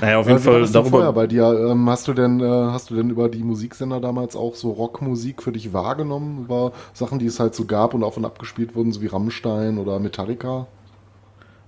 Naja, 0.00 0.18
auf 0.18 0.26
jeden 0.26 0.38
Fall. 0.38 0.66
Darüber 0.66 0.90
vorher 0.90 1.12
bei 1.12 1.26
dir? 1.26 1.44
Ähm, 1.70 1.88
hast 1.90 2.06
du 2.08 2.14
denn, 2.14 2.40
äh, 2.40 2.44
hast 2.44 2.90
du 2.90 2.94
denn 2.94 3.10
über 3.10 3.28
die 3.28 3.42
Musiksender 3.42 4.00
damals 4.00 4.36
auch 4.36 4.54
so 4.54 4.70
Rockmusik 4.70 5.42
für 5.42 5.52
dich 5.52 5.72
wahrgenommen? 5.72 6.44
Über 6.44 6.72
Sachen, 6.92 7.18
die 7.18 7.26
es 7.26 7.40
halt 7.40 7.54
so 7.54 7.64
gab 7.64 7.94
und 7.94 8.04
auf 8.04 8.16
und 8.16 8.24
abgespielt 8.24 8.74
wurden, 8.74 8.92
so 8.92 9.02
wie 9.02 9.06
Rammstein 9.06 9.78
oder 9.78 9.98
Metallica? 9.98 10.66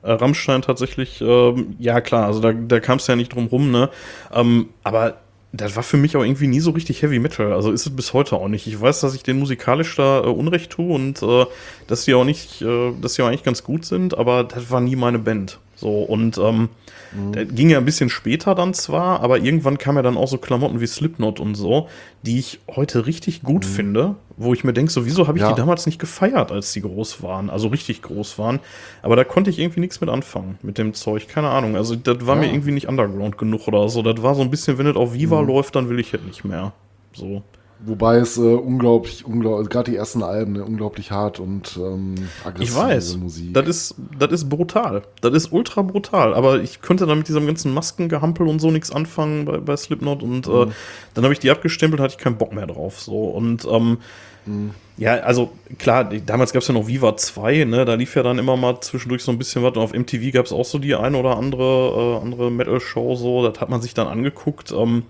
Äh, 0.02 0.12
Rammstein 0.12 0.62
tatsächlich, 0.62 1.20
ähm, 1.20 1.76
ja 1.78 2.00
klar, 2.00 2.26
also 2.26 2.40
da, 2.40 2.52
da 2.52 2.80
kam 2.80 2.98
es 2.98 3.06
ja 3.06 3.16
nicht 3.16 3.34
drum 3.34 3.46
rum, 3.46 3.70
ne? 3.70 3.90
Ähm, 4.32 4.70
aber 4.82 5.16
das 5.52 5.74
war 5.74 5.82
für 5.82 5.96
mich 5.96 6.16
auch 6.16 6.22
irgendwie 6.22 6.46
nie 6.46 6.60
so 6.60 6.70
richtig 6.70 7.02
Heavy 7.02 7.18
Metal. 7.18 7.52
Also 7.52 7.72
ist 7.72 7.86
es 7.86 7.94
bis 7.94 8.12
heute 8.12 8.36
auch 8.36 8.48
nicht. 8.48 8.66
Ich 8.66 8.80
weiß, 8.80 9.00
dass 9.00 9.14
ich 9.14 9.24
den 9.24 9.38
musikalisch 9.38 9.96
da 9.96 10.20
äh, 10.20 10.28
Unrecht 10.28 10.70
tue 10.70 10.94
und 10.94 11.22
äh, 11.22 11.46
dass 11.88 12.04
die 12.04 12.14
auch 12.14 12.24
nicht, 12.24 12.62
äh, 12.62 12.92
dass 13.00 13.14
die 13.14 13.22
auch 13.22 13.26
eigentlich 13.26 13.42
ganz 13.42 13.64
gut 13.64 13.84
sind, 13.84 14.16
aber 14.16 14.44
das 14.44 14.70
war 14.70 14.80
nie 14.80 14.96
meine 14.96 15.18
Band. 15.18 15.58
So, 15.80 16.02
und 16.02 16.36
ähm, 16.36 16.68
mhm. 17.12 17.32
der 17.32 17.46
ging 17.46 17.70
ja 17.70 17.78
ein 17.78 17.86
bisschen 17.86 18.10
später 18.10 18.54
dann 18.54 18.74
zwar, 18.74 19.20
aber 19.20 19.38
irgendwann 19.38 19.78
kam 19.78 19.96
ja 19.96 20.02
dann 20.02 20.18
auch 20.18 20.28
so 20.28 20.36
Klamotten 20.36 20.82
wie 20.82 20.86
Slipknot 20.86 21.40
und 21.40 21.54
so, 21.54 21.88
die 22.20 22.38
ich 22.38 22.60
heute 22.68 23.06
richtig 23.06 23.42
gut 23.42 23.64
mhm. 23.64 23.70
finde, 23.70 24.14
wo 24.36 24.52
ich 24.52 24.62
mir 24.62 24.74
denke, 24.74 24.92
so, 24.92 25.06
wieso 25.06 25.26
habe 25.26 25.38
ich 25.38 25.42
ja. 25.42 25.50
die 25.50 25.56
damals 25.56 25.86
nicht 25.86 25.98
gefeiert, 25.98 26.52
als 26.52 26.74
die 26.74 26.82
groß 26.82 27.22
waren, 27.22 27.48
also 27.48 27.68
richtig 27.68 28.02
groß 28.02 28.38
waren. 28.38 28.60
Aber 29.00 29.16
da 29.16 29.24
konnte 29.24 29.48
ich 29.48 29.58
irgendwie 29.58 29.80
nichts 29.80 30.02
mit 30.02 30.10
anfangen, 30.10 30.58
mit 30.62 30.76
dem 30.76 30.92
Zeug, 30.92 31.28
keine 31.28 31.48
Ahnung. 31.48 31.76
Also 31.76 31.96
das 31.96 32.26
war 32.26 32.34
ja. 32.36 32.42
mir 32.42 32.52
irgendwie 32.52 32.72
nicht 32.72 32.86
underground 32.86 33.38
genug 33.38 33.66
oder 33.66 33.88
so. 33.88 34.02
Das 34.02 34.22
war 34.22 34.34
so 34.34 34.42
ein 34.42 34.50
bisschen, 34.50 34.76
wenn 34.76 34.86
es 34.86 34.96
auf 34.96 35.14
Viva 35.14 35.40
mhm. 35.40 35.48
läuft, 35.48 35.76
dann 35.76 35.88
will 35.88 35.98
ich 35.98 36.12
es 36.12 36.20
nicht 36.20 36.44
mehr. 36.44 36.74
So. 37.14 37.42
Wobei 37.82 38.16
es 38.16 38.36
äh, 38.36 38.40
unglaublich, 38.40 39.24
unglaublich, 39.24 39.58
also 39.58 39.70
gerade 39.70 39.90
die 39.90 39.96
ersten 39.96 40.22
Alben, 40.22 40.52
ne, 40.52 40.64
unglaublich 40.64 41.10
hart 41.12 41.40
und 41.40 41.78
ähm, 41.78 42.14
aggressiv. 42.44 42.74
Ich 42.74 42.76
weiß, 42.76 43.16
Musik. 43.16 43.54
Das 43.54 43.66
ist, 43.66 43.94
das 44.18 44.32
ist 44.32 44.50
brutal. 44.50 45.02
Das 45.22 45.32
ist 45.32 45.50
ultra 45.50 45.80
brutal. 45.80 46.34
Aber 46.34 46.60
ich 46.60 46.82
könnte 46.82 47.06
da 47.06 47.14
mit 47.14 47.28
diesem 47.28 47.46
ganzen 47.46 47.72
Maskengehampel 47.72 48.46
und 48.46 48.58
so 48.58 48.70
nichts 48.70 48.90
anfangen 48.90 49.46
bei, 49.46 49.56
bei 49.58 49.76
Slipknot 49.78 50.22
und 50.22 50.46
äh, 50.46 50.50
mhm. 50.50 50.70
äh, 50.70 50.74
dann 51.14 51.24
habe 51.24 51.32
ich 51.32 51.40
die 51.40 51.50
abgestempelt, 51.50 52.02
hatte 52.02 52.16
ich 52.18 52.22
keinen 52.22 52.36
Bock 52.36 52.52
mehr 52.52 52.66
drauf. 52.66 53.00
So 53.00 53.24
und 53.24 53.64
ähm, 53.64 53.96
mhm. 54.44 54.72
ja, 54.98 55.14
also 55.14 55.50
klar, 55.78 56.04
damals 56.04 56.52
gab 56.52 56.60
es 56.60 56.68
ja 56.68 56.74
noch 56.74 56.86
Viva 56.86 57.16
2, 57.16 57.64
ne? 57.64 57.86
Da 57.86 57.94
lief 57.94 58.14
ja 58.14 58.22
dann 58.22 58.38
immer 58.38 58.58
mal 58.58 58.78
zwischendurch 58.82 59.22
so 59.22 59.32
ein 59.32 59.38
bisschen 59.38 59.62
was. 59.62 59.74
Und 59.74 59.82
auf 59.82 59.94
MTV 59.94 60.32
gab 60.34 60.44
es 60.44 60.52
auch 60.52 60.66
so 60.66 60.78
die 60.78 60.94
eine 60.94 61.16
oder 61.16 61.38
andere, 61.38 62.18
äh, 62.18 62.22
andere 62.22 62.50
Metal-Show, 62.50 63.16
so, 63.16 63.48
das 63.48 63.58
hat 63.58 63.70
man 63.70 63.80
sich 63.80 63.94
dann 63.94 64.06
angeguckt. 64.06 64.70
Ähm, 64.70 65.04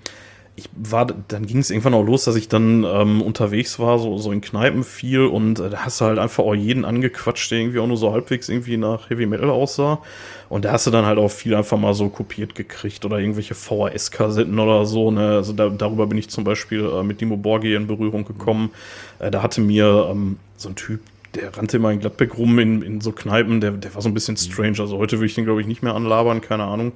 ich 0.61 0.69
war, 0.75 1.07
dann 1.07 1.47
ging 1.47 1.59
es 1.59 1.71
irgendwann 1.71 1.95
auch 1.95 2.05
los, 2.05 2.25
dass 2.25 2.37
ich 2.37 2.49
dann 2.49 2.85
ähm, 2.85 3.23
unterwegs 3.23 3.79
war, 3.79 3.99
so, 3.99 4.19
so 4.19 4.31
in 4.31 4.41
Kneipen 4.41 4.85
viel 4.85 5.27
und 5.27 5.59
äh, 5.59 5.71
da 5.71 5.85
hast 5.85 6.01
du 6.01 6.05
halt 6.05 6.19
einfach 6.19 6.45
auch 6.45 6.55
jeden 6.55 6.85
angequatscht, 6.85 7.51
der 7.51 7.59
irgendwie 7.59 7.79
auch 7.79 7.87
nur 7.87 7.97
so 7.97 8.13
halbwegs 8.13 8.49
irgendwie 8.49 8.77
nach 8.77 9.11
Heavy 9.11 9.27
Metal 9.27 9.51
aussah. 9.51 10.01
Und 10.49 10.65
da 10.65 10.73
hast 10.73 10.87
du 10.87 10.91
dann 10.91 11.07
halt 11.07 11.19
auch 11.19 11.31
viel 11.31 11.55
einfach 11.55 11.79
mal 11.79 11.95
so 11.95 12.09
kopiert 12.09 12.55
gekriegt 12.55 13.05
oder 13.05 13.19
irgendwelche 13.19 13.55
VHS-Kassetten 13.55 14.59
oder 14.59 14.85
so. 14.85 15.11
Ne? 15.11 15.37
Also 15.37 15.53
da, 15.53 15.69
darüber 15.69 16.07
bin 16.07 16.19
ich 16.19 16.29
zum 16.29 16.45
Beispiel 16.45 16.85
äh, 16.85 17.03
mit 17.03 17.21
Dimo 17.21 17.37
Borgi 17.37 17.75
in 17.75 17.87
Berührung 17.87 18.25
gekommen. 18.25 18.71
Äh, 19.19 19.31
da 19.31 19.43
hatte 19.43 19.61
mir 19.61 20.09
ähm, 20.11 20.39
so 20.57 20.69
ein 20.69 20.75
Typ, 20.75 21.01
der 21.35 21.57
rannte 21.57 21.77
immer 21.77 21.93
in 21.93 22.01
Gladbeck 22.01 22.37
rum 22.37 22.59
in, 22.59 22.83
in 22.83 23.01
so 23.01 23.13
Kneipen, 23.13 23.61
der, 23.61 23.73
der 23.73 23.95
war 23.95 24.03
so 24.03 24.09
ein 24.09 24.15
bisschen 24.15 24.37
strange. 24.37 24.81
Also 24.81 24.99
heute 24.99 25.19
würde 25.19 25.27
ich 25.27 25.35
den, 25.35 25.45
glaube 25.45 25.61
ich, 25.61 25.67
nicht 25.67 25.83
mehr 25.83 25.95
anlabern, 25.95 26.41
keine 26.41 26.65
Ahnung. 26.65 26.93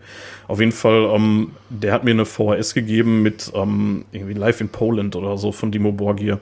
Auf 0.48 0.60
jeden 0.60 0.72
Fall, 0.72 1.10
ähm, 1.14 1.52
der 1.70 1.92
hat 1.92 2.04
mir 2.04 2.10
eine 2.10 2.24
VHS 2.24 2.74
gegeben 2.74 3.22
mit 3.22 3.52
ähm, 3.54 4.04
irgendwie 4.12 4.34
Live 4.34 4.60
in 4.60 4.68
Poland 4.68 5.14
oder 5.16 5.38
so 5.38 5.52
von 5.52 5.70
Dimo 5.70 5.92
Borgir. 5.92 6.40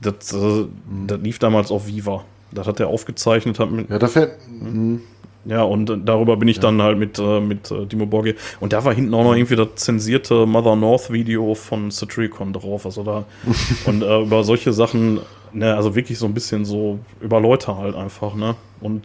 Das, 0.00 0.32
äh, 0.32 0.64
das 1.06 1.20
lief 1.20 1.38
damals 1.38 1.70
auf 1.70 1.86
Viva. 1.86 2.24
Das 2.52 2.66
hat 2.66 2.80
er 2.80 2.88
aufgezeichnet. 2.88 3.58
Hat 3.58 3.70
mit, 3.70 3.90
ja, 3.90 3.98
da 3.98 4.08
fällt. 4.08 4.32
Hm. 4.48 5.02
Ja, 5.46 5.62
und 5.62 5.90
darüber 6.04 6.36
bin 6.36 6.48
ich 6.48 6.56
ja. 6.56 6.62
dann 6.62 6.82
halt 6.82 6.98
mit, 6.98 7.18
äh, 7.18 7.40
mit 7.40 7.70
äh, 7.70 7.86
Dimo 7.86 8.06
Borgir. 8.06 8.34
Und 8.60 8.72
da 8.72 8.84
war 8.84 8.94
hinten 8.94 9.14
auch 9.14 9.24
noch 9.24 9.34
irgendwie 9.34 9.56
das 9.56 9.68
zensierte 9.76 10.46
Mother 10.46 10.76
North 10.76 11.10
Video 11.10 11.54
von 11.54 11.90
Satricon 11.90 12.52
drauf. 12.52 12.84
Also 12.84 13.02
da. 13.02 13.24
und 13.86 14.02
äh, 14.02 14.22
über 14.22 14.44
solche 14.44 14.72
Sachen 14.72 15.20
Ne, 15.52 15.74
also 15.74 15.94
wirklich 15.96 16.18
so 16.18 16.26
ein 16.26 16.34
bisschen 16.34 16.64
so 16.64 17.00
über 17.20 17.40
Leute 17.40 17.76
halt 17.76 17.94
einfach, 17.96 18.34
ne? 18.34 18.54
Und 18.80 19.02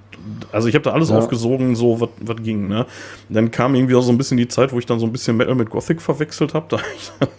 also 0.52 0.68
ich 0.68 0.76
habe 0.76 0.84
da 0.84 0.92
alles 0.92 1.10
Ja. 1.10 1.18
aufgesogen, 1.18 1.76
so 1.76 2.00
was 2.00 2.10
was 2.22 2.38
ging, 2.44 2.68
ne? 2.68 2.86
Dann 3.30 3.50
kam 3.52 3.74
irgendwie 3.76 3.96
auch 3.96 4.02
so 4.04 4.12
ein 4.12 4.18
bisschen 4.18 4.38
die 4.38 4.48
Zeit, 4.48 4.72
wo 4.72 4.80
ich 4.80 4.86
dann 4.86 5.00
so 5.00 5.06
ein 5.06 5.12
bisschen 5.12 5.38
Metal 5.38 5.56
mit 5.56 5.70
Gothic 5.70 6.02
verwechselt 6.02 6.54
habe. 6.54 6.68
Da, 6.70 6.78
hab 6.78 6.86
ich 6.96 7.12
dann- 7.20 7.30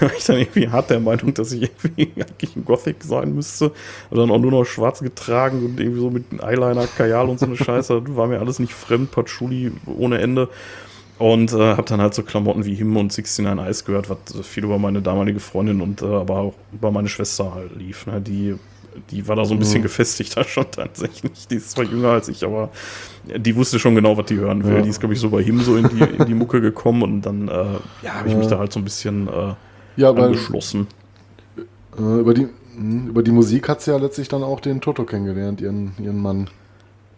da 0.00 0.06
war 0.06 0.12
ich 0.16 0.24
dann 0.24 0.36
irgendwie 0.38 0.68
hart 0.68 0.88
der 0.88 0.98
Meinung, 1.00 1.34
dass 1.34 1.52
ich 1.52 1.62
irgendwie 1.62 2.10
eigentlich 2.22 2.56
ein 2.56 2.64
Gothic 2.64 3.02
sein 3.04 3.34
müsste. 3.34 3.72
Und 4.08 4.18
dann 4.18 4.30
auch 4.30 4.38
nur 4.38 4.50
noch 4.50 4.64
schwarz 4.64 5.00
getragen 5.00 5.64
und 5.66 5.78
irgendwie 5.78 6.00
so 6.00 6.10
mit 6.10 6.24
Eyeliner, 6.42 6.86
Kajal 6.86 7.28
und 7.28 7.38
so 7.38 7.44
eine 7.46 7.56
Scheiße. 7.56 8.00
Das 8.06 8.16
war 8.16 8.28
mir 8.28 8.38
alles 8.40 8.58
nicht 8.60 8.72
fremd, 8.72 9.10
Patchouli 9.10 9.72
ohne 9.98 10.18
Ende. 10.20 10.48
Und 11.22 11.52
äh, 11.52 11.76
habe 11.76 11.84
dann 11.84 12.00
halt 12.00 12.14
so 12.14 12.24
Klamotten 12.24 12.64
wie 12.64 12.74
Him 12.74 12.96
und 12.96 13.16
69 13.16 13.46
Eyes 13.64 13.84
gehört, 13.84 14.10
was 14.10 14.18
viel 14.44 14.64
über 14.64 14.76
meine 14.78 15.00
damalige 15.02 15.38
Freundin 15.38 15.80
und 15.80 16.02
äh, 16.02 16.06
aber 16.06 16.38
auch 16.38 16.54
über 16.72 16.90
meine 16.90 17.06
Schwester 17.08 17.54
halt 17.54 17.76
lief. 17.76 18.06
Ne? 18.08 18.20
Die, 18.20 18.56
die 19.12 19.28
war 19.28 19.36
da 19.36 19.44
so 19.44 19.54
ein 19.54 19.60
bisschen 19.60 19.78
Mhm. 19.80 19.84
gefestigter 19.84 20.42
schon 20.48 20.68
tatsächlich. 20.68 21.46
Die 21.46 21.54
ist 21.54 21.70
zwar 21.70 21.84
jünger 21.84 22.08
als 22.08 22.26
ich, 22.28 22.44
aber 22.44 22.70
die 23.36 23.54
wusste 23.54 23.78
schon 23.78 23.94
genau, 23.94 24.16
was 24.16 24.26
die 24.26 24.34
hören 24.36 24.64
will. 24.64 24.74
Ja. 24.76 24.82
Die 24.82 24.88
ist, 24.88 24.98
glaube 24.98 25.14
ich, 25.14 25.20
so 25.20 25.30
bei 25.30 25.44
Him 25.44 25.60
so 25.60 25.76
in 25.76 25.88
die, 25.90 26.00
in 26.02 26.26
die 26.26 26.34
Mucke 26.34 26.60
gekommen 26.60 27.02
und 27.02 27.22
dann 27.22 27.46
äh, 27.46 27.52
ja, 28.02 28.14
habe 28.14 28.26
ich 28.26 28.32
Ja. 28.32 28.38
mich 28.40 28.48
da 28.48 28.58
halt 28.58 28.72
so 28.72 28.80
ein 28.80 28.84
bisschen 28.84 29.28
äh, 29.28 29.54
Ja, 29.94 30.16
weil 30.16 30.24
angeschlossen. 30.24 30.88
äh, 31.98 32.00
über, 32.20 32.34
die, 32.34 32.48
mh, 32.76 33.10
über 33.10 33.22
die 33.22 33.30
Musik 33.30 33.68
hat 33.68 33.80
sie 33.80 33.92
ja 33.92 33.96
letztlich 33.96 34.26
dann 34.28 34.42
auch 34.42 34.58
den 34.58 34.80
Toto 34.80 35.04
kennengelernt, 35.04 35.60
ihren, 35.60 35.92
ihren 36.02 36.20
Mann. 36.20 36.50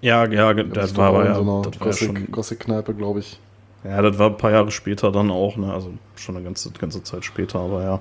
Ja, 0.02 0.26
ja, 0.26 0.52
das 0.52 0.94
war 0.98 1.08
aber 1.08 1.24
ja, 1.24 1.36
so 1.36 1.62
das 1.62 1.80
war 1.80 1.86
ja 1.86 1.92
schon, 1.94 2.08
Gothic- 2.16 2.30
Gothic-Kneipe, 2.32 2.92
glaube 2.92 3.20
ich. 3.20 3.40
Ja, 3.84 4.02
das 4.02 4.18
war 4.18 4.30
ein 4.30 4.36
paar 4.36 4.50
Jahre 4.50 4.70
später 4.70 5.12
dann 5.12 5.30
auch, 5.30 5.56
ne? 5.56 5.72
Also 5.72 5.92
schon 6.16 6.36
eine 6.36 6.44
ganze, 6.44 6.70
ganze 6.70 7.02
Zeit 7.02 7.24
später, 7.24 7.60
aber 7.60 7.82
ja. 7.82 8.00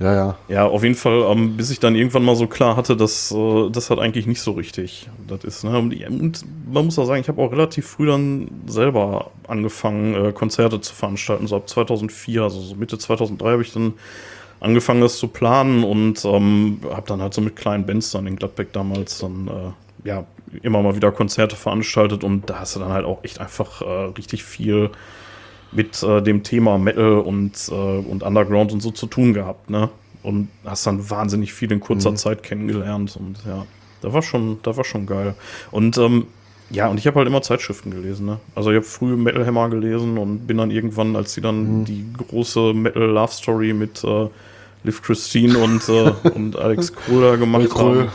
Ja, 0.00 0.14
ja. 0.14 0.38
Ja, 0.48 0.66
auf 0.66 0.84
jeden 0.84 0.94
Fall, 0.94 1.24
ähm, 1.28 1.56
bis 1.56 1.70
ich 1.70 1.80
dann 1.80 1.96
irgendwann 1.96 2.24
mal 2.24 2.36
so 2.36 2.46
klar 2.46 2.76
hatte, 2.76 2.96
dass 2.96 3.32
äh, 3.32 3.70
das 3.70 3.90
hat 3.90 3.98
eigentlich 3.98 4.26
nicht 4.26 4.40
so 4.40 4.52
richtig 4.52 5.08
das 5.26 5.42
ist. 5.44 5.64
Ne? 5.64 5.76
Und, 5.76 5.92
und 6.08 6.44
man 6.72 6.84
muss 6.84 6.98
auch 6.98 7.06
sagen, 7.06 7.20
ich 7.20 7.28
habe 7.28 7.42
auch 7.42 7.50
relativ 7.50 7.86
früh 7.86 8.06
dann 8.06 8.48
selber 8.66 9.32
angefangen, 9.48 10.14
äh, 10.14 10.32
Konzerte 10.32 10.80
zu 10.80 10.94
veranstalten, 10.94 11.48
so 11.48 11.56
ab 11.56 11.68
2004, 11.68 12.42
also 12.42 12.60
so 12.60 12.76
Mitte 12.76 12.96
2003 12.96 13.50
habe 13.50 13.62
ich 13.62 13.72
dann 13.72 13.94
angefangen, 14.60 15.00
das 15.00 15.18
zu 15.18 15.28
planen 15.28 15.82
und 15.82 16.24
ähm, 16.24 16.80
habe 16.90 17.06
dann 17.06 17.20
halt 17.20 17.34
so 17.34 17.40
mit 17.40 17.56
kleinen 17.56 17.84
Bands 17.84 18.12
dann 18.12 18.26
in 18.26 18.36
Gladbeck 18.36 18.72
damals 18.72 19.18
dann 19.18 19.48
äh, 19.48 19.87
ja 20.04 20.24
immer 20.62 20.82
mal 20.82 20.96
wieder 20.96 21.12
Konzerte 21.12 21.56
veranstaltet 21.56 22.24
und 22.24 22.48
da 22.48 22.60
hast 22.60 22.76
du 22.76 22.80
dann 22.80 22.92
halt 22.92 23.04
auch 23.04 23.22
echt 23.24 23.40
einfach 23.40 23.82
äh, 23.82 23.84
richtig 24.16 24.44
viel 24.44 24.90
mit 25.72 26.02
äh, 26.02 26.22
dem 26.22 26.42
Thema 26.42 26.78
Metal 26.78 27.18
und, 27.18 27.68
äh, 27.70 27.72
und 27.74 28.22
Underground 28.22 28.72
und 28.72 28.80
so 28.80 28.90
zu 28.90 29.06
tun 29.06 29.34
gehabt, 29.34 29.68
ne? 29.70 29.90
Und 30.22 30.48
hast 30.64 30.86
dann 30.86 31.10
wahnsinnig 31.10 31.52
viel 31.52 31.70
in 31.70 31.80
kurzer 31.80 32.10
Mhm. 32.10 32.16
Zeit 32.16 32.42
kennengelernt 32.42 33.16
und 33.16 33.38
ja, 33.46 33.66
da 34.00 34.12
war 34.12 34.22
schon, 34.22 34.58
da 34.62 34.76
war 34.76 34.84
schon 34.84 35.06
geil. 35.06 35.34
Und 35.70 35.98
ähm, 35.98 36.26
ja, 36.70 36.88
und 36.88 36.98
ich 36.98 37.06
habe 37.06 37.16
halt 37.18 37.28
immer 37.28 37.40
Zeitschriften 37.42 37.90
gelesen, 37.90 38.26
ne? 38.26 38.38
Also 38.54 38.70
ich 38.70 38.76
habe 38.76 38.84
früh 38.86 39.16
Metal 39.16 39.46
Hammer 39.46 39.68
gelesen 39.68 40.16
und 40.18 40.46
bin 40.46 40.56
dann 40.58 40.70
irgendwann, 40.70 41.14
als 41.16 41.34
sie 41.34 41.40
dann 41.42 41.80
Mhm. 41.80 41.84
die 41.84 42.04
große 42.16 42.72
Metal 42.72 43.02
Love 43.02 43.32
Story 43.32 43.72
mit 43.74 44.02
äh, 44.04 44.28
Liv 44.84 45.02
Christine 45.02 45.58
und, 45.58 45.86
äh, 45.88 46.12
und 46.34 46.56
Alex 46.56 46.94
Kruller 46.94 47.36
gemacht 47.36 47.74
haben. 47.74 48.08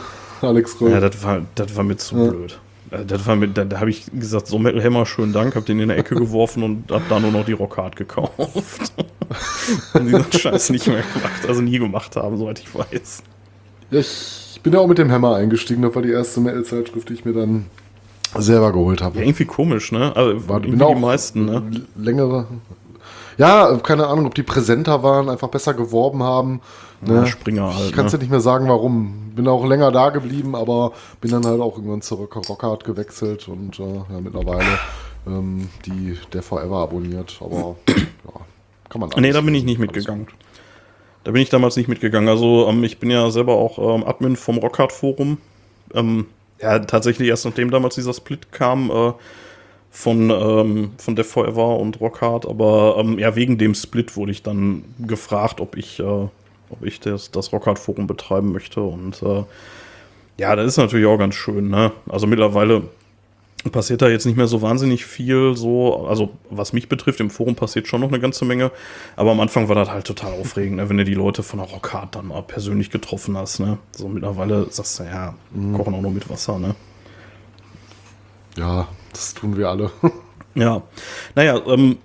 Alex 0.44 0.76
Kröll. 0.78 0.90
Ja, 0.92 1.00
das 1.00 1.22
war, 1.22 1.42
das 1.54 1.74
war 1.76 1.84
mir 1.84 1.96
zu 1.96 2.16
Ja. 2.16 2.30
blöd. 2.30 2.58
Äh, 2.90 3.04
Das 3.04 3.26
war 3.26 3.36
mir, 3.36 3.48
da, 3.48 3.64
da 3.64 3.80
habe 3.80 3.90
ich 3.90 4.06
gesagt, 4.12 4.46
so 4.46 4.58
Metal 4.58 4.82
Hammer, 4.82 5.06
schönen 5.06 5.32
Dank, 5.32 5.56
hab 5.56 5.66
den 5.66 5.80
in 5.80 5.88
der 5.88 5.98
Ecke 5.98 6.14
geworfen 6.14 6.62
und 6.62 6.90
hab 6.90 7.08
da 7.08 7.18
nur 7.20 7.30
noch 7.32 7.44
die 7.44 7.52
Rockhard 7.52 7.96
gekauft. 7.96 8.92
und 9.94 10.06
diesen 10.06 10.32
Scheiß 10.32 10.70
nicht 10.70 10.86
mehr 10.86 11.02
gemacht, 11.14 11.46
also 11.48 11.60
nie 11.60 11.78
gemacht 11.78 12.16
haben, 12.16 12.36
soweit 12.36 12.58
ich 12.60 12.74
weiß. 12.74 13.22
Ja, 13.90 14.00
ich 14.00 14.60
bin 14.62 14.72
ja 14.72 14.78
auch 14.80 14.86
mit 14.86 14.98
dem 14.98 15.10
Hammer 15.10 15.36
eingestiegen. 15.36 15.82
Das 15.82 15.94
war 15.94 16.02
die 16.02 16.10
erste 16.10 16.40
Metal-Zeitschrift, 16.40 17.08
die 17.08 17.14
ich 17.14 17.24
mir 17.24 17.32
dann 17.32 17.66
selber 18.38 18.72
geholt 18.72 19.02
habe. 19.02 19.18
Ja, 19.18 19.24
irgendwie 19.24 19.44
komisch, 19.44 19.92
ne? 19.92 20.14
Also 20.16 20.48
War, 20.48 20.62
irgendwie 20.64 20.84
die 20.84 21.00
meisten, 21.00 21.44
ne? 21.44 21.62
Längere. 21.96 22.46
Ja, 23.36 23.76
keine 23.82 24.06
Ahnung, 24.06 24.26
ob 24.26 24.34
die 24.34 24.42
präsenter 24.42 25.02
waren, 25.02 25.28
einfach 25.28 25.48
besser 25.48 25.74
geworben 25.74 26.22
haben. 26.22 26.60
Ne? 27.00 27.14
Ja, 27.14 27.26
Springer 27.26 27.74
halt, 27.74 27.86
Ich 27.90 27.92
kann 27.92 28.06
es 28.06 28.12
ne? 28.12 28.18
dir 28.18 28.24
nicht 28.24 28.30
mehr 28.30 28.40
sagen, 28.40 28.68
warum. 28.68 29.20
Bin 29.34 29.48
auch 29.48 29.66
länger 29.66 29.90
da 29.90 30.10
geblieben, 30.10 30.54
aber 30.54 30.92
bin 31.20 31.32
dann 31.32 31.44
halt 31.44 31.60
auch 31.60 31.76
irgendwann 31.76 32.02
zurück 32.02 32.36
auf 32.36 32.48
Rockhard 32.48 32.84
gewechselt 32.84 33.48
und 33.48 33.80
äh, 33.80 33.82
ja, 33.82 34.20
mittlerweile 34.22 34.78
ähm, 35.26 35.68
die 35.84 36.16
der 36.32 36.42
Forever 36.42 36.78
abonniert. 36.78 37.36
Aber 37.40 37.74
ja, 37.88 38.40
kann 38.88 39.00
man 39.00 39.10
Nee, 39.16 39.32
da 39.32 39.40
bin 39.40 39.54
ich 39.54 39.64
nicht 39.64 39.80
mitgegangen. 39.80 40.28
Da 41.24 41.32
bin 41.32 41.42
ich 41.42 41.48
damals 41.48 41.76
nicht 41.76 41.88
mitgegangen. 41.88 42.28
Also 42.28 42.68
ähm, 42.68 42.84
ich 42.84 42.98
bin 42.98 43.10
ja 43.10 43.30
selber 43.30 43.54
auch 43.54 43.78
ähm, 43.78 44.04
Admin 44.06 44.36
vom 44.36 44.58
Rockhard 44.58 44.92
Forum. 44.92 45.38
Ähm, 45.94 46.26
ja, 46.60 46.78
tatsächlich 46.78 47.28
erst 47.28 47.44
nachdem 47.44 47.70
damals 47.70 47.94
dieser 47.94 48.14
Split 48.14 48.52
kam 48.52 48.90
äh, 48.90 49.12
von, 49.90 50.30
ähm, 50.30 50.90
von 50.98 51.16
Death 51.16 51.26
Forever 51.26 51.78
und 51.78 52.00
Rockhard. 52.00 52.46
Aber 52.46 52.96
ähm, 52.98 53.18
ja, 53.18 53.36
wegen 53.36 53.58
dem 53.58 53.74
Split 53.74 54.16
wurde 54.16 54.32
ich 54.32 54.42
dann 54.42 54.84
gefragt, 54.98 55.60
ob 55.60 55.76
ich, 55.76 56.00
äh, 56.00 56.28
ob 56.70 56.84
ich 56.84 57.00
das, 57.00 57.30
das 57.30 57.52
Rockhard 57.52 57.78
Forum 57.78 58.06
betreiben 58.06 58.52
möchte. 58.52 58.80
Und 58.80 59.22
äh, 59.22 59.44
ja, 60.36 60.56
das 60.56 60.66
ist 60.66 60.76
natürlich 60.76 61.06
auch 61.06 61.18
ganz 61.18 61.34
schön. 61.34 61.68
Ne? 61.68 61.92
Also 62.08 62.26
mittlerweile 62.26 62.82
passiert 63.70 64.02
da 64.02 64.08
jetzt 64.08 64.26
nicht 64.26 64.36
mehr 64.36 64.46
so 64.46 64.62
wahnsinnig 64.62 65.04
viel, 65.06 65.56
so, 65.56 66.06
also 66.06 66.30
was 66.50 66.72
mich 66.72 66.88
betrifft, 66.88 67.20
im 67.20 67.30
Forum 67.30 67.54
passiert 67.54 67.88
schon 67.88 68.00
noch 68.00 68.08
eine 68.08 68.20
ganze 68.20 68.44
Menge, 68.44 68.70
aber 69.16 69.30
am 69.30 69.40
Anfang 69.40 69.68
war 69.68 69.74
das 69.74 69.90
halt 69.90 70.06
total 70.06 70.32
aufregend, 70.34 70.76
ne, 70.76 70.88
wenn 70.88 70.98
du 70.98 71.04
die 71.04 71.14
Leute 71.14 71.42
von 71.42 71.60
der 71.60 71.68
Rockhard 71.68 72.14
dann 72.14 72.28
mal 72.28 72.42
persönlich 72.42 72.90
getroffen 72.90 73.36
hast, 73.36 73.60
ne. 73.60 73.78
So 73.92 74.08
mittlerweile 74.08 74.66
sagst 74.70 74.98
du, 74.98 75.04
ja, 75.04 75.34
kochen 75.76 75.94
auch 75.94 76.00
nur 76.02 76.10
mit 76.10 76.28
Wasser, 76.28 76.58
ne. 76.58 76.74
Ja, 78.56 78.88
das 79.12 79.34
tun 79.34 79.56
wir 79.56 79.68
alle. 79.68 79.90
Ja, 80.56 80.82
naja, 81.34 81.60
ähm, 81.66 81.98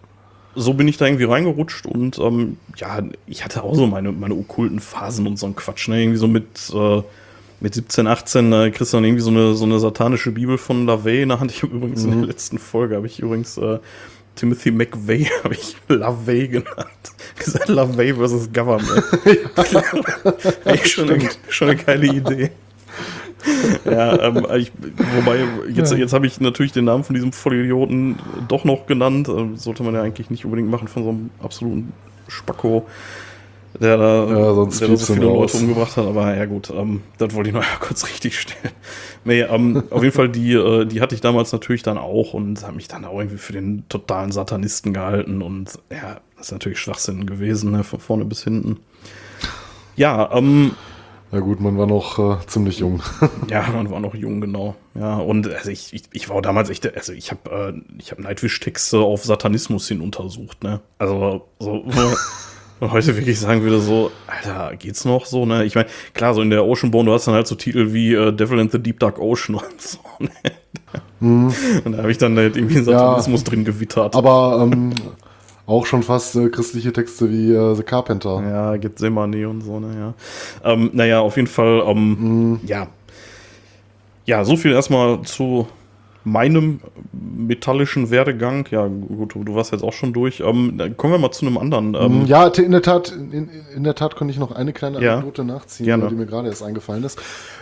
so 0.59 0.73
bin 0.73 0.87
ich 0.87 0.97
da 0.97 1.05
irgendwie 1.05 1.25
reingerutscht 1.25 1.85
und 1.85 2.19
ähm, 2.19 2.57
ja, 2.75 3.01
ich 3.27 3.45
hatte 3.45 3.63
auch 3.63 3.75
so 3.75 3.87
meine, 3.87 4.11
meine 4.11 4.33
okkulten 4.35 4.79
Phasen 4.79 5.25
und 5.25 5.39
so 5.39 5.45
ein 5.45 5.55
Quatsch, 5.55 5.87
ne? 5.87 6.01
Irgendwie 6.01 6.17
so 6.17 6.27
mit, 6.27 6.71
äh, 6.73 7.01
mit 7.61 7.73
17, 7.73 8.07
18 8.07 8.51
äh, 8.53 8.71
kriegst 8.71 8.93
du 8.93 8.97
dann 8.97 9.05
irgendwie 9.05 9.23
so 9.23 9.29
eine, 9.29 9.53
so 9.55 9.65
eine 9.65 9.79
satanische 9.79 10.31
Bibel 10.31 10.57
von 10.57 10.85
LaVey 10.85 11.23
in 11.23 11.29
der 11.29 11.39
Hand. 11.39 11.51
Ich 11.51 11.63
habe 11.63 11.73
übrigens 11.75 12.03
in 12.03 12.11
der 12.11 12.27
letzten 12.27 12.59
Folge, 12.59 12.95
habe 12.95 13.07
ich 13.07 13.19
übrigens 13.19 13.57
äh, 13.57 13.79
Timothy 14.35 14.71
McVeigh, 14.71 15.29
habe 15.43 15.53
ich 15.53 15.75
LaVey 15.87 16.47
genannt. 16.47 17.11
Gesagt, 17.37 17.69
LaVey 17.69 18.13
versus 18.13 18.51
Government. 18.51 19.03
Eigentlich 20.65 20.93
schon, 20.93 21.09
eine, 21.09 21.29
schon 21.47 21.69
eine 21.69 21.77
geile 21.77 22.07
Idee. 22.07 22.51
ja, 23.85 24.21
ähm, 24.21 24.45
ich, 24.57 24.71
wobei, 25.15 25.45
jetzt, 25.73 25.93
jetzt 25.93 26.13
habe 26.13 26.27
ich 26.27 26.39
natürlich 26.41 26.71
den 26.71 26.85
Namen 26.85 27.03
von 27.03 27.15
diesem 27.15 27.31
Vollidioten 27.31 28.17
doch 28.47 28.65
noch 28.65 28.85
genannt. 28.85 29.29
Ähm, 29.29 29.55
sollte 29.55 29.83
man 29.83 29.93
ja 29.93 30.01
eigentlich 30.01 30.29
nicht 30.29 30.45
unbedingt 30.45 30.69
machen 30.69 30.87
von 30.87 31.03
so 31.03 31.09
einem 31.09 31.29
absoluten 31.41 31.93
Spacko, 32.27 32.85
der 33.79 33.97
da, 33.97 34.25
Ja, 34.27 34.53
sonst 34.53 34.81
der 34.81 34.89
da 34.89 34.95
so 34.97 35.13
viele 35.13 35.27
raus. 35.27 35.53
Leute 35.53 35.65
umgebracht 35.65 35.97
hat. 35.97 36.05
Aber 36.05 36.35
ja 36.35 36.45
gut, 36.45 36.69
ähm, 36.69 37.01
das 37.17 37.33
wollte 37.33 37.49
ich 37.49 37.55
noch 37.55 37.63
kurz 37.79 38.05
richtig 38.07 38.39
stellen. 38.39 38.73
Nee, 39.23 39.41
ähm, 39.41 39.83
auf 39.89 40.03
jeden 40.03 40.15
Fall, 40.15 40.29
die, 40.29 40.53
äh, 40.53 40.85
die 40.85 41.01
hatte 41.01 41.15
ich 41.15 41.21
damals 41.21 41.51
natürlich 41.51 41.83
dann 41.83 41.97
auch 41.97 42.33
und 42.33 42.63
habe 42.63 42.75
mich 42.75 42.87
dann 42.87 43.05
auch 43.05 43.19
irgendwie 43.19 43.37
für 43.37 43.53
den 43.53 43.83
totalen 43.87 44.31
Satanisten 44.31 44.93
gehalten. 44.93 45.41
Und 45.41 45.79
ja, 45.91 46.19
das 46.37 46.47
ist 46.47 46.51
natürlich 46.51 46.79
Schwachsinn 46.79 47.25
gewesen, 47.25 47.71
ne, 47.71 47.83
von 47.83 47.99
vorne 47.99 48.25
bis 48.25 48.43
hinten. 48.43 48.77
Ja, 49.95 50.29
ähm, 50.33 50.71
Ja 51.31 51.39
gut, 51.39 51.59
man 51.59 51.77
war 51.77 51.85
noch 51.85 52.17
äh, 52.17 52.45
ziemlich 52.47 52.79
jung. 52.79 53.03
ja, 53.49 53.67
man 53.71 53.89
war 53.91 53.99
noch 53.99 54.15
jung, 54.15 54.41
genau. 54.41 54.75
Ja, 54.95 55.17
und 55.17 55.47
also 55.47 55.69
ich, 55.69 55.93
ich, 55.93 56.03
ich 56.11 56.29
war 56.29 56.41
damals 56.41 56.71
echt, 56.71 56.95
also 56.95 57.13
ich 57.13 57.29
habe 57.29 57.73
äh, 57.75 57.81
ich 57.99 58.11
hab 58.11 58.19
Nightwish-Texte 58.19 58.97
auf 58.97 59.23
Satanismus 59.23 59.87
hin 59.87 60.01
untersucht, 60.01 60.63
ne? 60.63 60.81
Also 60.97 61.47
so, 61.59 61.83
wo 61.85 61.91
man 62.79 62.91
heute 62.91 63.15
wirklich 63.15 63.39
sagen 63.39 63.61
würde, 63.61 63.79
so, 63.79 64.11
Alter, 64.25 64.75
geht's 64.75 65.05
noch 65.05 65.27
so, 65.27 65.45
ne? 65.45 65.65
Ich 65.65 65.75
meine, 65.75 65.87
klar, 66.15 66.33
so 66.33 66.41
in 66.41 66.49
der 66.49 66.65
Oceanborn, 66.65 67.05
du 67.05 67.13
hast 67.13 67.27
dann 67.27 67.35
halt 67.35 67.45
so 67.45 67.53
Titel 67.53 67.93
wie 67.93 68.15
äh, 68.15 68.33
Devil 68.33 68.59
and 68.59 68.71
the 68.71 68.79
Deep 68.79 68.99
Dark 68.99 69.19
Ocean 69.19 69.55
und 69.55 69.81
so, 69.81 69.99
ne? 70.19 70.31
Und 71.21 71.91
da 71.91 71.99
habe 71.99 72.11
ich 72.11 72.17
dann 72.17 72.37
halt 72.37 72.55
irgendwie 72.55 72.81
Satanismus 72.81 73.43
drin 73.43 73.65
gewittert. 73.65 74.15
Aber 74.15 74.67
ähm, 74.71 74.93
auch 75.69 75.85
schon 75.85 76.03
fast 76.03 76.35
äh, 76.35 76.49
christliche 76.49 76.91
Texte 76.91 77.29
wie 77.29 77.53
äh, 77.53 77.75
The 77.75 77.83
Carpenter. 77.83 78.41
Ja, 78.41 78.77
Gethsemane 78.77 79.47
und 79.47 79.61
so, 79.61 79.79
ne, 79.79 79.95
ja. 79.97 80.13
Ähm, 80.71 80.89
naja, 80.93 81.19
auf 81.19 81.35
jeden 81.35 81.47
Fall, 81.47 81.83
ähm, 81.85 82.59
ja. 82.65 82.87
Ja, 84.25 84.43
so 84.43 84.57
viel 84.57 84.71
erstmal 84.73 85.21
zu 85.21 85.67
meinem 86.31 86.79
metallischen 87.11 88.09
Werdegang, 88.09 88.67
ja 88.71 88.87
gut, 88.87 89.35
du 89.35 89.55
warst 89.55 89.71
jetzt 89.71 89.83
auch 89.83 89.93
schon 89.93 90.13
durch. 90.13 90.39
Ähm, 90.41 90.79
kommen 90.97 91.13
wir 91.13 91.17
mal 91.19 91.31
zu 91.31 91.45
einem 91.45 91.57
anderen. 91.57 91.95
Ähm, 91.95 92.25
ja, 92.25 92.47
in 92.47 92.71
der 92.71 92.81
Tat, 92.81 93.11
in, 93.11 93.49
in 93.75 93.83
der 93.83 93.95
Tat 93.95 94.15
konnte 94.15 94.31
ich 94.33 94.39
noch 94.39 94.51
eine 94.51 94.73
kleine 94.73 95.01
Ja. 95.01 95.13
Anekdote 95.13 95.43
nachziehen, 95.43 95.85
Gerne. 95.85 96.07
die 96.09 96.15
mir 96.15 96.25
gerade 96.25 96.47
erst 96.49 96.63
eingefallen 96.63 97.03
ist. 97.03 97.19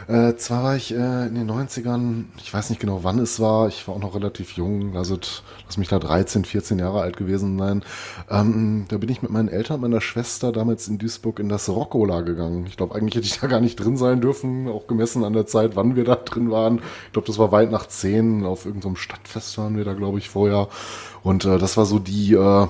Äh, 0.08 0.36
zwar 0.36 0.64
war 0.64 0.76
ich 0.76 0.94
äh, 0.94 1.28
in 1.28 1.36
den 1.36 1.50
90ern, 1.52 2.26
ich 2.38 2.54
weiß 2.54 2.70
nicht 2.70 2.80
genau 2.80 3.04
wann 3.04 3.20
es 3.20 3.40
war, 3.40 3.68
ich 3.68 3.88
war 3.88 3.96
auch 3.96 4.00
noch 4.02 4.16
relativ 4.16 4.54
jung, 4.54 4.96
also 4.96 5.18
lass 5.66 5.78
mich 5.78 5.90
da 5.90 6.00
13, 6.00 6.46
14 6.46 6.80
Jahre 6.80 7.02
alt 7.02 7.18
gewesen 7.18 7.58
sein. 7.58 7.84
Ähm, 8.30 8.86
da 8.88 8.98
bin 8.98 9.10
ich 9.10 9.22
mit 9.22 9.32
meinen 9.32 9.50
Eltern 9.50 9.76
und 9.76 9.82
meiner 9.82 10.02
Schwester 10.02 10.52
damals 10.52 10.88
in 10.88 10.98
Duisburg 10.98 11.40
in 11.40 11.50
das 11.50 11.68
Rockola 11.70 12.22
gegangen. 12.22 12.66
Ich 12.68 12.78
glaube, 12.78 12.96
eigentlich 12.96 13.16
hätte 13.16 13.28
ich 13.28 13.40
da 13.40 13.48
gar 13.48 13.60
nicht 13.60 13.76
drin 13.76 13.98
sein 13.98 14.22
dürfen, 14.22 14.68
auch 14.70 14.88
gemessen 14.88 15.24
an 15.24 15.34
der 15.34 15.46
Zeit, 15.46 15.76
wann 15.76 15.96
wir 15.96 16.06
da 16.06 16.16
drin 16.16 16.52
waren. 16.52 16.80
Ich 17.08 17.14
glaube, 17.14 17.28
das 17.28 17.38
war 17.38 17.52
weit 17.52 17.72
nach 17.72 17.86
10, 17.86 18.46
auf 18.46 18.57
irgendeinem 18.66 18.96
Stadtfest 18.96 19.58
waren 19.58 19.78
wir 19.78 19.86
da, 19.86 19.94
glaube 19.94 20.18
ich, 20.18 20.30
vorher. 20.30 20.68
Und 21.24 21.46
äh, 21.46 21.58
das 21.58 21.78
war 21.78 21.86
so 21.86 22.00
die, 22.00 22.34
äh, 22.34 22.68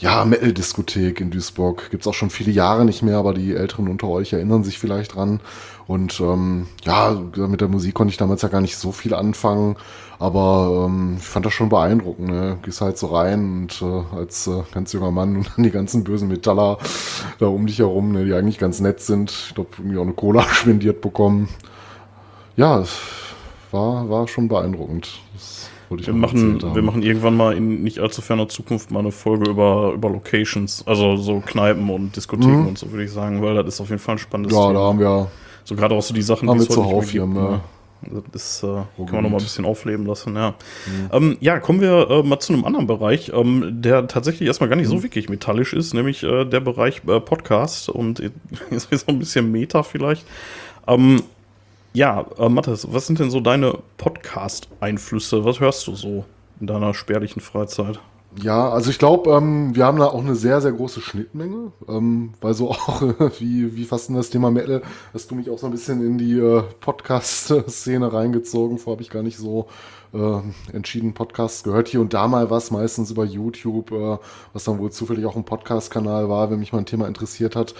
ja, 0.00 0.24
Metal-Diskothek 0.24 1.20
in 1.20 1.30
Duisburg. 1.30 1.90
Gibt's 1.90 2.06
auch 2.06 2.14
schon 2.14 2.30
viele 2.30 2.50
Jahre 2.50 2.84
nicht 2.84 3.02
mehr, 3.02 3.18
aber 3.18 3.34
die 3.34 3.54
Älteren 3.54 3.86
unter 3.88 4.08
euch 4.08 4.32
erinnern 4.32 4.64
sich 4.64 4.78
vielleicht 4.78 5.14
dran. 5.14 5.40
Und 5.86 6.20
ähm, 6.20 6.68
ja, 6.84 7.10
mit 7.36 7.60
der 7.60 7.68
Musik 7.68 7.94
konnte 7.94 8.10
ich 8.10 8.16
damals 8.16 8.42
ja 8.42 8.48
gar 8.48 8.60
nicht 8.60 8.76
so 8.76 8.92
viel 8.92 9.12
anfangen, 9.12 9.76
aber 10.18 10.86
ähm, 10.86 11.16
ich 11.18 11.26
fand 11.26 11.44
das 11.44 11.52
schon 11.52 11.68
beeindruckend. 11.68 12.28
Ne? 12.28 12.58
Gehst 12.62 12.80
halt 12.80 12.96
so 12.96 13.08
rein 13.08 13.62
und 13.62 13.82
äh, 13.82 14.16
als 14.16 14.46
äh, 14.46 14.62
ganz 14.72 14.92
junger 14.92 15.10
Mann 15.10 15.36
und 15.36 15.50
dann 15.54 15.64
die 15.64 15.70
ganzen 15.70 16.02
bösen 16.04 16.28
Metaller 16.28 16.78
da 17.38 17.46
um 17.46 17.66
dich 17.66 17.80
herum, 17.80 18.12
ne, 18.12 18.24
die 18.24 18.32
eigentlich 18.32 18.58
ganz 18.58 18.80
nett 18.80 19.00
sind. 19.00 19.30
Ich 19.30 19.54
glaube, 19.54 19.70
irgendwie 19.78 19.98
auch 19.98 20.02
eine 20.02 20.12
Cola 20.12 20.42
spendiert 20.50 21.00
bekommen. 21.02 21.48
Ja, 22.56 22.80
es 22.80 22.96
war, 23.70 24.08
war 24.08 24.28
schon 24.28 24.48
beeindruckend. 24.48 25.20
Wollte 25.90 26.02
ich 26.02 26.06
Wir 26.06 26.14
machen, 26.14 26.58
haben. 26.62 26.74
wir 26.74 26.82
machen 26.82 27.02
irgendwann 27.02 27.36
mal 27.36 27.54
in 27.54 27.82
nicht 27.82 27.98
allzu 27.98 28.22
ferner 28.22 28.48
Zukunft 28.48 28.90
mal 28.90 29.00
eine 29.00 29.10
Folge 29.12 29.50
über, 29.50 29.92
über 29.92 30.08
Locations, 30.08 30.82
also 30.86 31.16
so 31.16 31.40
Kneipen 31.40 31.90
und 31.90 32.16
Diskotheken 32.16 32.60
Mhm. 32.62 32.66
und 32.68 32.78
so, 32.78 32.90
würde 32.90 33.04
ich 33.04 33.10
sagen, 33.12 33.42
weil 33.42 33.56
das 33.56 33.74
ist 33.74 33.80
auf 33.82 33.88
jeden 33.90 34.00
Fall 34.00 34.14
ein 34.14 34.18
spannendes 34.18 34.56
ja, 34.56 34.62
da 34.62 34.68
Thema. 34.68 34.80
haben 34.80 34.98
wir 35.00 35.30
So 35.64 35.74
gerade 35.74 35.94
auch 35.94 36.02
so 36.02 36.14
die 36.14 36.22
Sachen, 36.22 36.48
Haben 36.48 36.58
die 36.58 36.64
es 36.66 36.70
wir 36.76 36.86
heute 36.86 36.96
nicht 36.96 37.14
mehr 37.14 37.24
gibt, 37.26 37.34
ne? 37.34 37.50
ne? 37.50 37.60
Das 38.32 38.62
äh, 38.62 38.66
kann 38.66 38.86
man 39.12 39.22
noch 39.24 39.30
mal 39.30 39.36
ein 39.36 39.42
bisschen 39.42 39.66
aufleben 39.66 40.06
lassen, 40.06 40.34
ja. 40.34 40.54
Ähm, 41.12 41.36
ja, 41.40 41.58
kommen 41.58 41.80
wir 41.82 42.08
äh, 42.08 42.22
mal 42.22 42.40
zu 42.40 42.52
einem 42.54 42.64
anderen 42.64 42.86
Bereich, 42.86 43.30
ähm, 43.34 43.82
der 43.82 44.06
tatsächlich 44.06 44.46
erstmal 44.46 44.70
gar 44.70 44.76
nicht 44.76 44.88
so 44.88 45.02
wirklich 45.02 45.28
metallisch 45.28 45.74
ist, 45.74 45.92
nämlich 45.92 46.22
äh, 46.22 46.44
der 46.46 46.60
Bereich 46.60 47.02
äh, 47.08 47.20
Podcast 47.20 47.88
und 47.90 48.20
jetzt 48.70 48.90
ist 48.92 49.06
so 49.06 49.12
ein 49.12 49.18
bisschen 49.18 49.50
Meta 49.52 49.82
vielleicht. 49.82 50.24
Ähm, 50.86 51.22
ja, 51.92 52.26
äh, 52.38 52.48
Mathis, 52.48 52.86
was 52.90 53.06
sind 53.06 53.18
denn 53.18 53.30
so 53.30 53.40
deine 53.40 53.78
Podcast-Einflüsse? 53.96 55.44
Was 55.44 55.60
hörst 55.60 55.86
du 55.86 55.94
so 55.94 56.24
in 56.60 56.66
deiner 56.66 56.94
spärlichen 56.94 57.40
Freizeit? 57.40 58.00
Ja, 58.40 58.70
also 58.70 58.90
ich 58.90 59.00
glaube, 59.00 59.30
ähm, 59.30 59.74
wir 59.74 59.84
haben 59.84 59.98
da 59.98 60.06
auch 60.06 60.22
eine 60.22 60.36
sehr, 60.36 60.60
sehr 60.60 60.70
große 60.70 61.00
Schnittmenge, 61.00 61.72
ähm, 61.88 62.32
weil 62.40 62.54
so 62.54 62.70
auch 62.70 63.02
wie, 63.40 63.74
wie 63.74 63.84
fast 63.84 64.08
in 64.08 64.14
das 64.14 64.30
Thema 64.30 64.52
Metal 64.52 64.82
hast 65.12 65.30
du 65.30 65.34
mich 65.34 65.50
auch 65.50 65.58
so 65.58 65.66
ein 65.66 65.72
bisschen 65.72 66.04
in 66.06 66.16
die 66.16 66.38
äh, 66.38 66.62
Podcast-Szene 66.80 68.12
reingezogen. 68.12 68.78
Vorher 68.78 68.94
habe 68.96 69.02
ich 69.02 69.10
gar 69.10 69.24
nicht 69.24 69.36
so 69.36 69.66
äh, 70.14 70.40
entschieden 70.72 71.12
Podcasts 71.12 71.64
gehört. 71.64 71.88
Hier 71.88 72.00
und 72.00 72.14
da 72.14 72.28
mal 72.28 72.50
was, 72.50 72.70
meistens 72.70 73.10
über 73.10 73.24
YouTube, 73.24 73.90
äh, 73.90 74.18
was 74.52 74.62
dann 74.62 74.78
wohl 74.78 74.92
zufällig 74.92 75.26
auch 75.26 75.34
ein 75.34 75.44
Podcast-Kanal 75.44 76.28
war, 76.28 76.52
wenn 76.52 76.60
mich 76.60 76.72
mal 76.72 76.78
ein 76.78 76.86
Thema 76.86 77.08
interessiert 77.08 77.56
hat. 77.56 77.74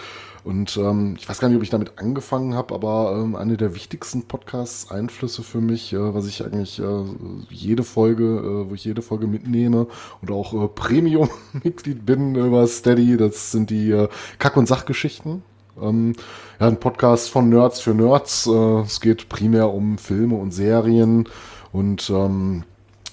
Und 0.44 0.76
ähm, 0.76 1.16
ich 1.18 1.29
weiß 1.29 1.38
gar 1.38 1.48
nicht, 1.48 1.57
ob 1.57 1.62
ich 1.62 1.70
damit 1.70 1.98
angefangen 1.98 2.55
habe, 2.55 2.74
aber 2.74 3.14
ähm, 3.16 3.37
eine 3.37 3.57
der 3.57 3.74
wichtigsten 3.74 4.22
Podcasts-Einflüsse 4.22 5.42
für 5.42 5.61
mich, 5.61 5.92
äh, 5.92 6.14
was 6.14 6.26
ich 6.26 6.44
eigentlich 6.44 6.79
äh, 6.79 7.05
jede 7.50 7.83
Folge, 7.83 8.24
äh, 8.24 8.70
wo 8.70 8.74
ich 8.74 8.85
jede 8.85 9.03
Folge 9.03 9.26
mitnehme 9.26 9.87
und 10.22 10.31
auch 10.31 10.55
äh, 10.55 10.68
Premium-Mitglied 10.68 12.07
bin 12.07 12.35
über 12.35 12.66
Steady, 12.66 13.16
das 13.16 13.53
sind 13.53 13.70
die 13.70 13.90
äh, 13.90 14.09
Kack- 14.38 14.57
und 14.57 14.66
Sachgeschichten. 14.66 15.42
Ähm, 15.81 16.14
ja, 16.59 16.68
ein 16.68 16.81
Podcast 16.81 17.31
von 17.31 17.48
Nerds 17.48 17.81
für 17.81 17.94
Nerds. 17.94 18.46
Äh, 18.46 18.81
es 18.81 19.00
geht 19.00 19.29
primär 19.29 19.72
um 19.72 19.98
Filme 19.98 20.37
und 20.37 20.53
Serien 20.53 21.29
und 21.72 22.11
ähm, 22.11 22.64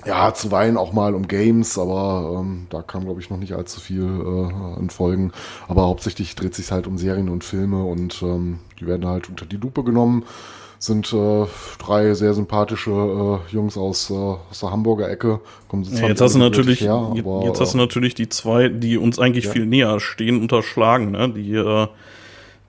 ja, 0.06 0.34
zuweilen 0.34 0.78
auch 0.78 0.94
mal 0.94 1.16
um 1.16 1.28
Games, 1.28 1.78
aber 1.78 2.38
ähm, 2.40 2.68
da 2.70 2.82
kam, 2.82 3.06
glaube 3.06 3.20
ich, 3.20 3.30
noch 3.30 3.38
nicht 3.38 3.54
allzu 3.54 3.80
viel 3.80 4.04
äh, 4.04 4.54
an 4.80 4.90
Folgen. 4.90 5.32
Aber 5.68 5.84
hauptsächlich 5.84 6.36
dreht 6.36 6.56
sich 6.56 6.72
halt 6.72 6.88
um 6.88 6.98
Serien 6.98 7.30
und 7.30 7.44
Filme 7.44 7.84
und 7.84 8.22
ähm, 8.22 8.60
die 8.80 8.88
werden 8.88 9.08
halt 9.08 9.30
unter 9.30 9.46
die 9.46 9.58
Lupe 9.58 9.84
genommen. 9.84 10.24
Sind 10.80 11.12
äh, 11.12 11.46
drei 11.80 12.14
sehr 12.14 12.36
sympathische 12.36 12.92
äh, 12.92 13.52
Jungs 13.52 13.78
aus, 13.78 14.12
äh, 14.12 14.14
aus 14.14 14.60
der 14.62 14.70
Hamburger 14.70 15.10
Ecke. 15.10 15.40
Kommen 15.68 15.84
sie 15.84 16.00
Ja, 16.00 16.08
jetzt 16.08 16.22
hast 16.22 16.36
du 16.36 16.40
natürlich, 16.40 16.82
her, 16.82 17.14
jetzt, 17.16 17.26
aber, 17.26 17.46
jetzt 17.46 17.60
hast 17.60 17.74
du 17.74 17.80
natürlich 17.80 18.14
die 18.14 18.30
zwei, 18.30 18.70
die 18.70 18.98
uns 18.98 19.18
eigentlich 19.18 19.46
Ja. 19.46 19.52
viel 19.54 19.66
näher 19.66 20.00
stehen, 20.00 20.40
unterschlagen, 20.40 21.12
ne? 21.12 21.30
Die, 21.30 21.54
äh, 21.56 21.88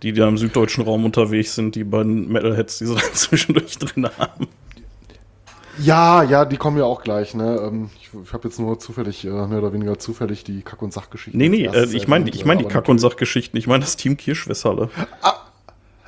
die 0.03 0.13
da 0.15 0.27
im 0.27 0.39
süddeutschen 0.39 0.85
Raum 0.85 1.05
unterwegs 1.05 1.55
sind, 1.55 1.75
die 1.75 1.85
beiden 1.85 2.33
Metalheads, 2.33 2.79
die 2.79 2.87
sie 2.87 2.95
da 2.97 3.03
zwischendurch 3.13 3.77
drin 3.79 4.09
haben. 4.19 4.47
Ja, 5.83 6.23
ja, 6.23 6.45
die 6.45 6.57
kommen 6.57 6.77
ja 6.79 6.85
auch 6.85 7.03
gleich. 7.03 7.35
Ne? 7.35 7.61
Ähm, 7.63 7.91
Ich, 8.01 8.11
ich 8.25 8.33
habe 8.33 8.49
jetzt 8.49 8.59
nur 8.59 8.79
zufällig, 8.79 9.25
äh, 9.25 9.29
mehr 9.29 9.59
oder 9.59 9.73
weniger 9.73 9.99
zufällig, 9.99 10.45
die 10.45 10.63
Kack- 10.63 10.83
und 10.83 10.93
Sachgeschichten. 10.93 11.39
Nee, 11.39 11.49
nee, 11.49 11.67
äh, 11.67 11.85
ich 11.93 12.09
meine 12.09 12.29
ich 12.31 12.45
mein 12.45 12.59
die 12.59 12.65
aber 12.65 12.73
Kack- 12.73 12.89
und 12.89 12.99
Sachgeschichten, 12.99 13.59
ich 13.59 13.67
meine 13.67 13.81
das 13.85 13.97
Team 13.97 14.17
Kirschwässerle. 14.17 14.89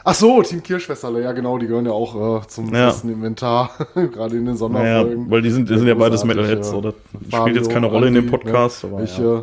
Ach 0.03 0.15
so, 0.15 0.43
Team 0.43 0.63
Kirschwässerle, 0.63 1.23
ja 1.23 1.33
genau, 1.33 1.59
die 1.59 1.67
gehören 1.67 1.85
ja 1.85 1.93
auch 1.93 2.43
äh, 2.43 2.47
zum 2.49 2.75
Ja. 2.75 2.91
festen 2.91 3.11
Inventar, 3.11 3.71
gerade 3.95 4.37
in 4.37 4.47
den 4.47 4.57
Sonderfolgen. 4.57 5.31
weil 5.31 5.43
die 5.43 5.51
sind, 5.51 5.69
die 5.69 5.77
sind 5.77 5.87
ja 5.87 5.95
beides 5.95 6.25
Metalheads, 6.25 6.73
ja. 6.73 6.77
Fabio, 6.81 6.95
spielt 7.43 7.57
jetzt 7.57 7.71
keine 7.71 7.87
Rolle 7.87 8.09
in 8.09 8.15
dem 8.15 8.27
Podcast, 8.31 8.85
ne? 8.85 8.91
aber 8.91 9.03
ich, 9.03 9.19
ja. 9.19 9.39
äh, 9.41 9.43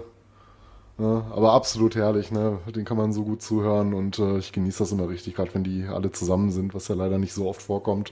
ne, 0.98 1.24
aber 1.32 1.54
absolut 1.54 1.96
herrlich, 1.96 2.32
ne? 2.32 2.58
Den 2.76 2.86
kann 2.86 2.98
man 2.98 3.14
so 3.14 3.22
gut 3.24 3.44
zuhören 3.44 3.94
und 3.94 4.18
äh, 4.18 4.40
ich 4.40 4.52
genieße 4.52 4.80
das 4.80 4.92
immer 4.92 5.08
richtig, 5.08 5.36
gerade 5.36 5.54
wenn 5.54 5.64
die 5.64 5.86
alle 5.88 6.12
zusammen 6.12 6.50
sind, 6.50 6.74
was 6.74 6.88
ja 6.88 6.96
leider 6.96 7.20
nicht 7.20 7.34
so 7.34 7.48
oft 7.48 7.62
vorkommt. 7.62 8.12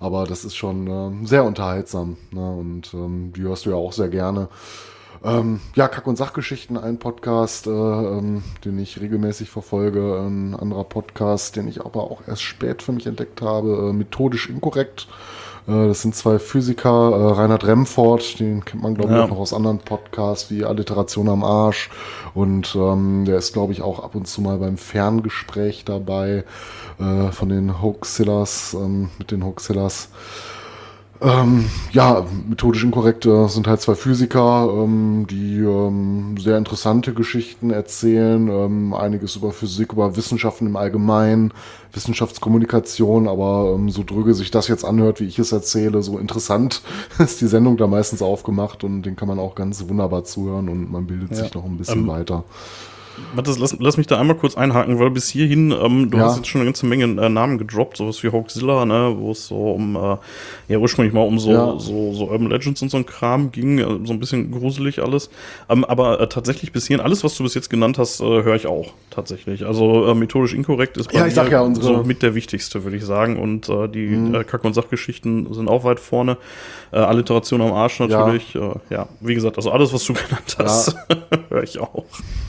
Aber 0.00 0.24
das 0.24 0.44
ist 0.44 0.56
schon 0.56 0.86
ähm, 0.86 1.26
sehr 1.26 1.44
unterhaltsam, 1.44 2.16
ne? 2.30 2.50
Und 2.50 2.94
ähm, 2.94 3.32
die 3.36 3.42
hörst 3.42 3.66
du 3.66 3.70
ja 3.70 3.76
auch 3.76 3.92
sehr 3.92 4.08
gerne. 4.08 4.48
Ähm, 5.22 5.60
ja, 5.74 5.88
Kack- 5.88 6.06
und 6.06 6.16
Sachgeschichten, 6.16 6.78
ein 6.78 6.98
Podcast, 6.98 7.66
äh, 7.66 7.70
ähm, 7.70 8.42
den 8.64 8.78
ich 8.78 8.98
regelmäßig 8.98 9.50
verfolge. 9.50 10.18
Ein 10.18 10.56
anderer 10.56 10.84
Podcast, 10.84 11.56
den 11.56 11.68
ich 11.68 11.84
aber 11.84 12.04
auch 12.04 12.22
erst 12.26 12.40
spät 12.42 12.82
für 12.82 12.92
mich 12.92 13.06
entdeckt 13.06 13.42
habe, 13.42 13.90
äh, 13.90 13.92
methodisch 13.92 14.48
inkorrekt. 14.48 15.06
Äh, 15.70 15.88
das 15.88 16.02
sind 16.02 16.14
zwei 16.14 16.38
Physiker, 16.38 17.10
äh, 17.12 17.32
Reinhard 17.34 17.64
Remford, 17.66 18.40
den 18.40 18.64
kennt 18.64 18.82
man, 18.82 18.94
glaube 18.94 19.12
ich, 19.12 19.18
Ja. 19.18 19.24
auch 19.24 19.28
noch 19.30 19.38
aus 19.38 19.54
anderen 19.54 19.78
Podcasts 19.78 20.50
wie 20.50 20.64
Alliteration 20.64 21.28
am 21.28 21.44
Arsch. 21.44 21.90
Und 22.34 22.74
ähm, 22.74 23.24
der 23.24 23.38
ist, 23.38 23.52
glaube 23.52 23.72
ich, 23.72 23.82
auch 23.82 24.02
ab 24.02 24.14
und 24.14 24.26
zu 24.26 24.40
mal 24.40 24.58
beim 24.58 24.76
Ferngespräch 24.76 25.84
dabei 25.84 26.44
äh, 26.98 27.30
von 27.32 27.48
den 27.48 27.80
Hoaxillas, 27.80 28.74
ähm, 28.74 29.10
mit 29.18 29.30
den 29.30 29.44
Hoaxillas. 29.44 30.08
Ähm, 31.22 31.66
ja, 31.92 32.24
methodisch 32.48 32.82
inkorrekt 32.82 33.26
äh, 33.26 33.46
sind 33.46 33.66
halt 33.66 33.82
zwei 33.82 33.94
Physiker, 33.94 34.70
ähm, 34.72 35.26
die 35.28 35.58
ähm, 35.58 36.36
sehr 36.38 36.56
interessante 36.56 37.12
Geschichten 37.12 37.70
erzählen, 37.70 38.48
ähm, 38.48 38.94
einiges 38.94 39.36
über 39.36 39.52
Physik, 39.52 39.92
über 39.92 40.16
Wissenschaften 40.16 40.66
im 40.66 40.76
Allgemeinen, 40.76 41.52
Wissenschaftskommunikation, 41.92 43.28
aber 43.28 43.74
ähm, 43.74 43.90
so 43.90 44.02
drüge 44.02 44.32
sich 44.32 44.50
das 44.50 44.68
jetzt 44.68 44.84
anhört, 44.84 45.20
wie 45.20 45.26
ich 45.26 45.38
es 45.38 45.52
erzähle, 45.52 46.02
so 46.02 46.18
interessant 46.18 46.80
ist 47.18 47.42
die 47.42 47.48
Sendung 47.48 47.76
da 47.76 47.86
meistens 47.86 48.22
aufgemacht. 48.22 48.82
Und 48.82 49.02
den 49.02 49.16
kann 49.16 49.28
man 49.28 49.38
auch 49.38 49.54
ganz 49.54 49.86
wunderbar 49.88 50.24
zuhören 50.24 50.70
und 50.70 50.90
man 50.90 51.06
bildet 51.06 51.36
sich 51.36 51.52
noch 51.52 51.64
ein 51.66 51.76
bisschen 51.76 52.00
Ähm, 52.00 52.06
weiter. 52.08 52.44
Warte, 53.34 53.54
lass, 53.58 53.76
lass 53.78 53.96
mich 53.96 54.06
da 54.06 54.18
einmal 54.18 54.36
kurz 54.36 54.56
einhaken, 54.56 54.98
weil 54.98 55.10
bis 55.10 55.28
hierhin, 55.28 55.70
ähm, 55.72 56.10
du 56.10 56.18
Ja. 56.18 56.24
hast 56.24 56.36
jetzt 56.36 56.48
schon 56.48 56.60
eine 56.60 56.68
ganze 56.68 56.86
Menge 56.86 57.04
äh, 57.04 57.28
Namen 57.28 57.58
gedroppt, 57.58 57.96
sowas 57.96 58.22
wie 58.22 58.28
Hoaxilla, 58.30 58.84
ne, 58.84 59.14
wo 59.18 59.30
es 59.32 59.46
so 59.46 59.70
um, 59.72 59.96
äh, 59.96 60.16
ja, 60.68 60.78
ursprünglich 60.78 61.14
mal 61.14 61.22
um 61.22 61.38
so, 61.38 61.50
Ja. 61.52 61.78
so, 61.78 62.12
so 62.12 62.28
Urban 62.28 62.48
Legends 62.50 62.82
und 62.82 62.90
so 62.90 62.96
ein 62.96 63.06
Kram 63.06 63.52
ging, 63.52 63.78
äh, 63.78 63.84
so 64.04 64.12
ein 64.12 64.20
bisschen 64.20 64.50
gruselig 64.50 65.02
alles. 65.02 65.30
Ähm, 65.68 65.84
aber 65.84 66.20
äh, 66.20 66.28
tatsächlich 66.28 66.72
bis 66.72 66.86
hierhin, 66.86 67.04
alles, 67.04 67.22
was 67.24 67.36
du 67.36 67.42
bis 67.44 67.54
jetzt 67.54 67.70
genannt 67.70 67.98
hast, 67.98 68.20
äh, 68.20 68.24
höre 68.24 68.56
ich 68.56 68.66
auch 68.66 68.92
tatsächlich. 69.10 69.64
Also 69.66 70.06
äh, 70.06 70.14
methodisch 70.14 70.54
inkorrekt 70.54 70.96
ist 70.96 71.12
bei 71.12 71.18
Ja, 71.18 71.26
ja, 71.46 71.74
so 71.74 72.02
mit 72.02 72.22
der 72.22 72.34
wichtigste, 72.34 72.84
würde 72.84 72.96
ich 72.96 73.04
sagen. 73.04 73.38
Und 73.38 73.68
äh, 73.68 73.88
die 73.88 74.06
äh, 74.34 74.44
Kack- 74.44 74.64
und 74.64 74.74
Sachgeschichten 74.74 75.52
sind 75.54 75.68
auch 75.68 75.84
weit 75.84 76.00
vorne. 76.00 76.36
Äh, 76.92 76.96
Alliteration 76.98 77.60
am 77.60 77.72
Arsch 77.72 78.00
natürlich. 78.00 78.54
Ja, 78.54 78.72
äh, 78.72 78.74
ja. 78.90 79.08
wie 79.20 79.34
gesagt, 79.34 79.56
also 79.56 79.70
alles, 79.70 79.92
was 79.92 80.04
du 80.04 80.12
genannt 80.28 80.56
hast, 80.58 80.96
höre 81.48 81.62
ich 81.62 81.78
auch. 81.78 82.04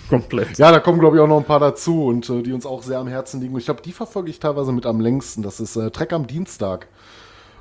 Komplett. 0.09 0.57
Ja, 0.61 0.71
da 0.71 0.79
kommen, 0.79 0.99
glaube 0.99 1.17
ich, 1.17 1.21
auch 1.23 1.27
noch 1.27 1.39
ein 1.39 1.43
paar 1.43 1.59
dazu 1.59 2.05
und 2.05 2.29
äh, 2.29 2.43
die 2.43 2.53
uns 2.53 2.67
auch 2.67 2.83
sehr 2.83 2.99
am 2.99 3.07
Herzen 3.07 3.41
liegen. 3.41 3.55
Und 3.55 3.61
ich 3.61 3.65
glaube, 3.65 3.81
die 3.81 3.93
verfolge 3.93 4.29
ich 4.29 4.39
teilweise 4.39 4.71
mit 4.71 4.85
am 4.85 4.99
längsten. 4.99 5.41
Das 5.41 5.59
ist 5.59 5.75
äh, 5.75 5.89
Trek 5.89 6.13
am 6.13 6.27
Dienstag. 6.27 6.87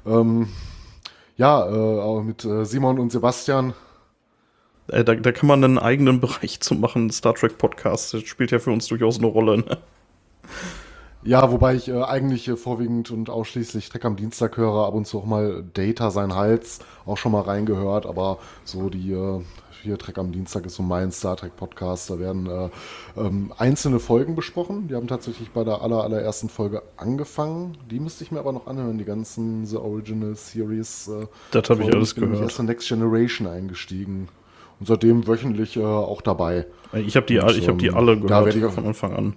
Ähm, 0.05 0.51
ja, 1.39 1.67
äh, 1.67 1.99
auch 1.99 2.23
mit 2.23 2.45
äh, 2.45 2.67
Simon 2.67 2.99
und 2.99 3.11
Sebastian. 3.11 3.73
Äh, 4.89 5.03
da, 5.03 5.15
da 5.15 5.33
kann 5.33 5.47
man 5.47 5.65
einen 5.65 5.79
eigenen 5.79 6.21
Bereich 6.21 6.61
zu 6.61 6.75
machen, 6.75 7.09
Star 7.09 7.35
Trek 7.35 7.57
Podcast. 7.57 8.13
Das 8.13 8.25
spielt 8.25 8.51
ja 8.51 8.59
für 8.59 8.71
uns 8.71 8.87
durchaus 8.89 9.17
eine 9.17 9.29
Rolle. 9.29 9.57
Ne? 9.57 9.79
Ja, 11.23 11.51
wobei 11.51 11.77
ich 11.77 11.89
äh, 11.89 12.03
eigentlich 12.03 12.49
äh, 12.49 12.57
vorwiegend 12.57 13.11
und 13.11 13.31
ausschließlich 13.31 13.89
Trek 13.89 14.05
am 14.05 14.17
Dienstag 14.17 14.59
höre, 14.59 14.87
ab 14.87 14.93
und 14.93 15.07
zu 15.07 15.21
auch 15.21 15.25
mal 15.25 15.65
Data 15.73 16.11
sein 16.11 16.35
Hals 16.35 16.81
auch 17.07 17.17
schon 17.17 17.33
mal 17.33 17.41
reingehört, 17.41 18.05
aber 18.05 18.41
so 18.65 18.91
die 18.91 19.13
äh, 19.13 19.41
hier 19.83 19.99
Trek 19.99 20.19
am 20.19 20.33
Dienstag 20.33 20.67
ist 20.67 20.75
so 20.77 20.83
mein 20.83 21.11
Star 21.13 21.37
Trek 21.37 21.57
Podcast, 21.57 22.11
da 22.11 22.19
werden 22.19 22.47
äh, 22.47 22.69
ähm, 23.17 23.53
einzelne 23.59 23.99
Folgen 23.99 24.35
besprochen. 24.37 24.89
Die 24.89 24.95
haben 24.95 25.07
tatsächlich 25.09 25.51
bei 25.51 25.65
der 25.65 25.83
aller, 25.83 26.03
allerersten 26.05 26.49
Folge 26.49 26.83
angefangen. 26.97 27.77
Die 27.91 28.01
müsste 28.01 28.25
ich 28.25 28.31
mir 28.31 28.39
aber 28.41 28.53
noch 28.53 28.67
anhören, 28.67 28.99
die 28.99 29.05
ganzen 29.05 29.67
The 29.67 29.77
Original 29.77 30.35
Series. 30.37 31.09
Äh, 31.09 31.27
Das 31.51 31.69
habe 31.71 31.83
ich 31.85 31.93
alles 31.95 32.15
bin 32.15 32.25
gehört. 32.31 32.43
erst 32.43 32.59
in 32.59 32.67
Next 32.67 32.89
Generation 32.89 33.47
eingestiegen 33.47 34.29
und 34.79 34.87
seitdem 34.87 35.27
wöchentlich 35.27 35.77
äh, 35.77 35.83
auch 35.85 36.23
dabei. 36.23 36.67
Ich 36.93 37.15
habe 37.17 37.27
die, 37.27 37.39
Und, 37.39 37.57
ich 37.57 37.69
hab 37.69 37.79
die 37.79 37.87
ähm, 37.89 37.97
alle 37.97 38.17
da 38.17 38.27
gehört 38.27 38.45
werd 38.47 38.57
ich 38.57 38.65
auch- 38.65 38.73
von 38.73 38.87
Anfang 38.87 39.15
an. 39.17 39.35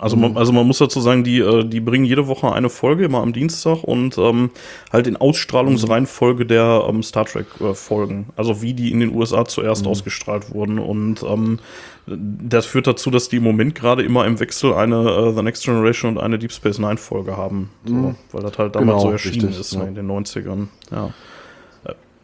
Also 0.00 0.16
man, 0.16 0.36
also 0.36 0.52
man 0.52 0.66
muss 0.66 0.78
dazu 0.78 1.00
sagen, 1.00 1.24
die, 1.24 1.40
äh, 1.40 1.64
die 1.64 1.80
bringen 1.80 2.04
jede 2.04 2.26
Woche 2.26 2.52
eine 2.52 2.70
Folge, 2.70 3.04
immer 3.04 3.20
am 3.20 3.32
Dienstag 3.32 3.84
und 3.84 4.16
ähm, 4.16 4.50
halt 4.92 5.06
in 5.06 5.16
Ausstrahlungsreihenfolge 5.16 6.46
der 6.46 6.86
ähm, 6.88 7.02
Star 7.02 7.26
Trek-Folgen. 7.26 8.26
also 8.34 8.62
wie 8.62 8.72
die 8.72 8.92
in 8.92 9.00
den 9.00 9.14
USA 9.14 9.44
zuerst 9.44 9.86
ausgestrahlt 9.86 10.54
wurden. 10.54 10.78
Und 10.78 11.22
ähm, 11.22 11.58
das 12.06 12.64
führt 12.64 12.86
dazu, 12.86 13.10
dass 13.10 13.28
die 13.28 13.36
im 13.36 13.44
Moment 13.44 13.74
gerade 13.74 14.02
immer 14.02 14.26
im 14.26 14.40
Wechsel 14.40 14.72
eine 14.72 15.08
äh, 15.10 15.34
The 15.34 15.42
Next 15.42 15.64
Generation 15.64 16.16
und 16.16 16.22
eine 16.22 16.38
Deep 16.38 16.52
Space 16.52 16.78
Nine-Folge 16.78 17.36
haben. 17.36 17.70
So, 17.84 18.14
Weil 18.32 18.42
das 18.42 18.56
halt 18.56 18.74
damals 18.76 18.88
Genau, 18.88 19.00
so 19.00 19.10
erschienen 19.10 19.46
richtig, 19.48 19.60
ist 19.60 19.74
ja. 19.74 19.82
in 19.82 19.94
den 19.94 20.10
90ern. 20.10 20.68
Ja. 20.90 21.10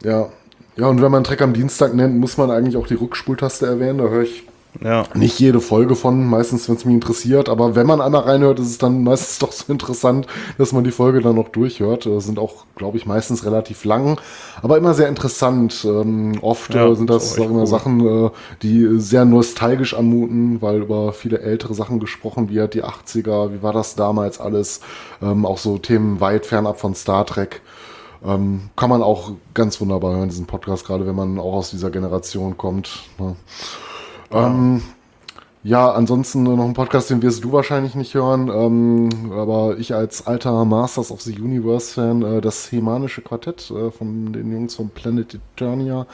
Ja. 0.03 0.29
Ja, 0.77 0.87
und 0.87 1.01
wenn 1.01 1.11
man 1.11 1.23
Trek 1.23 1.41
am 1.41 1.53
Dienstag 1.53 1.95
nennt, 1.95 2.17
muss 2.17 2.37
man 2.37 2.51
eigentlich 2.51 2.77
auch 2.77 2.85
die 2.85 2.93
Rückspultaste 2.93 3.65
erwähnen. 3.65 3.97
Da 3.97 4.09
höre 4.09 4.23
ich 4.23 4.43
Ja. 4.83 5.03
nicht 5.15 5.39
jede 5.39 5.59
Folge 5.59 5.95
von, 5.95 6.25
meistens, 6.25 6.67
wenn 6.69 6.75
es 6.75 6.85
mich 6.85 6.95
interessiert. 6.95 7.49
Aber 7.49 7.75
wenn 7.75 7.87
man 7.87 8.01
einmal 8.01 8.21
reinhört, 8.21 8.59
ist 8.59 8.67
es 8.69 8.77
dann 8.77 9.03
meistens 9.03 9.39
doch 9.39 9.51
so 9.51 9.71
interessant, 9.71 10.27
dass 10.57 10.73
man 10.73 10.83
die 10.83 10.91
Folge 10.91 11.21
dann 11.21 11.35
noch 11.35 11.49
durchhört. 11.49 12.05
Äh, 12.05 12.19
sind 12.19 12.39
auch, 12.39 12.65
glaube 12.75 12.97
ich, 12.97 13.05
meistens 13.05 13.45
relativ 13.45 13.85
lang, 13.85 14.19
aber 14.61 14.77
immer 14.77 14.93
sehr 14.93 15.07
interessant. 15.07 15.85
Ähm, 15.85 16.37
oft 16.41 16.73
Ja, 16.73 16.87
äh, 16.87 16.95
sind 16.95 17.09
das 17.09 17.37
mal, 17.37 17.49
cool. 17.49 17.67
Sachen, 17.67 18.25
äh, 18.25 18.29
die 18.61 18.99
sehr 18.99 19.25
nostalgisch 19.25 19.93
anmuten, 19.93 20.61
weil 20.61 20.81
über 20.81 21.13
viele 21.13 21.39
ältere 21.39 21.73
Sachen 21.73 21.99
gesprochen 21.99 22.49
wird, 22.49 22.73
die 22.73 22.83
80er, 22.83 23.53
wie 23.53 23.63
war 23.63 23.73
das 23.73 23.95
damals 23.95 24.39
alles? 24.39 24.81
Ähm, 25.21 25.45
auch 25.45 25.57
so 25.57 25.77
Themen 25.77 26.19
weit 26.19 26.45
fernab 26.45 26.79
von 26.79 26.95
Star 26.95 27.25
Trek. 27.25 27.61
Ähm, 28.25 28.69
kann 28.75 28.89
man 28.89 29.03
auch 29.03 29.31
ganz 29.53 29.79
wunderbar 29.79 30.15
hören, 30.15 30.29
diesen 30.29 30.47
Podcast, 30.47 30.85
gerade 30.85 31.05
wenn 31.05 31.15
man 31.15 31.39
auch 31.39 31.53
aus 31.53 31.69
dieser 31.69 31.91
Generation 31.91 32.57
kommt. 32.57 33.03
Ne? 33.19 33.35
Ähm, 34.31 34.81
ja, 35.63 35.91
ansonsten 35.91 36.43
noch 36.43 36.63
ein 36.63 36.73
Podcast, 36.73 37.09
den 37.09 37.21
wirst 37.21 37.43
du 37.43 37.51
wahrscheinlich 37.51 37.93
nicht 37.95 38.13
hören, 38.13 38.49
ähm, 38.49 39.31
aber 39.33 39.77
ich 39.77 39.93
als 39.93 40.25
alter 40.25 40.63
Masters 40.63 41.11
of 41.11 41.21
the 41.21 41.37
Universe-Fan, 41.37 42.21
äh, 42.21 42.41
das 42.41 42.71
Hemanische 42.71 43.21
Quartett 43.21 43.69
äh, 43.71 43.91
von 43.91 44.31
den 44.31 44.51
Jungs 44.51 44.75
von 44.75 44.89
Planet 44.89 45.35
Eternia, 45.35 46.07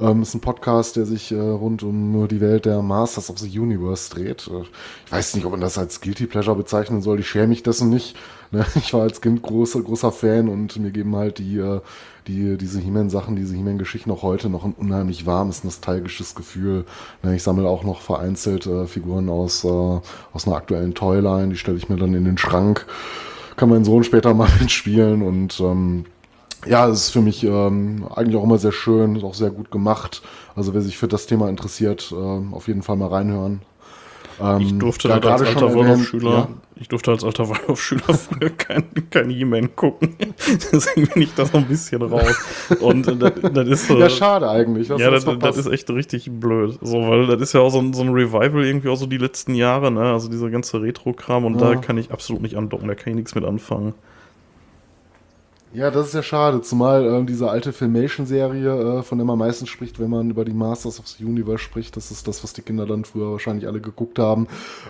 ähm, 0.00 0.22
ist 0.22 0.34
ein 0.34 0.40
Podcast, 0.40 0.96
der 0.96 1.06
sich 1.06 1.32
äh, 1.32 1.38
rund 1.38 1.82
um 1.82 2.28
die 2.28 2.40
Welt 2.40 2.64
der 2.64 2.82
Masters 2.82 3.30
of 3.30 3.38
the 3.38 3.58
Universe 3.58 4.10
dreht. 4.10 4.48
Äh, 4.48 4.62
ich 5.06 5.12
weiß 5.12 5.34
nicht, 5.34 5.44
ob 5.44 5.52
man 5.52 5.60
das 5.60 5.78
als 5.78 6.00
Guilty 6.00 6.26
Pleasure 6.26 6.56
bezeichnen 6.56 7.02
soll, 7.02 7.20
ich 7.20 7.28
schäme 7.28 7.48
mich 7.48 7.62
dessen 7.62 7.90
nicht. 7.90 8.16
Ne? 8.50 8.64
Ich 8.76 8.94
war 8.94 9.02
als 9.02 9.20
Kind 9.20 9.42
großer, 9.42 9.82
großer 9.82 10.10
Fan 10.10 10.48
und 10.48 10.74
mir 10.78 10.90
geben 10.90 11.14
halt 11.14 11.36
die, 11.36 11.58
äh, 11.58 11.82
die, 12.28 12.56
diese 12.58 12.80
He-Man-Sachen, 12.80 13.36
diese 13.36 13.54
He-Man-Geschichten 13.56 14.10
auch 14.10 14.22
heute 14.22 14.48
noch 14.50 14.64
ein 14.64 14.74
unheimlich 14.76 15.26
warmes, 15.26 15.64
nostalgisches 15.64 16.34
Gefühl. 16.34 16.84
Ne, 17.22 17.34
Ich 17.36 17.42
sammle 17.42 17.68
auch 17.68 17.82
noch 17.84 18.00
vereinzelt 18.00 18.66
äh, 18.66 18.86
Figuren 18.86 19.28
aus, 19.28 19.64
äh, 19.64 19.68
aus 19.68 20.46
einer 20.46 20.56
aktuellen 20.56 20.94
Toyline, 20.94 21.48
die 21.48 21.56
stelle 21.56 21.78
ich 21.78 21.88
mir 21.88 21.96
dann 21.96 22.14
in 22.14 22.24
den 22.24 22.38
Schrank. 22.38 22.86
Kann 23.56 23.70
mein 23.70 23.84
Sohn 23.84 24.04
später 24.04 24.34
mal 24.34 24.48
mitspielen 24.60 25.22
und 25.22 25.58
ähm, 25.60 26.04
ja, 26.66 26.88
es 26.88 27.04
ist 27.04 27.10
für 27.10 27.20
mich 27.22 27.44
ähm, 27.44 28.06
eigentlich 28.14 28.36
auch 28.36 28.44
immer 28.44 28.58
sehr 28.58 28.72
schön, 28.72 29.16
ist 29.16 29.24
auch 29.24 29.34
sehr 29.34 29.50
gut 29.50 29.70
gemacht. 29.70 30.22
Also 30.56 30.74
wer 30.74 30.82
sich 30.82 30.98
für 30.98 31.08
das 31.08 31.26
Thema 31.26 31.48
interessiert, 31.48 32.12
ähm, 32.12 32.52
auf 32.54 32.68
jeden 32.68 32.82
Fall 32.82 32.96
mal 32.96 33.08
reinhören. 33.08 33.62
Ähm, 34.40 34.60
Ich 34.60 34.78
durfte 34.78 35.10
halt 35.10 35.24
als 35.26 35.42
gerade 35.42 35.46
schon 35.46 35.64
alter 35.64 35.68
erwähnt, 35.68 36.14
Waldorf-Schüler, 36.20 36.30
ja. 36.30 36.48
Ich 36.80 36.88
durfte 36.88 37.10
als 37.10 37.24
alter 37.24 37.48
Waldorf-Schüler 37.48 38.14
früher 38.14 38.50
kein, 38.50 38.84
kein 39.10 39.30
He-Man 39.30 39.74
gucken. 39.74 40.16
Deswegen 40.72 41.06
bin 41.08 41.22
ich 41.22 41.34
da 41.34 41.44
so 41.46 41.58
ein 41.58 41.66
bisschen 41.66 42.02
raus. 42.02 42.36
Und 42.80 43.08
äh, 43.08 43.16
das, 43.16 43.32
das 43.52 43.68
ist 43.68 43.88
so. 43.88 43.98
Ja, 43.98 44.08
schade 44.08 44.48
eigentlich. 44.48 44.88
ja, 44.88 45.10
das 45.10 45.24
das, 45.24 45.56
ist 45.56 45.66
echt 45.66 45.90
richtig 45.90 46.30
blöd. 46.30 46.78
So, 46.80 47.08
weil 47.08 47.26
das 47.26 47.40
ist 47.40 47.52
ja 47.54 47.60
auch 47.60 47.70
so 47.70 47.80
ein, 47.80 47.92
so 47.92 48.02
ein 48.02 48.10
Revival 48.10 48.64
irgendwie 48.64 48.88
auch 48.88 48.96
so 48.96 49.06
die 49.06 49.18
letzten 49.18 49.54
Jahre, 49.54 49.90
ne? 49.90 50.12
Also 50.12 50.28
dieser 50.28 50.50
ganze 50.50 50.80
Retro-Kram 50.80 51.44
und 51.44 51.60
da 51.60 51.72
Ja. 51.72 51.76
kann 51.76 51.98
ich 51.98 52.10
absolut 52.12 52.42
nicht 52.42 52.56
andocken, 52.56 52.88
da 52.88 52.94
kann 52.94 53.10
ich 53.10 53.16
nichts 53.16 53.34
mit 53.34 53.44
anfangen. 53.44 53.94
Ja, 55.74 55.90
das 55.90 56.06
ist 56.08 56.14
ja 56.14 56.22
schade, 56.22 56.62
zumal 56.62 57.04
ähm, 57.06 57.26
diese 57.26 57.50
alte 57.50 57.74
Filmation-Serie, 57.74 58.98
äh, 59.00 59.02
von 59.02 59.18
der 59.18 59.26
man 59.26 59.38
meistens 59.38 59.68
spricht, 59.68 59.98
wenn 60.00 60.08
man 60.08 60.30
über 60.30 60.46
die 60.46 60.54
Masters 60.54 60.98
of 60.98 61.06
the 61.08 61.24
Universe 61.24 61.58
spricht, 61.58 61.94
das 61.96 62.10
ist 62.10 62.26
das, 62.26 62.42
was 62.42 62.54
die 62.54 62.62
Kinder 62.62 62.86
dann 62.86 63.04
früher 63.04 63.32
wahrscheinlich 63.32 63.66
alle 63.66 63.80
geguckt 63.80 64.18
haben. 64.18 64.46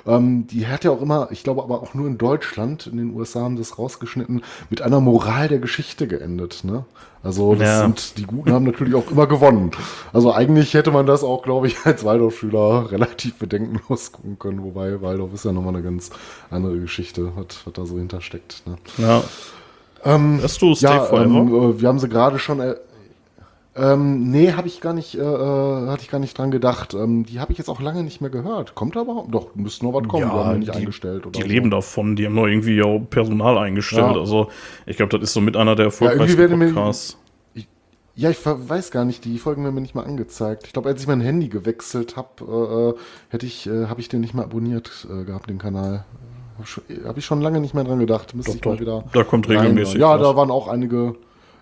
Ähm, 0.07 0.47
die 0.47 0.68
hat 0.68 0.85
ja 0.85 0.93
auch 0.93 1.03
immer, 1.03 1.29
ich 1.33 1.43
glaube 1.43 1.64
aber 1.64 1.83
auch 1.83 1.95
nur 1.95 2.07
in 2.07 2.16
Deutschland, 2.16 2.87
in 2.87 2.97
den 2.97 3.12
USA 3.16 3.41
haben 3.41 3.57
das 3.57 3.76
rausgeschnitten, 3.76 4.43
mit 4.70 4.81
einer 4.81 5.01
Moral 5.01 5.49
der 5.49 5.59
Geschichte 5.59 6.07
geendet. 6.07 6.62
Ne? 6.62 6.85
Also 7.24 7.57
das 7.57 7.66
Ja. 7.66 7.81
sind, 7.81 8.16
die 8.16 8.22
Guten 8.26 8.53
haben 8.53 8.64
natürlich 8.64 8.95
auch 8.95 9.11
immer 9.11 9.26
gewonnen. 9.26 9.72
Also 10.12 10.33
eigentlich 10.33 10.74
hätte 10.74 10.93
man 10.93 11.07
das 11.07 11.24
auch, 11.24 11.43
glaube 11.43 11.66
ich, 11.66 11.76
als 11.85 12.05
Waldorf-Schüler 12.05 12.93
relativ 12.93 13.35
bedenkenlos 13.35 14.12
gucken 14.12 14.39
können, 14.39 14.62
wobei 14.62 15.03
Waldorf 15.03 15.35
ist 15.35 15.45
ja 15.45 15.51
nochmal 15.53 15.74
eine 15.74 15.83
ganz 15.83 16.11
andere 16.51 16.79
Geschichte, 16.79 17.33
was, 17.35 17.66
was 17.66 17.72
da 17.72 17.85
so 17.85 17.99
hintersteckt. 17.99 18.62
Ne? 18.64 18.76
Ja. 18.99 19.24
Ähm, 20.05 20.40
Hast 20.42 20.61
du 20.62 20.74
Stay 20.74 20.86
ja, 20.86 21.01
Forever? 21.05 21.24
ähm, 21.24 21.49
äh, 21.49 21.80
wir 21.80 21.88
haben 21.88 21.99
sie 21.99 22.09
gerade 22.09 22.38
schon. 22.38 22.61
Äh, 22.61 22.74
ähm, 23.76 24.30
nee, 24.30 24.53
habe 24.53 24.66
ich 24.66 24.80
gar 24.80 24.92
nicht, 24.92 25.14
äh, 25.14 25.20
äh, 25.20 25.86
hatte 25.88 26.03
ich 26.03 26.11
gar 26.11 26.18
nicht 26.18 26.36
dran 26.36 26.51
gedacht. 26.51 26.94
Ähm, 26.94 27.24
die 27.24 27.38
habe 27.38 27.53
ich 27.53 27.59
jetzt 27.59 27.68
auch 27.68 27.80
lange 27.80 28.03
nicht 28.03 28.20
mehr 28.20 28.30
gehört. 28.30 28.74
Kommt 28.74 28.96
aber? 28.96 29.26
Doch, 29.30 29.55
müsste 29.55 29.84
noch 29.84 29.94
was 29.94 30.09
kommen. 30.09 30.24
die 30.24 30.28
haben 30.28 30.51
wir 30.51 30.59
nicht 30.59 30.74
die, 30.74 30.78
eingestellt 30.78 31.26
oder 31.26 31.32
die 31.32 31.42
so. 31.42 31.46
leben 31.46 31.70
davon, 31.70 32.16
die 32.16 32.26
haben 32.26 32.34
noch 32.34 32.46
irgendwie 32.46 32.82
auch 32.82 32.99
Personal 32.99 33.57
eingestellt. 33.59 34.14
Ja. 34.14 34.20
Also 34.20 34.49
ich 34.86 34.96
glaube, 34.96 35.16
das 35.16 35.28
ist 35.28 35.34
so 35.34 35.40
mit 35.40 35.57
einer 35.57 35.76
der 35.76 35.86
erfolgreichsten 35.86 36.59
mir- 36.59 36.66
Podcasts. 36.72 37.16
Ja, 38.16 38.30
ich 38.30 38.38
weiß 38.44 38.90
gar 38.90 39.05
nicht. 39.05 39.24
Die 39.24 39.38
Folgen 39.38 39.62
werden 39.62 39.76
mir 39.76 39.80
nicht 39.80 39.94
mal 39.94 40.05
angezeigt. 40.05 40.64
Ich 40.66 40.72
glaube, 40.72 40.88
als 40.88 41.01
ich 41.01 41.07
mein 41.07 41.20
Handy 41.20 41.49
gewechselt 41.49 42.16
habe, 42.16 42.96
äh, 42.96 43.01
hätte 43.32 43.46
ich, 43.46 43.68
äh, 43.68 43.86
habe 43.86 44.01
ich 44.01 44.09
den 44.09 44.22
nicht 44.22 44.34
mehr 44.34 44.42
abonniert 44.42 45.07
äh, 45.09 45.22
gehabt, 45.22 45.49
den 45.49 45.59
Kanal. 45.59 46.05
Habe 47.06 47.18
ich 47.18 47.24
schon 47.24 47.40
lange 47.40 47.61
nicht 47.61 47.74
mehr 47.74 47.84
dran 47.84 47.98
gedacht. 47.98 48.34
Müsste 48.34 48.56
Doch, 48.59 48.72
doch. 48.74 48.80
wieder. 48.80 49.04
Da 49.12 49.24
kommt 49.24 49.48
regelmäßig 49.48 49.94
Ja, 50.00 50.14
was. 50.18 50.22
da 50.22 50.36
waren 50.36 50.50
auch 50.50 50.68
einige. 50.68 51.14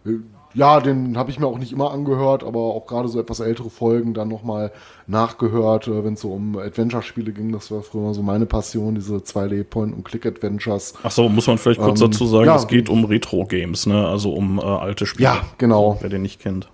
äh, 0.06 0.10
Ja, 0.54 0.80
den 0.80 1.18
habe 1.18 1.28
ich 1.30 1.38
mir 1.38 1.46
auch 1.46 1.58
nicht 1.58 1.72
immer 1.72 1.90
angehört, 1.90 2.42
aber 2.42 2.60
auch 2.60 2.86
gerade 2.86 3.08
so 3.08 3.20
etwas 3.20 3.40
ältere 3.40 3.68
Folgen 3.68 4.14
dann 4.14 4.28
nochmal 4.28 4.72
nachgehört, 5.06 5.86
wenn 5.86 6.14
es 6.14 6.22
so 6.22 6.32
um 6.32 6.56
Adventure-Spiele 6.56 7.32
ging. 7.32 7.52
Das 7.52 7.70
war 7.70 7.82
früher 7.82 8.14
so 8.14 8.22
meine 8.22 8.46
Passion, 8.46 8.94
diese 8.94 9.16
2D-Point- 9.16 9.94
und 9.94 10.04
Click-Adventures. 10.04 10.94
Ach 11.02 11.10
so, 11.10 11.28
muss 11.28 11.46
man 11.46 11.58
vielleicht 11.58 11.80
kurz 11.80 12.00
Ähm, 12.00 12.10
dazu 12.10 12.24
sagen, 12.26 12.46
ja. 12.46 12.56
es 12.56 12.66
geht 12.68 12.88
um 12.88 13.04
Retro-Games, 13.04 13.84
ne? 13.86 14.06
Also 14.08 14.32
um 14.32 14.58
äh, 14.58 14.62
alte 14.62 15.04
Spiele. 15.04 15.24
Ja, 15.28 15.40
genau. 15.58 15.98
Wer 16.00 16.08
den 16.08 16.22
nicht 16.22 16.40
kennt. 16.40 16.68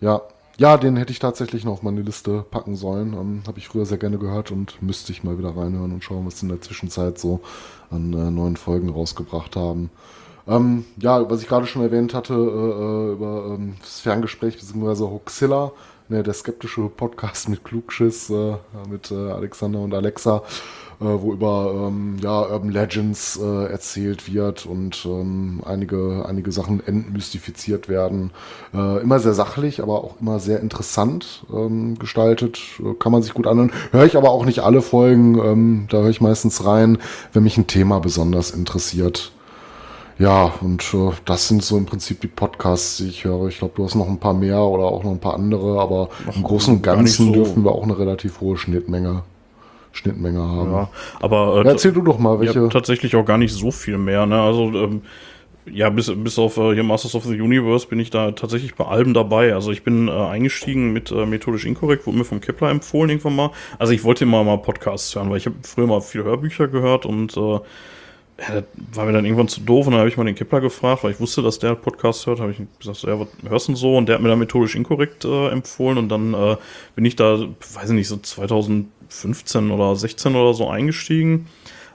Ja. 0.00 0.20
Ja, 0.56 0.76
den 0.76 0.96
hätte 0.96 1.10
ich 1.10 1.18
tatsächlich 1.18 1.64
noch 1.64 1.72
auf 1.72 1.82
meine 1.82 2.02
Liste 2.02 2.44
packen 2.48 2.76
sollen. 2.76 3.12
Ähm, 3.14 3.42
Habe 3.46 3.58
ich 3.58 3.66
früher 3.66 3.86
sehr 3.86 3.98
gerne 3.98 4.18
gehört 4.18 4.52
und 4.52 4.80
müsste 4.80 5.10
ich 5.10 5.24
mal 5.24 5.36
wieder 5.36 5.56
reinhören 5.56 5.92
und 5.92 6.04
schauen, 6.04 6.26
was 6.26 6.38
sie 6.38 6.46
in 6.46 6.50
der 6.50 6.60
Zwischenzeit 6.60 7.18
so 7.18 7.40
an 7.90 8.12
äh, 8.12 8.30
neuen 8.30 8.56
Folgen 8.56 8.88
rausgebracht 8.88 9.56
haben. 9.56 9.90
Ähm, 10.46 10.84
ja, 10.98 11.28
was 11.28 11.42
ich 11.42 11.48
gerade 11.48 11.66
schon 11.66 11.82
erwähnt 11.82 12.14
hatte, 12.14 12.34
äh, 12.34 12.36
äh, 12.36 13.12
über 13.14 13.54
ähm, 13.54 13.74
das 13.80 14.00
Ferngespräch 14.00 14.56
bzw. 14.56 15.04
Hoxilla, 15.04 15.72
ne, 16.08 16.22
der 16.22 16.34
skeptische 16.34 16.82
Podcast 16.82 17.48
mit 17.48 17.64
Klugschiss, 17.64 18.30
äh, 18.30 18.56
mit 18.88 19.10
äh, 19.10 19.14
Alexander 19.14 19.80
und 19.80 19.92
Alexa, 19.92 20.42
wo 20.98 21.32
über 21.32 21.88
ähm, 21.88 22.16
ja, 22.22 22.42
Urban 22.42 22.70
Legends 22.70 23.38
äh, 23.42 23.70
erzählt 23.70 24.32
wird 24.32 24.66
und 24.66 25.04
ähm, 25.06 25.62
einige, 25.64 26.24
einige 26.26 26.52
Sachen 26.52 26.86
entmystifiziert 26.86 27.88
werden. 27.88 28.30
Äh, 28.72 29.02
immer 29.02 29.18
sehr 29.18 29.34
sachlich, 29.34 29.82
aber 29.82 30.04
auch 30.04 30.20
immer 30.20 30.38
sehr 30.38 30.60
interessant 30.60 31.44
ähm, 31.52 31.98
gestaltet. 31.98 32.60
Äh, 32.80 32.94
kann 32.94 33.12
man 33.12 33.22
sich 33.22 33.34
gut 33.34 33.46
anhören. 33.46 33.72
Höre 33.92 34.06
ich 34.06 34.16
aber 34.16 34.30
auch 34.30 34.44
nicht 34.44 34.60
alle 34.60 34.82
Folgen. 34.82 35.38
Ähm, 35.38 35.86
da 35.90 35.98
höre 35.98 36.10
ich 36.10 36.20
meistens 36.20 36.64
rein, 36.64 36.98
wenn 37.32 37.42
mich 37.42 37.56
ein 37.56 37.66
Thema 37.66 38.00
besonders 38.00 38.50
interessiert. 38.50 39.32
Ja, 40.18 40.52
und 40.60 40.94
äh, 40.94 41.10
das 41.24 41.48
sind 41.48 41.62
so 41.62 41.76
im 41.76 41.86
Prinzip 41.86 42.20
die 42.20 42.28
Podcasts, 42.28 42.98
die 42.98 43.08
ich 43.08 43.24
höre. 43.24 43.48
Ich 43.48 43.58
glaube, 43.58 43.74
du 43.76 43.84
hast 43.84 43.96
noch 43.96 44.08
ein 44.08 44.18
paar 44.18 44.34
mehr 44.34 44.60
oder 44.60 44.84
auch 44.84 45.02
noch 45.02 45.10
ein 45.10 45.18
paar 45.18 45.34
andere, 45.34 45.80
aber 45.80 46.08
im 46.34 46.42
Großen 46.42 46.74
und 46.74 46.82
Ganzen 46.82 47.26
so. 47.26 47.32
dürfen 47.32 47.64
wir 47.64 47.72
auch 47.72 47.82
eine 47.82 47.98
relativ 47.98 48.40
hohe 48.40 48.56
Schnittmenge, 48.56 49.24
Schnittmenge 49.94 50.40
haben. 50.40 50.72
Ja, 50.72 50.88
aber 51.20 51.60
äh, 51.60 51.64
Ja, 51.64 51.70
erzähl 51.72 51.92
du 51.92 52.02
doch 52.02 52.18
mal, 52.18 52.34
ja, 52.44 52.54
welche. 52.54 52.68
tatsächlich 52.68 53.16
auch 53.16 53.24
gar 53.24 53.38
nicht 53.38 53.52
so 53.52 53.70
viel 53.70 53.96
mehr. 53.98 54.26
Ne? 54.26 54.40
Also 54.40 54.70
ähm, 54.72 55.02
Ja, 55.66 55.88
bis, 55.88 56.12
bis 56.14 56.38
auf 56.38 56.58
äh, 56.58 56.74
hier 56.74 56.82
Masters 56.82 57.14
of 57.14 57.24
the 57.24 57.40
Universe 57.40 57.86
bin 57.86 57.98
ich 57.98 58.10
da 58.10 58.32
tatsächlich 58.32 58.74
bei 58.74 58.84
Alben 58.84 59.14
dabei. 59.14 59.54
Also 59.54 59.70
ich 59.72 59.82
bin 59.82 60.08
äh, 60.08 60.10
eingestiegen 60.10 60.92
mit 60.92 61.10
äh, 61.10 61.24
Methodisch 61.24 61.64
Inkorrekt, 61.64 62.06
wurde 62.06 62.18
mir 62.18 62.24
vom 62.24 62.40
Kepler 62.42 62.70
empfohlen 62.70 63.08
irgendwann 63.08 63.36
mal. 63.36 63.50
Also 63.78 63.94
ich 63.94 64.04
wollte 64.04 64.24
immer 64.24 64.44
mal 64.44 64.58
Podcasts 64.58 65.14
hören, 65.14 65.30
weil 65.30 65.38
ich 65.38 65.46
habe 65.46 65.56
früher 65.62 65.86
mal 65.86 66.02
viele 66.02 66.24
Hörbücher 66.24 66.68
gehört 66.68 67.06
und 67.06 67.34
äh, 67.36 67.60
ja, 68.36 68.46
das 68.52 68.64
war 68.92 69.04
mir 69.06 69.12
dann 69.12 69.24
irgendwann 69.24 69.46
zu 69.46 69.60
doof 69.60 69.86
und 69.86 69.92
dann 69.92 70.00
habe 70.00 70.08
ich 70.08 70.16
mal 70.16 70.24
den 70.24 70.34
Kepler 70.34 70.60
gefragt, 70.60 71.04
weil 71.04 71.12
ich 71.12 71.20
wusste, 71.20 71.40
dass 71.40 71.60
der 71.60 71.76
Podcast 71.76 72.26
hört. 72.26 72.40
habe 72.40 72.50
ich 72.50 72.58
gesagt, 72.80 72.98
so, 72.98 73.06
ja, 73.06 73.20
was 73.20 73.28
hörst 73.48 73.68
du 73.68 73.72
denn 73.72 73.76
so? 73.76 73.96
Und 73.96 74.06
der 74.08 74.16
hat 74.16 74.22
mir 74.22 74.28
dann 74.28 74.40
methodisch 74.40 74.74
inkorrekt 74.74 75.24
äh, 75.24 75.48
empfohlen 75.50 75.98
und 75.98 76.08
dann 76.08 76.34
äh, 76.34 76.56
bin 76.96 77.04
ich 77.04 77.14
da, 77.14 77.38
weiß 77.38 77.90
ich 77.90 77.94
nicht, 77.94 78.08
so 78.08 78.16
2015 79.20 79.70
oder 79.70 79.96
16 79.96 80.34
oder 80.34 80.54
so 80.54 80.68
eingestiegen. 80.68 81.46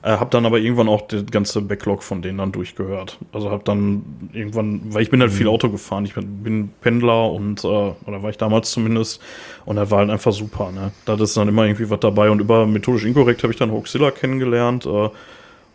Äh, 0.01 0.11
hab 0.11 0.31
dann 0.31 0.45
aber 0.45 0.59
irgendwann 0.59 0.87
auch 0.87 1.01
den 1.07 1.25
ganze 1.25 1.61
Backlog 1.61 2.03
von 2.03 2.21
denen 2.21 2.37
dann 2.37 2.53
durchgehört. 2.53 3.17
Also 3.33 3.51
hab 3.51 3.65
dann 3.65 4.29
irgendwann, 4.31 4.81
weil 4.93 5.01
ich 5.01 5.09
bin 5.09 5.19
halt 5.19 5.31
viel 5.31 5.45
mhm. 5.45 5.51
Auto 5.51 5.69
gefahren, 5.69 6.05
ich 6.05 6.13
bin, 6.13 6.41
bin 6.41 6.69
Pendler 6.79 7.31
und, 7.31 7.63
äh, 7.65 7.67
oder 7.67 8.23
war 8.23 8.29
ich 8.29 8.37
damals 8.37 8.71
zumindest, 8.71 9.21
und 9.65 9.75
das 9.75 9.91
war 9.91 9.99
halt 9.99 10.09
einfach 10.09 10.31
super, 10.31 10.71
ne? 10.71 10.91
Da 11.03 11.15
ist 11.15 11.35
dann 11.35 11.49
immer 11.49 11.65
irgendwie 11.65 11.89
was 11.89 11.99
dabei 11.99 12.29
und 12.29 12.39
über 12.39 12.65
methodisch 12.65 13.03
inkorrekt 13.03 13.43
habe 13.43 13.51
ich 13.51 13.59
dann 13.59 13.71
Hoaxilla 13.71 14.11
kennengelernt, 14.11 14.85
äh, 14.85 15.09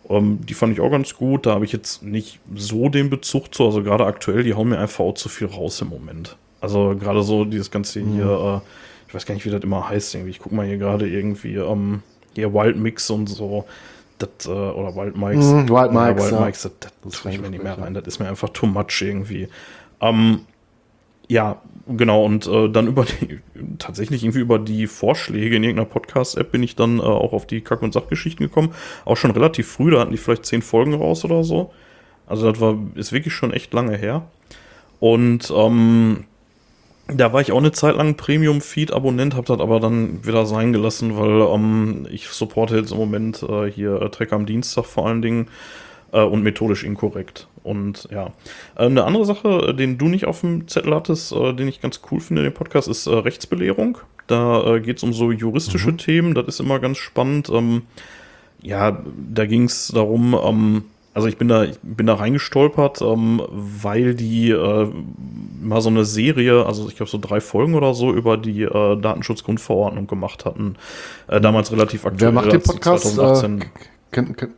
um, 0.05 0.17
ähm, 0.17 0.39
die 0.47 0.55
fand 0.55 0.73
ich 0.73 0.81
auch 0.81 0.91
ganz 0.91 1.15
gut. 1.15 1.47
Da 1.47 1.55
habe 1.55 1.65
ich 1.65 1.73
jetzt 1.73 2.03
nicht 2.03 2.39
so 2.55 2.89
den 2.89 3.11
Bezug 3.11 3.55
zu. 3.55 3.65
Also 3.65 3.83
gerade 3.83 4.05
aktuell, 4.05 4.43
die 4.43 4.55
hauen 4.55 4.69
mir 4.69 4.79
einfach 4.79 5.01
auch 5.01 5.15
zu 5.15 5.29
viel 5.29 5.47
raus 5.47 5.81
im 5.81 5.89
Moment. 5.89 6.37
Also 6.61 6.95
gerade 6.99 7.23
so 7.23 7.45
dieses 7.45 7.71
ganze 7.71 8.01
mhm. 8.01 8.15
hier, 8.15 8.63
äh, 8.63 8.69
ich 9.15 9.17
weiß 9.17 9.27
gar 9.27 9.35
nicht, 9.35 9.47
wie 9.47 9.51
das 9.51 9.63
immer 9.63 9.89
heißt. 9.89 10.15
Irgendwie. 10.17 10.31
Ich 10.31 10.41
gucke 10.41 10.57
mal 10.57 10.67
hier 10.67 10.77
gerade 10.77 11.09
irgendwie, 11.09 11.55
ähm, 11.55 12.03
hier 12.35 12.53
Wild 12.53 12.77
Mix 12.77 13.11
und 13.11 13.29
so. 13.29 13.65
Das, 14.19 14.47
äh, 14.47 14.51
oder 14.51 14.97
Wild 14.97 15.17
Mikes. 15.17 15.47
Mhm, 15.47 15.69
Wild 15.69 15.93
Mikes. 15.93 16.31
Ja, 16.31 16.33
Wild 16.33 16.41
Mikes, 16.41 16.63
das, 16.63 16.73
das, 16.81 16.93
das 17.05 17.23
tue 17.23 17.31
ich 17.31 17.41
mir 17.41 17.51
nicht 17.51 17.63
mehr 17.63 17.79
rein. 17.79 17.95
Das 17.95 18.05
ist 18.07 18.19
mir 18.19 18.29
einfach 18.29 18.49
too 18.49 18.67
much 18.67 19.01
irgendwie. 19.03 19.47
Um, 20.01 20.47
ja, 21.29 21.63
genau, 21.87 22.25
und 22.25 22.49
äh, 22.49 22.69
dann 22.69 22.89
über 22.89 23.05
die, 23.05 23.39
tatsächlich 23.79 24.25
irgendwie 24.25 24.41
über 24.41 24.59
die 24.59 24.89
Vorschläge 24.89 25.57
in 25.57 25.63
irgendeiner 25.63 25.89
Podcast-App 25.89 26.51
bin 26.51 26.65
ich 26.65 26.75
dann 26.75 26.99
äh, 26.99 27.03
auch 27.03 27.33
auf 27.33 27.47
die 27.47 27.61
Kack- 27.61 27.83
und 27.83 27.93
Sachgeschichten 27.93 28.45
gekommen. 28.45 28.75
Auch 29.05 29.17
schon 29.17 29.31
relativ 29.31 29.69
früh, 29.69 29.93
da 29.93 30.01
hatten 30.01 30.11
die 30.11 30.17
vielleicht 30.17 30.45
zehn 30.45 30.61
Folgen 30.61 30.95
raus 30.95 31.25
oder 31.25 31.45
so. 31.45 31.73
Also 32.27 32.51
das 32.51 32.61
war, 32.61 32.77
ist 32.97 33.13
wirklich 33.13 33.33
schon 33.33 33.53
echt 33.53 33.73
lange 33.73 33.97
her. 33.97 34.27
Und 34.99 35.53
ähm, 35.55 36.25
da 37.07 37.33
war 37.33 37.41
ich 37.41 37.53
auch 37.53 37.59
eine 37.59 37.73
Zeit 37.73 37.97
lang 37.97 38.17
Premium-Feed-Abonnent, 38.17 39.35
habe 39.35 39.47
das 39.47 39.61
aber 39.61 39.79
dann 39.79 40.25
wieder 40.25 40.47
sein 40.47 40.73
gelassen, 40.73 41.17
weil 41.19 41.43
ähm, 41.55 42.07
ich 42.11 42.29
supporte 42.29 42.77
jetzt 42.77 42.93
im 42.93 42.99
Moment 42.99 43.43
äh, 43.43 43.71
hier 43.71 44.01
äh, 44.01 44.11
Track 44.11 44.33
am 44.33 44.47
Dienstag 44.47 44.87
vor 44.87 45.07
allen 45.07 45.21
Dingen 45.21 45.49
äh, 46.13 46.23
und 46.23 46.43
methodisch 46.43 46.83
inkorrekt. 46.83 47.47
Und 47.63 48.09
ja, 48.11 48.29
äh, 48.77 48.87
eine 48.87 49.05
andere 49.05 49.27
Sache, 49.27 49.69
äh, 49.69 49.75
den 49.75 49.99
du 49.99 50.07
nicht 50.07 50.25
auf 50.25 50.41
dem 50.41 50.67
Zettel 50.67 50.95
hattest, 50.95 51.33
äh, 51.33 51.53
den 51.53 51.69
ich 51.69 51.83
ganz 51.83 52.01
cool 52.11 52.21
finde, 52.21 52.43
den 52.43 52.55
Podcast, 52.55 52.89
ist 52.89 53.07
äh, 53.07 53.15
Rechtsbelehrung. 53.15 53.99
Da 54.27 54.77
äh, 54.77 54.81
geht 54.81 54.97
es 54.97 55.03
um 55.03 55.13
so 55.13 55.31
juristische 55.31 55.93
mhm. 55.93 55.99
Themen, 55.99 56.35
das 56.35 56.47
ist 56.47 56.61
immer 56.61 56.79
ganz 56.79 56.97
spannend. 56.97 57.51
Ähm, 57.51 57.83
ja, 58.63 59.03
da 59.31 59.45
ging 59.45 59.65
es 59.65 59.89
darum, 59.89 60.35
ähm, 60.43 60.85
also 61.15 61.29
ich 61.29 61.39
bin 61.39 61.49
da, 61.49 61.65
ich 61.65 61.79
bin 61.83 62.07
da 62.07 62.15
reingestolpert, 62.15 63.01
ähm, 63.01 63.41
weil 63.49 64.15
die 64.15 64.51
äh, 64.51 64.89
mal 65.63 65.81
so 65.81 65.89
eine 65.89 66.05
Serie, 66.05 66.67
also 66.67 66.89
ich 66.89 66.97
glaube 66.97 67.11
so 67.11 67.19
drei 67.19 67.41
Folgen 67.41 67.75
oder 67.75 67.95
so 67.95 68.13
über 68.13 68.37
die 68.37 68.63
äh, 68.63 69.01
Datenschutzgrundverordnung 69.01 70.07
gemacht 70.07 70.45
hatten. 70.45 70.77
Äh, 71.29 71.41
damals 71.41 71.73
relativ 71.73 72.05
aktuell. 72.05 72.21
Wer 72.21 72.33
macht 72.33 72.53
den 72.53 72.63
Podcast? 72.63 73.15
2018. 73.15 73.61
Äh, 73.61 73.65
kennt, 74.11 74.37
kennt, 74.37 74.53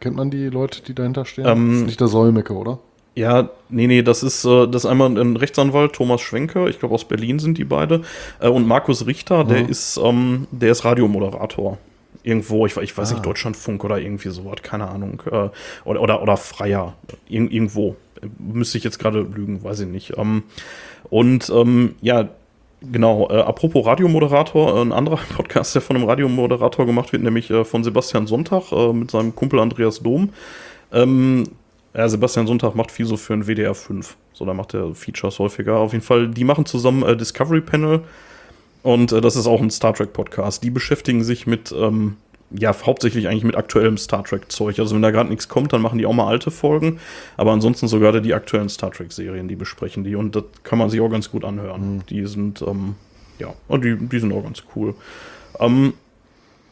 Kennt 0.00 0.16
man 0.16 0.30
die 0.30 0.46
Leute, 0.46 0.82
die 0.82 0.94
dahinter 0.94 1.24
stehen? 1.24 1.46
Ähm, 1.46 1.68
das 1.68 1.80
ist 1.80 1.86
nicht 1.86 2.00
der 2.00 2.08
Säumecke, 2.08 2.54
oder? 2.54 2.78
Ja, 3.14 3.50
nee, 3.68 3.86
nee, 3.86 4.02
das 4.02 4.22
ist, 4.22 4.44
äh, 4.44 4.66
das 4.66 4.84
ist 4.84 4.90
einmal 4.90 5.16
ein 5.16 5.36
Rechtsanwalt, 5.36 5.92
Thomas 5.92 6.22
Schwenker, 6.22 6.68
ich 6.68 6.78
glaube 6.78 6.94
aus 6.94 7.04
Berlin 7.04 7.38
sind 7.38 7.58
die 7.58 7.64
beide, 7.64 8.02
äh, 8.40 8.48
und 8.48 8.66
Markus 8.66 9.06
Richter, 9.06 9.44
der 9.44 9.64
mhm. 9.64 9.68
ist, 9.68 10.00
ähm, 10.02 10.46
der 10.50 10.72
ist 10.72 10.84
Radiomoderator. 10.84 11.76
Irgendwo, 12.22 12.66
ich, 12.66 12.76
ich 12.76 12.96
weiß 12.96 13.10
ah. 13.10 13.14
nicht, 13.14 13.26
Deutschlandfunk 13.26 13.84
oder 13.84 13.98
irgendwie 13.98 14.28
sowas, 14.30 14.56
keine 14.62 14.88
Ahnung. 14.88 15.22
Äh, 15.26 15.48
oder, 15.84 16.00
oder, 16.00 16.22
oder 16.22 16.36
Freier, 16.36 16.94
Ir 17.28 17.50
irgendwo. 17.50 17.96
Müsste 18.38 18.76
ich 18.78 18.84
jetzt 18.84 18.98
gerade 18.98 19.20
lügen, 19.20 19.64
weiß 19.64 19.80
ich 19.80 19.88
nicht. 19.88 20.18
Ähm, 20.18 20.42
und 21.08 21.50
ähm, 21.50 21.94
ja, 22.02 22.28
Genau, 22.82 23.28
äh, 23.28 23.34
apropos 23.34 23.84
Radiomoderator, 23.84 24.76
äh, 24.76 24.80
ein 24.80 24.92
anderer 24.92 25.18
Podcast, 25.36 25.74
der 25.74 25.82
von 25.82 25.96
einem 25.96 26.06
Radiomoderator 26.06 26.86
gemacht 26.86 27.12
wird, 27.12 27.22
nämlich 27.22 27.50
äh, 27.50 27.64
von 27.64 27.84
Sebastian 27.84 28.26
Sonntag 28.26 28.72
äh, 28.72 28.92
mit 28.92 29.10
seinem 29.10 29.34
Kumpel 29.34 29.58
Andreas 29.60 30.00
Dom. 30.00 30.30
Ähm, 30.90 31.44
ja, 31.94 32.08
Sebastian 32.08 32.46
Sonntag 32.46 32.74
macht 32.74 32.90
viel 32.90 33.04
so 33.04 33.16
für 33.16 33.34
ein 33.34 33.46
WDR 33.46 33.74
5. 33.74 34.16
So, 34.32 34.46
da 34.46 34.54
macht 34.54 34.74
er 34.74 34.94
Features 34.94 35.38
häufiger. 35.38 35.76
Auf 35.76 35.92
jeden 35.92 36.04
Fall, 36.04 36.28
die 36.28 36.44
machen 36.44 36.64
zusammen 36.64 37.02
äh, 37.02 37.16
Discovery 37.16 37.60
Panel 37.60 38.00
und 38.82 39.12
äh, 39.12 39.20
das 39.20 39.36
ist 39.36 39.46
auch 39.46 39.60
ein 39.60 39.70
Star 39.70 39.94
Trek 39.94 40.12
Podcast. 40.12 40.62
Die 40.62 40.70
beschäftigen 40.70 41.24
sich 41.24 41.46
mit 41.46 41.72
ähm, 41.72 42.16
ja, 42.50 42.74
hauptsächlich 42.84 43.28
eigentlich 43.28 43.44
mit 43.44 43.56
aktuellem 43.56 43.96
Star 43.96 44.24
Trek-Zeug. 44.24 44.78
Also 44.78 44.94
wenn 44.94 45.02
da 45.02 45.10
gerade 45.10 45.28
nichts 45.28 45.48
kommt, 45.48 45.72
dann 45.72 45.82
machen 45.82 45.98
die 45.98 46.06
auch 46.06 46.12
mal 46.12 46.26
alte 46.26 46.50
Folgen. 46.50 46.98
Aber 47.36 47.52
ansonsten 47.52 47.86
sogar 47.86 48.18
die 48.20 48.34
aktuellen 48.34 48.68
Star 48.68 48.90
Trek-Serien, 48.90 49.48
die 49.48 49.56
besprechen 49.56 50.04
die. 50.04 50.16
Und 50.16 50.34
das 50.34 50.44
kann 50.64 50.78
man 50.78 50.90
sich 50.90 51.00
auch 51.00 51.10
ganz 51.10 51.30
gut 51.30 51.44
anhören. 51.44 51.96
Mhm. 51.96 52.06
Die 52.06 52.26
sind, 52.26 52.62
ähm, 52.62 52.96
ja, 53.38 53.54
die, 53.78 53.96
die 53.96 54.18
sind 54.18 54.32
auch 54.32 54.42
ganz 54.42 54.64
cool. 54.74 54.94
Ähm, 55.60 55.92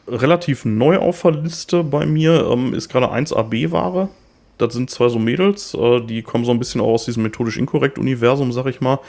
relativ 0.07 0.65
neu 0.65 0.97
auf 0.97 1.21
der 1.21 1.31
Liste 1.31 1.83
bei 1.83 2.05
mir 2.05 2.49
ähm, 2.51 2.73
ist 2.73 2.89
gerade 2.89 3.07
1AB-Ware. 3.07 4.09
Das 4.57 4.73
sind 4.73 4.89
zwei 4.89 5.07
so 5.07 5.19
Mädels, 5.19 5.73
äh, 5.73 6.01
die 6.01 6.21
kommen 6.21 6.43
so 6.43 6.51
ein 6.51 6.59
bisschen 6.59 6.81
auch 6.81 6.93
aus 6.93 7.05
diesem 7.05 7.23
methodisch 7.23 7.57
inkorrekt 7.57 7.97
Universum, 7.97 8.51
sag 8.51 8.65
ich 8.65 8.81
mal. 8.81 8.99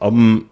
Ähm, 0.00 0.46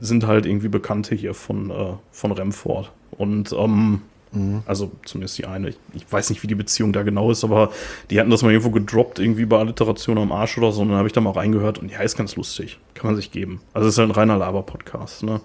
sind 0.00 0.26
halt 0.26 0.46
irgendwie 0.46 0.68
Bekannte 0.68 1.14
hier 1.14 1.34
von, 1.34 1.70
äh, 1.70 1.94
von 2.10 2.32
Remford. 2.32 2.92
Und 3.12 3.52
ähm, 3.52 4.02
Mhm. 4.32 4.62
Also 4.66 4.90
zumindest 5.04 5.38
die 5.38 5.46
eine. 5.46 5.70
Ich, 5.70 5.76
ich, 5.94 6.10
weiß 6.10 6.30
nicht, 6.30 6.42
wie 6.42 6.46
die 6.46 6.54
Beziehung 6.54 6.92
da 6.92 7.02
genau 7.02 7.30
ist, 7.30 7.44
aber 7.44 7.70
die 8.10 8.18
hatten 8.18 8.30
das 8.30 8.42
mal 8.42 8.50
irgendwo 8.50 8.70
gedroppt, 8.70 9.18
irgendwie 9.18 9.44
bei 9.44 9.58
Alliteration 9.58 10.18
am 10.18 10.32
Arsch 10.32 10.58
oder 10.58 10.72
so. 10.72 10.82
Und 10.82 10.88
dann 10.88 10.96
habe 10.96 11.06
ich 11.06 11.12
da 11.12 11.20
mal 11.20 11.32
reingehört 11.32 11.78
und 11.78 11.90
ja, 11.90 12.00
ist 12.00 12.16
ganz 12.16 12.36
lustig. 12.36 12.78
Kann 12.94 13.06
man 13.06 13.16
sich 13.16 13.30
geben. 13.30 13.60
Also 13.74 13.88
es 13.88 13.94
ist 13.94 13.98
halt 13.98 14.08
ein 14.08 14.14
reiner 14.14 14.36
Laber-Podcast, 14.36 15.22
ne? 15.22 15.40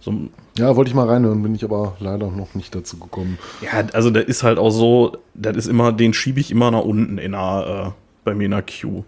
So, 0.00 0.14
ja, 0.56 0.74
wollte 0.76 0.88
ich 0.88 0.94
mal 0.94 1.06
reinhören, 1.06 1.42
bin 1.42 1.54
ich 1.54 1.62
aber 1.62 1.94
leider 2.00 2.30
noch 2.30 2.54
nicht 2.54 2.74
dazu 2.74 2.98
gekommen. 2.98 3.38
Ja, 3.60 3.84
also 3.92 4.10
der 4.10 4.26
ist 4.26 4.42
halt 4.42 4.58
auch 4.58 4.70
so, 4.70 5.18
das 5.34 5.58
ist 5.58 5.66
immer, 5.66 5.92
den 5.92 6.14
schiebe 6.14 6.40
ich 6.40 6.50
immer 6.50 6.70
nach 6.70 6.84
unten 6.84 7.18
in 7.18 7.34
einer, 7.34 7.88
äh, 7.88 7.90
bei 8.24 8.34
mir 8.34 8.46
in 8.46 8.52
der 8.52 8.62
Queue. 8.62 9.04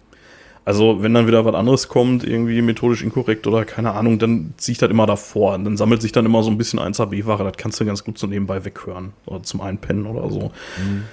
Also, 0.64 1.02
wenn 1.02 1.12
dann 1.12 1.26
wieder 1.26 1.44
was 1.44 1.54
anderes 1.54 1.88
kommt, 1.88 2.22
irgendwie 2.22 2.62
methodisch 2.62 3.02
inkorrekt 3.02 3.46
oder 3.46 3.64
keine 3.64 3.92
Ahnung, 3.92 4.18
dann 4.18 4.54
ziehe 4.58 4.72
ich 4.72 4.78
das 4.78 4.90
immer 4.90 5.06
davor. 5.06 5.54
Und 5.54 5.64
dann 5.64 5.76
sammelt 5.76 6.02
sich 6.02 6.12
dann 6.12 6.24
immer 6.24 6.42
so 6.42 6.50
ein 6.50 6.58
bisschen 6.58 6.78
1AB-Ware, 6.78 7.44
das 7.44 7.56
kannst 7.56 7.80
du 7.80 7.84
ganz 7.84 8.04
gut 8.04 8.16
so 8.18 8.26
nebenbei 8.28 8.64
weghören. 8.64 9.12
Oder 9.26 9.42
zum 9.42 9.60
Einpennen 9.60 10.06
oder 10.06 10.30
so. 10.30 10.52
Mhm. 10.78 11.04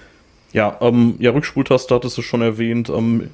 Ja, 0.52 0.78
ähm, 0.82 1.16
ja, 1.20 1.32
Rückspultaste 1.32 1.94
hattest 1.96 2.18
du 2.18 2.22
schon 2.22 2.42
erwähnt. 2.42 2.90
Ähm, 2.90 3.30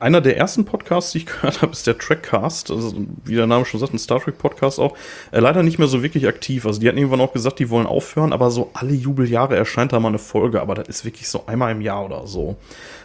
einer 0.00 0.20
der 0.20 0.36
ersten 0.36 0.64
Podcasts, 0.64 1.12
die 1.12 1.18
ich 1.18 1.26
gehört 1.26 1.62
habe, 1.62 1.72
ist 1.72 1.86
der 1.86 1.98
Trackcast. 1.98 2.70
Also, 2.70 2.94
wie 3.24 3.34
der 3.34 3.46
Name 3.46 3.64
schon 3.64 3.80
sagt, 3.80 3.92
ein 3.92 3.98
Star 3.98 4.20
Trek 4.20 4.38
Podcast 4.38 4.80
auch. 4.80 4.96
Äh, 5.30 5.40
leider 5.40 5.62
nicht 5.62 5.78
mehr 5.78 5.88
so 5.88 6.02
wirklich 6.02 6.26
aktiv. 6.26 6.66
Also, 6.66 6.80
die 6.80 6.88
hatten 6.88 6.98
irgendwann 6.98 7.20
auch 7.20 7.32
gesagt, 7.32 7.58
die 7.58 7.70
wollen 7.70 7.86
aufhören, 7.86 8.32
aber 8.32 8.50
so 8.50 8.70
alle 8.74 8.92
Jubeljahre 8.92 9.56
erscheint 9.56 9.92
da 9.92 10.00
mal 10.00 10.08
eine 10.08 10.18
Folge. 10.18 10.60
Aber 10.60 10.74
das 10.74 10.88
ist 10.88 11.04
wirklich 11.04 11.28
so 11.28 11.46
einmal 11.46 11.72
im 11.72 11.80
Jahr 11.80 12.04
oder 12.04 12.26
so. 12.26 12.56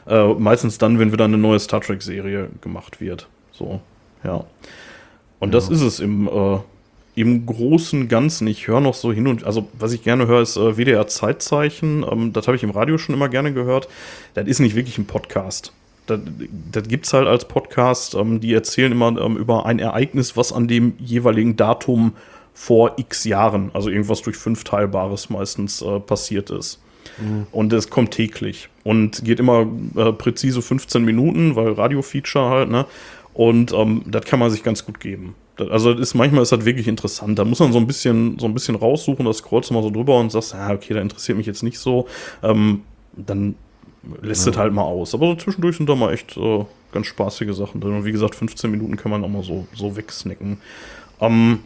Äh, 0.07 0.33
meistens 0.33 0.77
dann, 0.77 0.99
wenn 0.99 1.11
wieder 1.11 1.25
eine 1.25 1.37
neue 1.37 1.59
Star 1.59 1.81
Trek-Serie 1.81 2.49
gemacht 2.61 2.99
wird. 3.01 3.27
So, 3.51 3.81
ja. 4.23 4.43
Und 5.39 5.49
ja. 5.49 5.51
das 5.51 5.69
ist 5.69 5.81
es 5.81 5.99
im, 5.99 6.27
äh, 6.27 6.57
im 7.15 7.45
großen 7.45 8.07
Ganzen. 8.07 8.47
Ich 8.47 8.67
höre 8.67 8.81
noch 8.81 8.95
so 8.95 9.13
hin 9.13 9.27
und 9.27 9.43
also 9.43 9.67
was 9.77 9.93
ich 9.93 10.03
gerne 10.03 10.27
höre, 10.27 10.41
ist 10.41 10.57
äh, 10.57 10.77
WDR 10.77 11.07
Zeitzeichen. 11.07 12.05
Ähm, 12.09 12.33
das 12.33 12.47
habe 12.47 12.57
ich 12.57 12.63
im 12.63 12.71
Radio 12.71 12.97
schon 12.97 13.15
immer 13.15 13.29
gerne 13.29 13.53
gehört. 13.53 13.87
Das 14.33 14.47
ist 14.47 14.59
nicht 14.59 14.75
wirklich 14.75 14.97
ein 14.97 15.05
Podcast 15.05 15.71
das, 16.09 16.19
das 16.71 16.87
gibt 16.87 17.05
es 17.05 17.13
halt 17.13 17.27
als 17.27 17.45
Podcast. 17.45 18.15
Ähm, 18.15 18.39
die 18.39 18.53
erzählen 18.53 18.91
immer 18.91 19.19
ähm, 19.19 19.37
über 19.37 19.65
ein 19.65 19.79
Ereignis, 19.79 20.35
was 20.37 20.51
an 20.51 20.67
dem 20.67 20.93
jeweiligen 20.99 21.55
Datum 21.55 22.13
vor 22.53 22.93
x 22.97 23.23
Jahren, 23.23 23.71
also 23.73 23.89
irgendwas 23.89 24.21
durch 24.21 24.35
fünf 24.35 24.63
Teilbares 24.63 25.29
meistens 25.29 25.81
äh, 25.81 25.99
passiert 25.99 26.49
ist. 26.49 26.81
Mhm. 27.17 27.47
Und 27.51 27.71
es 27.73 27.89
kommt 27.89 28.11
täglich 28.11 28.69
und 28.83 29.23
geht 29.23 29.39
immer 29.39 29.65
äh, 29.95 30.11
präzise 30.11 30.61
15 30.61 31.03
Minuten, 31.03 31.55
weil 31.55 31.71
Radio-Feature 31.71 32.49
halt, 32.49 32.69
ne? 32.69 32.85
Und 33.33 33.71
ähm, 33.71 34.01
das 34.05 34.25
kann 34.25 34.39
man 34.39 34.49
sich 34.49 34.63
ganz 34.63 34.85
gut 34.85 34.99
geben. 34.99 35.35
Das, 35.55 35.69
also 35.69 35.93
das 35.93 36.01
ist, 36.01 36.13
manchmal 36.15 36.43
ist 36.43 36.51
das 36.51 36.65
wirklich 36.65 36.87
interessant. 36.87 37.39
Da 37.39 37.45
muss 37.45 37.59
man 37.59 37.71
so 37.71 37.79
ein 37.79 37.87
bisschen, 37.87 38.37
so 38.39 38.47
ein 38.47 38.53
bisschen 38.53 38.75
raussuchen, 38.75 39.25
das 39.25 39.37
scrollst 39.37 39.69
du 39.69 39.73
mal 39.73 39.83
so 39.83 39.89
drüber 39.89 40.19
und 40.19 40.31
sagst, 40.31 40.53
ja, 40.53 40.71
okay, 40.71 40.93
da 40.93 41.01
interessiert 41.01 41.37
mich 41.37 41.47
jetzt 41.47 41.63
nicht 41.63 41.79
so. 41.79 42.07
Ähm, 42.43 42.81
dann 43.15 43.55
listet 44.21 44.55
ja. 44.55 44.61
halt 44.61 44.73
mal 44.73 44.83
aus. 44.83 45.13
Aber 45.13 45.27
so 45.27 45.35
zwischendurch 45.35 45.77
sind 45.77 45.89
da 45.89 45.95
mal 45.95 46.13
echt 46.13 46.37
äh, 46.37 46.65
ganz 46.91 47.07
spaßige 47.07 47.55
Sachen 47.55 47.81
drin. 47.81 47.95
Und 47.95 48.05
wie 48.05 48.11
gesagt, 48.11 48.35
15 48.35 48.71
Minuten 48.71 48.95
kann 48.95 49.11
man 49.11 49.23
auch 49.23 49.29
mal 49.29 49.43
so, 49.43 49.67
so 49.73 49.95
wegsnacken. 49.95 50.57
Ähm, 51.19 51.59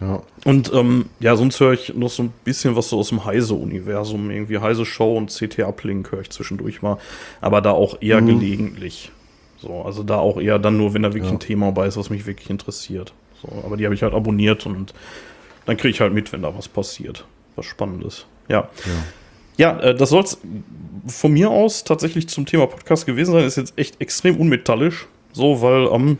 ja. 0.00 0.22
Und 0.44 0.72
ähm, 0.74 1.06
ja, 1.20 1.36
sonst 1.36 1.58
höre 1.58 1.72
ich 1.72 1.94
noch 1.94 2.10
so 2.10 2.24
ein 2.24 2.32
bisschen 2.44 2.76
was 2.76 2.90
so 2.90 2.98
aus 2.98 3.08
dem 3.08 3.24
Heise-Universum. 3.24 4.30
Irgendwie 4.30 4.58
Heise-Show 4.58 5.16
und 5.16 5.30
CT-Uplink 5.30 6.12
höre 6.12 6.20
ich 6.20 6.30
zwischendurch 6.30 6.82
mal. 6.82 6.98
Aber 7.40 7.60
da 7.60 7.70
auch 7.70 8.00
eher 8.00 8.20
mhm. 8.20 8.26
gelegentlich. 8.26 9.10
So, 9.58 9.82
also 9.82 10.02
da 10.02 10.18
auch 10.18 10.38
eher 10.38 10.58
dann 10.58 10.76
nur, 10.76 10.92
wenn 10.94 11.02
da 11.02 11.14
wirklich 11.14 11.30
Ja. 11.30 11.36
ein 11.36 11.40
Thema 11.40 11.72
bei 11.72 11.86
ist, 11.86 11.96
was 11.96 12.10
mich 12.10 12.26
wirklich 12.26 12.50
interessiert. 12.50 13.14
So, 13.40 13.48
aber 13.64 13.76
die 13.76 13.84
habe 13.84 13.94
ich 13.94 14.02
halt 14.02 14.14
abonniert 14.14 14.66
und 14.66 14.92
dann 15.64 15.76
kriege 15.76 15.90
ich 15.90 16.00
halt 16.00 16.12
mit, 16.12 16.32
wenn 16.32 16.42
da 16.42 16.56
was 16.56 16.68
passiert. 16.68 17.24
Was 17.56 17.64
Spannendes. 17.66 18.26
Ja. 18.48 18.68
Ja, 19.56 19.78
äh, 19.80 19.94
das 19.94 20.10
soll 20.10 20.22
es 20.22 20.38
von 21.06 21.32
mir 21.32 21.50
aus 21.50 21.84
tatsächlich 21.84 22.28
zum 22.28 22.46
Thema 22.46 22.66
Podcast 22.66 23.06
gewesen 23.06 23.32
sein. 23.32 23.44
Ist 23.44 23.56
jetzt 23.56 23.74
echt 23.76 24.00
extrem 24.00 24.36
unmetallisch. 24.36 25.06
So, 25.32 25.62
weil 25.62 25.88
ähm, 25.92 26.18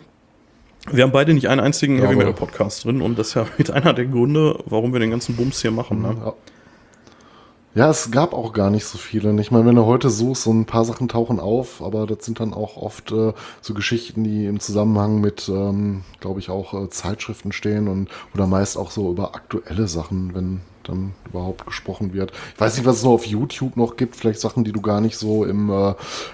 wir 0.90 1.04
haben 1.04 1.12
beide 1.12 1.34
nicht 1.34 1.48
einen 1.48 1.60
einzigen 1.60 1.98
Heavy 1.98 2.16
Metal 2.16 2.34
Podcast 2.34 2.84
drin 2.84 3.00
und 3.00 3.18
das 3.18 3.28
ist 3.28 3.34
ja 3.34 3.46
mit 3.58 3.70
einer 3.70 3.92
der 3.92 4.06
Gründe, 4.06 4.58
warum 4.66 4.92
wir 4.92 5.00
den 5.00 5.10
ganzen 5.10 5.36
Bums 5.36 5.62
hier 5.62 5.70
machen. 5.70 6.02
Ne? 6.02 6.16
Ja. 6.24 6.34
Ja, 7.76 7.90
es 7.90 8.10
gab 8.10 8.32
auch 8.32 8.54
gar 8.54 8.70
nicht 8.70 8.86
so 8.86 8.96
viele. 8.96 9.38
Ich 9.38 9.50
meine, 9.50 9.66
wenn 9.66 9.76
du 9.76 9.84
heute 9.84 10.08
suchst, 10.08 10.44
so 10.44 10.50
ein 10.50 10.64
paar 10.64 10.86
Sachen 10.86 11.08
tauchen 11.08 11.38
auf, 11.38 11.82
aber 11.82 12.06
das 12.06 12.24
sind 12.24 12.40
dann 12.40 12.54
auch 12.54 12.78
oft 12.78 13.12
äh, 13.12 13.34
so 13.60 13.74
Geschichten, 13.74 14.24
die 14.24 14.46
im 14.46 14.60
Zusammenhang 14.60 15.20
mit, 15.20 15.50
ähm, 15.50 16.00
glaube 16.20 16.40
ich, 16.40 16.48
auch 16.48 16.72
äh, 16.72 16.88
Zeitschriften 16.88 17.52
stehen 17.52 17.88
und 17.88 18.08
oder 18.32 18.46
meist 18.46 18.78
auch 18.78 18.90
so 18.90 19.10
über 19.10 19.34
aktuelle 19.34 19.88
Sachen, 19.88 20.34
wenn 20.34 20.62
dann 20.84 21.12
überhaupt 21.28 21.66
gesprochen 21.66 22.14
wird. 22.14 22.32
Ich 22.54 22.58
weiß 22.58 22.78
nicht, 22.78 22.86
was 22.86 22.96
es 22.96 23.04
noch 23.04 23.10
auf 23.10 23.26
YouTube 23.26 23.76
noch 23.76 23.96
gibt, 23.96 24.16
vielleicht 24.16 24.40
Sachen, 24.40 24.64
die 24.64 24.72
du 24.72 24.80
gar 24.80 25.02
nicht 25.02 25.18
so 25.18 25.44
im, 25.44 25.68
äh, 25.68 25.90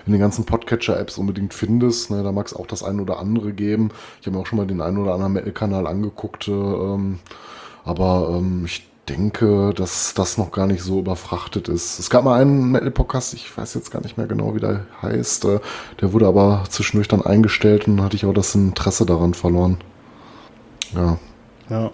in 0.07 0.12
den 0.12 0.20
ganzen 0.20 0.45
Podcatcher-Apps 0.45 1.18
unbedingt 1.18 1.55
findest. 1.55 2.12
Ne? 2.12 2.22
Da 2.22 2.30
mag 2.30 2.47
es 2.47 2.55
auch 2.55 2.68
das 2.68 2.84
ein 2.84 3.01
oder 3.01 3.18
andere 3.18 3.53
geben. 3.53 3.90
Ich 4.20 4.28
habe 4.28 4.36
mir 4.36 4.43
auch 4.43 4.47
schon 4.47 4.59
mal 4.59 4.66
den 4.68 4.80
einen 4.80 4.99
oder 4.99 5.14
anderen 5.14 5.32
Metal-Kanal 5.32 5.88
angeguckt, 5.88 6.47
äh, 6.47 6.53
ähm, 6.53 7.18
aber 7.84 8.36
ähm, 8.38 8.62
ich 8.64 8.91
denke, 9.12 9.72
dass 9.74 10.14
das 10.14 10.38
noch 10.38 10.50
gar 10.50 10.66
nicht 10.66 10.82
so 10.82 10.98
überfrachtet 11.00 11.68
ist. 11.68 11.98
Es 11.98 12.08
gab 12.10 12.24
mal 12.24 12.40
einen 12.40 12.70
Metal-Podcast, 12.72 13.34
ich 13.34 13.56
weiß 13.56 13.74
jetzt 13.74 13.90
gar 13.90 14.00
nicht 14.02 14.16
mehr 14.16 14.26
genau, 14.26 14.54
wie 14.54 14.60
der 14.60 14.86
heißt. 15.02 15.44
äh, 15.44 15.60
Der 16.00 16.12
wurde 16.12 16.26
aber 16.26 16.64
zwischendurch 16.70 17.08
dann 17.08 17.22
eingestellt 17.22 17.86
und 17.86 18.02
hatte 18.02 18.16
ich 18.16 18.24
auch 18.24 18.32
das 18.34 18.54
Interesse 18.54 19.04
daran 19.06 19.34
verloren. 19.34 19.76
Ja. 20.94 21.18
Ja, 21.68 21.90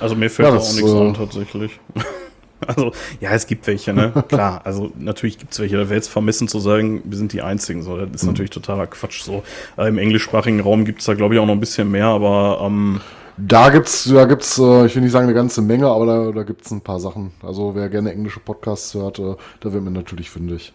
also 0.00 0.14
mir 0.14 0.28
fällt 0.30 0.48
Ja, 0.48 0.52
da 0.54 0.58
das, 0.58 0.70
auch 0.70 0.74
nichts 0.76 0.90
äh, 0.90 1.00
an 1.00 1.14
tatsächlich. 1.14 1.80
also, 2.66 2.92
ja, 3.20 3.30
es 3.30 3.46
gibt 3.46 3.66
welche, 3.66 3.92
ne? 3.92 4.12
Klar, 4.28 4.60
also 4.64 4.90
natürlich 4.98 5.38
gibt 5.38 5.52
es 5.52 5.60
welche. 5.60 5.76
Da 5.76 5.84
wäre 5.84 5.94
jetzt 5.94 6.08
vermessen 6.08 6.48
zu 6.48 6.58
sagen, 6.58 7.02
wir 7.04 7.16
sind 7.16 7.32
die 7.32 7.42
Einzigen. 7.42 7.82
So, 7.82 7.96
das 7.98 8.22
ist 8.22 8.26
natürlich 8.26 8.50
totaler 8.50 8.86
Quatsch. 8.86 9.22
So, 9.22 9.42
äh, 9.78 9.88
im 9.88 9.98
englischsprachigen 9.98 10.60
Raum 10.60 10.84
gibt 10.84 11.00
es 11.00 11.06
da, 11.06 11.14
glaube 11.14 11.34
ich, 11.34 11.40
auch 11.40 11.46
noch 11.46 11.54
ein 11.54 11.60
bisschen 11.60 11.90
mehr, 11.90 12.06
aber 12.06 12.60
ähm, 12.64 13.00
Da 13.38 13.70
gibt's, 13.70 14.04
da 14.04 14.24
gibt's, 14.26 14.58
äh, 14.58 14.86
ich 14.86 14.94
will 14.94 15.02
nicht 15.02 15.12
sagen 15.12 15.24
eine 15.26 15.34
ganze 15.34 15.62
Menge, 15.62 15.86
aber 15.88 16.06
da, 16.06 16.32
da 16.32 16.42
gibt's 16.42 16.70
ein 16.70 16.80
paar 16.82 17.00
Sachen. 17.00 17.32
Also 17.42 17.74
wer 17.74 17.88
gerne 17.88 18.12
englische 18.12 18.40
Podcasts 18.40 18.92
hört, 18.94 19.18
äh, 19.18 19.34
da 19.60 19.72
wird 19.72 19.82
man 19.82 19.92
natürlich 19.94 20.28
fündig. 20.30 20.72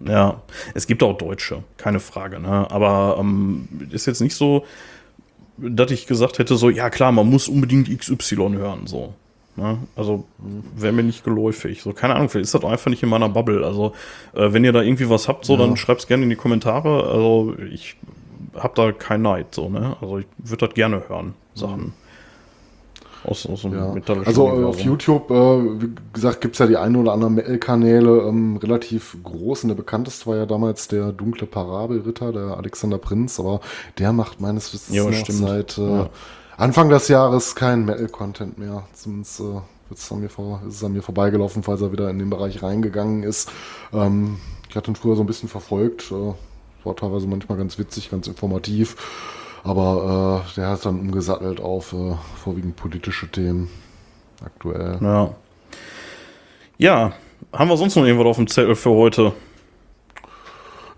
ja, 0.00 0.40
es 0.74 0.86
gibt 0.86 1.02
auch 1.02 1.18
Deutsche, 1.18 1.64
keine 1.76 2.00
Frage, 2.00 2.40
ne? 2.40 2.66
Aber 2.70 3.16
ähm, 3.20 3.68
ist 3.90 4.06
jetzt 4.06 4.20
nicht 4.20 4.34
so, 4.36 4.64
dass 5.58 5.90
ich 5.90 6.06
gesagt 6.06 6.38
hätte, 6.38 6.56
so, 6.56 6.70
ja 6.70 6.88
klar, 6.88 7.12
man 7.12 7.28
muss 7.28 7.48
unbedingt 7.48 7.88
XY 7.96 8.36
hören, 8.54 8.86
so. 8.86 9.12
Ne? 9.56 9.78
Also 9.96 10.24
wäre 10.76 10.92
mir 10.92 11.02
nicht 11.02 11.24
geläufig. 11.24 11.82
So, 11.82 11.92
keine 11.92 12.14
Ahnung, 12.14 12.28
vielleicht 12.28 12.44
ist 12.44 12.54
das 12.54 12.64
einfach 12.64 12.90
nicht 12.90 13.02
in 13.02 13.08
meiner 13.08 13.28
Bubble. 13.28 13.66
Also, 13.66 13.92
äh, 14.34 14.52
wenn 14.52 14.64
ihr 14.64 14.72
da 14.72 14.82
irgendwie 14.82 15.10
was 15.10 15.26
habt, 15.26 15.44
so, 15.44 15.54
Ja. 15.54 15.58
dann 15.58 15.76
schreibt's 15.76 16.06
gerne 16.06 16.22
in 16.22 16.30
die 16.30 16.36
Kommentare. 16.36 17.08
Also, 17.10 17.54
ich 17.72 17.96
hab 18.62 18.74
da 18.74 18.92
kein 18.92 19.22
Neid, 19.22 19.54
so, 19.54 19.68
ne? 19.68 19.96
Also, 20.00 20.18
ich 20.18 20.26
würde 20.38 20.66
das 20.66 20.74
gerne 20.74 21.08
hören, 21.08 21.34
Sachen. 21.54 21.94
Aus, 23.24 23.46
aus 23.46 23.62
dem 23.62 23.72
Ja. 23.74 23.92
metallischen 23.92 24.28
Also 24.28 24.48
äh, 24.48 24.64
auf 24.64 24.80
YouTube, 24.80 25.30
äh, 25.30 25.34
wie 25.82 25.90
gesagt, 26.12 26.40
gibt's 26.40 26.58
ja 26.60 26.66
die 26.66 26.76
ein 26.76 26.94
oder 26.94 27.12
anderen 27.12 27.34
Metal-Kanäle, 27.34 28.22
ähm, 28.28 28.56
relativ 28.58 29.16
groß. 29.24 29.64
Und 29.64 29.68
der 29.70 29.74
bekannteste 29.74 30.26
war 30.28 30.36
ja 30.36 30.46
damals 30.46 30.86
der 30.88 31.10
dunkle 31.12 31.46
Parabelritter, 31.48 32.32
der 32.32 32.56
Alexander 32.56 32.98
Prinz, 32.98 33.40
aber 33.40 33.60
der 33.98 34.12
macht 34.12 34.40
meines 34.40 34.72
Wissens 34.72 34.96
Ja, 34.96 35.10
seit 35.12 35.78
äh, 35.78 35.82
Ja. 35.82 36.10
Anfang 36.56 36.88
des 36.90 37.08
Jahres 37.08 37.54
kein 37.56 37.84
Metal-Content 37.84 38.56
mehr. 38.58 38.84
Zumindest 38.94 39.40
äh, 39.40 39.44
wird's 39.88 40.10
an 40.12 40.20
mir 40.20 40.28
vor, 40.28 40.62
ist 40.68 40.76
es 40.76 40.84
an 40.84 40.92
mir 40.92 41.02
vorbeigelaufen, 41.02 41.64
falls 41.64 41.80
er 41.82 41.90
wieder 41.92 42.08
in 42.10 42.20
den 42.20 42.30
Bereich 42.30 42.62
reingegangen 42.62 43.24
ist. 43.24 43.50
Ähm, 43.92 44.38
ich 44.68 44.76
hatte 44.76 44.90
ihn 44.92 44.96
früher 44.96 45.16
so 45.16 45.22
ein 45.22 45.26
bisschen 45.26 45.48
verfolgt, 45.48 46.12
äh, 46.12 46.34
war 46.88 46.96
teilweise 46.96 47.28
manchmal 47.28 47.58
ganz 47.58 47.78
witzig, 47.78 48.10
ganz 48.10 48.26
informativ. 48.26 48.96
Aber 49.62 50.44
äh, 50.48 50.54
der 50.56 50.70
hat 50.70 50.84
dann 50.84 50.98
umgesattelt 50.98 51.60
auf 51.60 51.92
äh, 51.92 52.14
vorwiegend 52.42 52.76
politische 52.76 53.28
Themen 53.28 53.68
aktuell. 54.44 54.98
Ja. 55.00 55.34
Ja, 56.78 57.12
haben 57.52 57.68
wir 57.68 57.76
sonst 57.76 57.96
noch 57.96 58.04
irgendwas 58.04 58.26
auf 58.26 58.36
dem 58.36 58.46
Zettel 58.46 58.74
für 58.74 58.90
heute? 58.90 59.32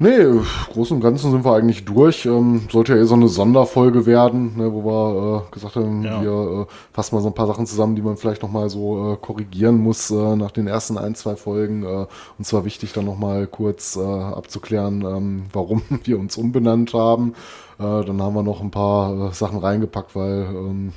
Nee, 0.03 0.17
im 0.17 0.47
Großen 0.73 0.97
und 0.97 1.03
Ganzen 1.03 1.31
sind 1.31 1.45
wir 1.45 1.53
eigentlich 1.55 1.85
durch. 1.85 2.25
Ähm, 2.25 2.63
sollte 2.73 2.95
ja 2.95 3.03
eh 3.03 3.05
so 3.05 3.17
eine 3.17 3.29
Sonderfolge 3.29 4.07
werden, 4.07 4.57
ne, 4.57 4.73
wo 4.73 4.83
wir 4.83 5.43
äh, 5.47 5.51
gesagt 5.53 5.77
haben, 5.77 6.03
Ja. 6.03 6.23
wir 6.23 6.63
äh, 6.63 6.67
fassen 6.91 7.15
mal 7.17 7.21
so 7.21 7.29
ein 7.29 7.35
paar 7.35 7.47
Sachen 7.47 7.67
zusammen, 7.67 7.97
die 7.97 8.01
man 8.01 8.17
vielleicht 8.17 8.41
nochmal 8.43 8.71
so 8.71 9.13
äh, 9.13 9.17
korrigieren 9.19 9.77
muss 9.77 10.11
äh, 10.11 10.37
nach 10.37 10.53
den 10.53 10.69
ersten 10.69 10.97
ein, 10.97 11.15
zwei 11.15 11.37
Folgen. 11.37 11.83
Äh, 11.83 12.07
und 12.39 12.45
zwar 12.47 12.65
wichtig 12.65 12.95
dann 12.95 13.05
nochmal 13.05 13.47
kurz 13.47 13.97
äh, 13.97 14.01
abzuklären, 14.01 15.03
ähm, 15.05 15.43
warum 15.53 15.83
wir 16.05 16.19
uns 16.19 16.39
umbenannt 16.39 16.95
haben. 16.95 17.35
Äh, 17.79 17.83
dann 17.83 18.23
haben 18.23 18.35
wir 18.35 18.43
noch 18.43 18.63
ein 18.63 18.71
paar 18.71 19.29
äh, 19.29 19.35
Sachen 19.35 19.59
reingepackt, 19.59 20.17
weil 20.17 20.47
ähm, 20.51 20.93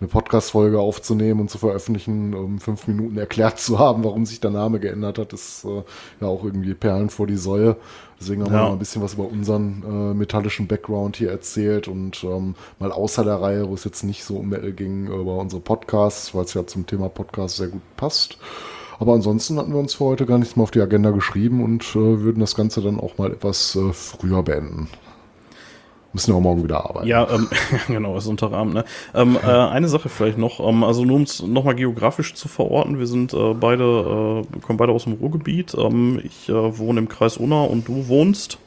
eine 0.00 0.08
Podcast-Folge 0.08 0.78
aufzunehmen 0.80 1.40
und 1.40 1.50
zu 1.50 1.58
veröffentlichen, 1.58 2.34
um 2.34 2.58
fünf 2.58 2.86
Minuten 2.88 3.16
erklärt 3.16 3.58
zu 3.58 3.78
haben, 3.78 4.04
warum 4.04 4.26
sich 4.26 4.40
der 4.40 4.50
Name 4.50 4.80
geändert 4.80 5.18
hat, 5.18 5.32
ist 5.32 5.64
äh, 5.64 5.82
ja 6.20 6.26
auch 6.26 6.44
irgendwie 6.44 6.74
Perlen 6.74 7.10
vor 7.10 7.26
die 7.26 7.36
Säue. 7.36 7.76
Deswegen 8.20 8.42
haben 8.42 8.52
wir 8.52 8.58
Ja. 8.58 8.64
mal 8.66 8.72
ein 8.72 8.78
bisschen 8.78 9.02
was 9.02 9.14
über 9.14 9.28
unseren 9.28 9.82
äh, 9.86 10.14
metallischen 10.14 10.66
Background 10.66 11.16
hier 11.16 11.30
erzählt 11.30 11.88
und 11.88 12.22
ähm, 12.24 12.54
mal 12.78 12.92
außer 12.92 13.24
der 13.24 13.40
Reihe, 13.40 13.68
wo 13.68 13.74
es 13.74 13.84
jetzt 13.84 14.02
nicht 14.04 14.24
so 14.24 14.36
um 14.36 14.48
Metal 14.48 14.72
ging, 14.72 15.06
über 15.06 15.36
unsere 15.36 15.60
Podcasts, 15.60 16.34
weil 16.34 16.44
es 16.44 16.54
ja 16.54 16.66
zum 16.66 16.86
Thema 16.86 17.08
Podcast 17.08 17.56
sehr 17.56 17.68
gut 17.68 17.82
passt. 17.96 18.38
Aber 19.00 19.12
ansonsten 19.14 19.58
hatten 19.58 19.72
wir 19.72 19.80
uns 19.80 19.94
für 19.94 20.04
heute 20.04 20.24
gar 20.24 20.38
nichts 20.38 20.54
mehr 20.56 20.62
auf 20.62 20.70
die 20.70 20.80
Agenda 20.80 21.10
geschrieben 21.10 21.62
und 21.64 21.82
äh, 21.96 22.20
würden 22.20 22.40
das 22.40 22.54
Ganze 22.54 22.80
dann 22.80 23.00
auch 23.00 23.18
mal 23.18 23.32
etwas 23.32 23.74
äh, 23.76 23.92
früher 23.92 24.42
beenden. 24.44 24.88
Müssen 26.14 26.32
auch 26.32 26.40
morgen 26.40 26.62
wieder 26.62 26.84
arbeiten. 26.84 27.08
Ja, 27.08 27.28
ähm, 27.28 27.48
genau, 27.88 28.16
ist 28.16 28.28
Unterabend, 28.28 28.72
ne? 28.72 28.84
Ähm, 29.14 29.36
äh, 29.36 29.48
eine 29.48 29.88
Sache 29.88 30.08
vielleicht 30.08 30.38
noch, 30.38 30.60
ähm, 30.60 30.84
also 30.84 31.04
nur 31.04 31.16
um 31.16 31.22
es 31.22 31.42
nochmal 31.42 31.74
geografisch 31.74 32.34
zu 32.34 32.46
verorten, 32.46 33.00
wir 33.00 33.08
sind 33.08 33.34
äh, 33.34 33.52
beide, 33.52 34.44
äh, 34.54 34.60
kommen 34.60 34.76
beide 34.76 34.92
aus 34.92 35.04
dem 35.04 35.14
Ruhrgebiet. 35.14 35.74
Ähm, 35.76 36.20
ich 36.22 36.48
äh, 36.48 36.78
wohne 36.78 37.00
im 37.00 37.08
Kreis 37.08 37.36
Unna 37.36 37.64
und 37.64 37.88
du 37.88 38.06
wohnst? 38.06 38.58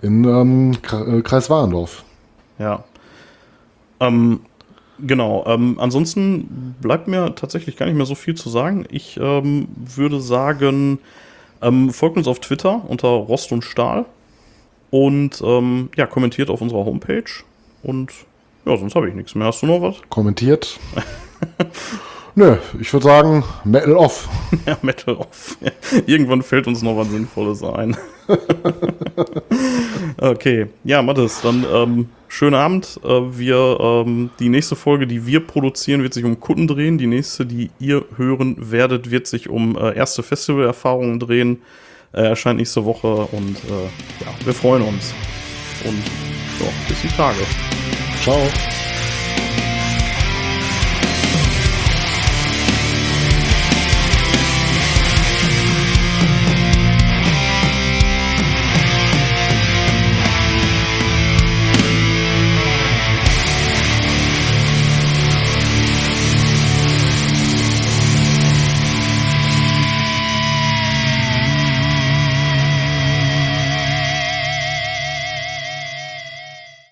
In 0.00 0.24
ähm, 0.24 0.72
äh, 0.90 1.20
Kreis 1.20 1.50
Warendorf. 1.50 2.02
Ja. 2.58 2.82
Ähm, 4.00 4.40
genau. 4.98 5.42
Ansonsten 5.42 6.74
bleibt 6.80 7.08
mir 7.08 7.34
tatsächlich 7.34 7.76
gar 7.76 7.84
nicht 7.84 7.96
mehr 7.96 8.06
so 8.06 8.14
viel 8.14 8.34
zu 8.34 8.48
sagen. 8.48 8.86
Ich 8.90 9.16
würde 9.18 10.20
sagen, 10.20 10.98
folgt 11.90 12.16
uns 12.16 12.28
auf 12.28 12.40
Twitter 12.40 12.82
unter 12.88 13.08
Rost 13.08 13.52
und 13.52 13.62
Stahl 13.62 14.06
und 14.90 15.40
ähm, 15.44 15.88
ja, 15.96 16.06
kommentiert 16.06 16.50
auf 16.50 16.60
unserer 16.60 16.84
Homepage. 16.84 17.30
Und 17.82 18.12
ja, 18.66 18.76
sonst 18.76 18.94
habe 18.94 19.08
ich 19.08 19.14
nichts 19.14 19.34
mehr. 19.34 19.46
Hast 19.46 19.62
du 19.62 19.66
noch 19.66 19.80
was? 19.80 19.96
Kommentiert. 20.08 20.78
Nö, 22.34 22.56
ich 22.80 22.92
würde 22.92 23.04
sagen, 23.04 23.44
Metal 23.64 23.94
off. 23.94 24.28
Ja, 24.66 24.76
Metal 24.82 25.14
off. 25.14 25.56
Irgendwann 26.06 26.42
fällt 26.42 26.66
uns 26.66 26.82
noch 26.82 26.96
was 26.96 27.08
Sinnvolles 27.08 27.62
ein. 27.62 27.96
okay, 30.18 30.66
ja, 30.84 31.02
Mathis, 31.02 31.40
dann 31.42 31.64
ähm, 31.72 32.08
schönen 32.28 32.54
Abend. 32.54 33.00
Äh, 33.04 33.38
wir, 33.38 33.78
ähm, 33.80 34.30
die 34.38 34.48
nächste 34.48 34.76
Folge, 34.76 35.06
die 35.06 35.26
wir 35.26 35.40
produzieren, 35.46 36.02
wird 36.02 36.14
sich 36.14 36.24
um 36.24 36.38
Kunden 36.38 36.68
drehen. 36.68 36.98
Die 36.98 37.06
nächste, 37.06 37.46
die 37.46 37.70
ihr 37.78 38.04
hören 38.16 38.56
werdet, 38.58 39.10
wird 39.10 39.26
sich 39.26 39.48
um 39.48 39.76
äh, 39.76 39.96
erste 39.96 40.22
Festivalerfahrungen 40.22 41.18
drehen. 41.18 41.62
Äh, 42.12 42.22
erscheint 42.22 42.58
nächste 42.58 42.84
Woche 42.84 43.08
und 43.32 43.56
äh, 43.64 44.24
ja, 44.24 44.34
wir 44.44 44.54
freuen 44.54 44.82
uns. 44.82 45.14
Und 45.84 46.02
ja, 46.60 46.66
bis 46.88 47.00
die 47.02 47.08
Tage. 47.08 47.38
Ciao. 48.22 48.38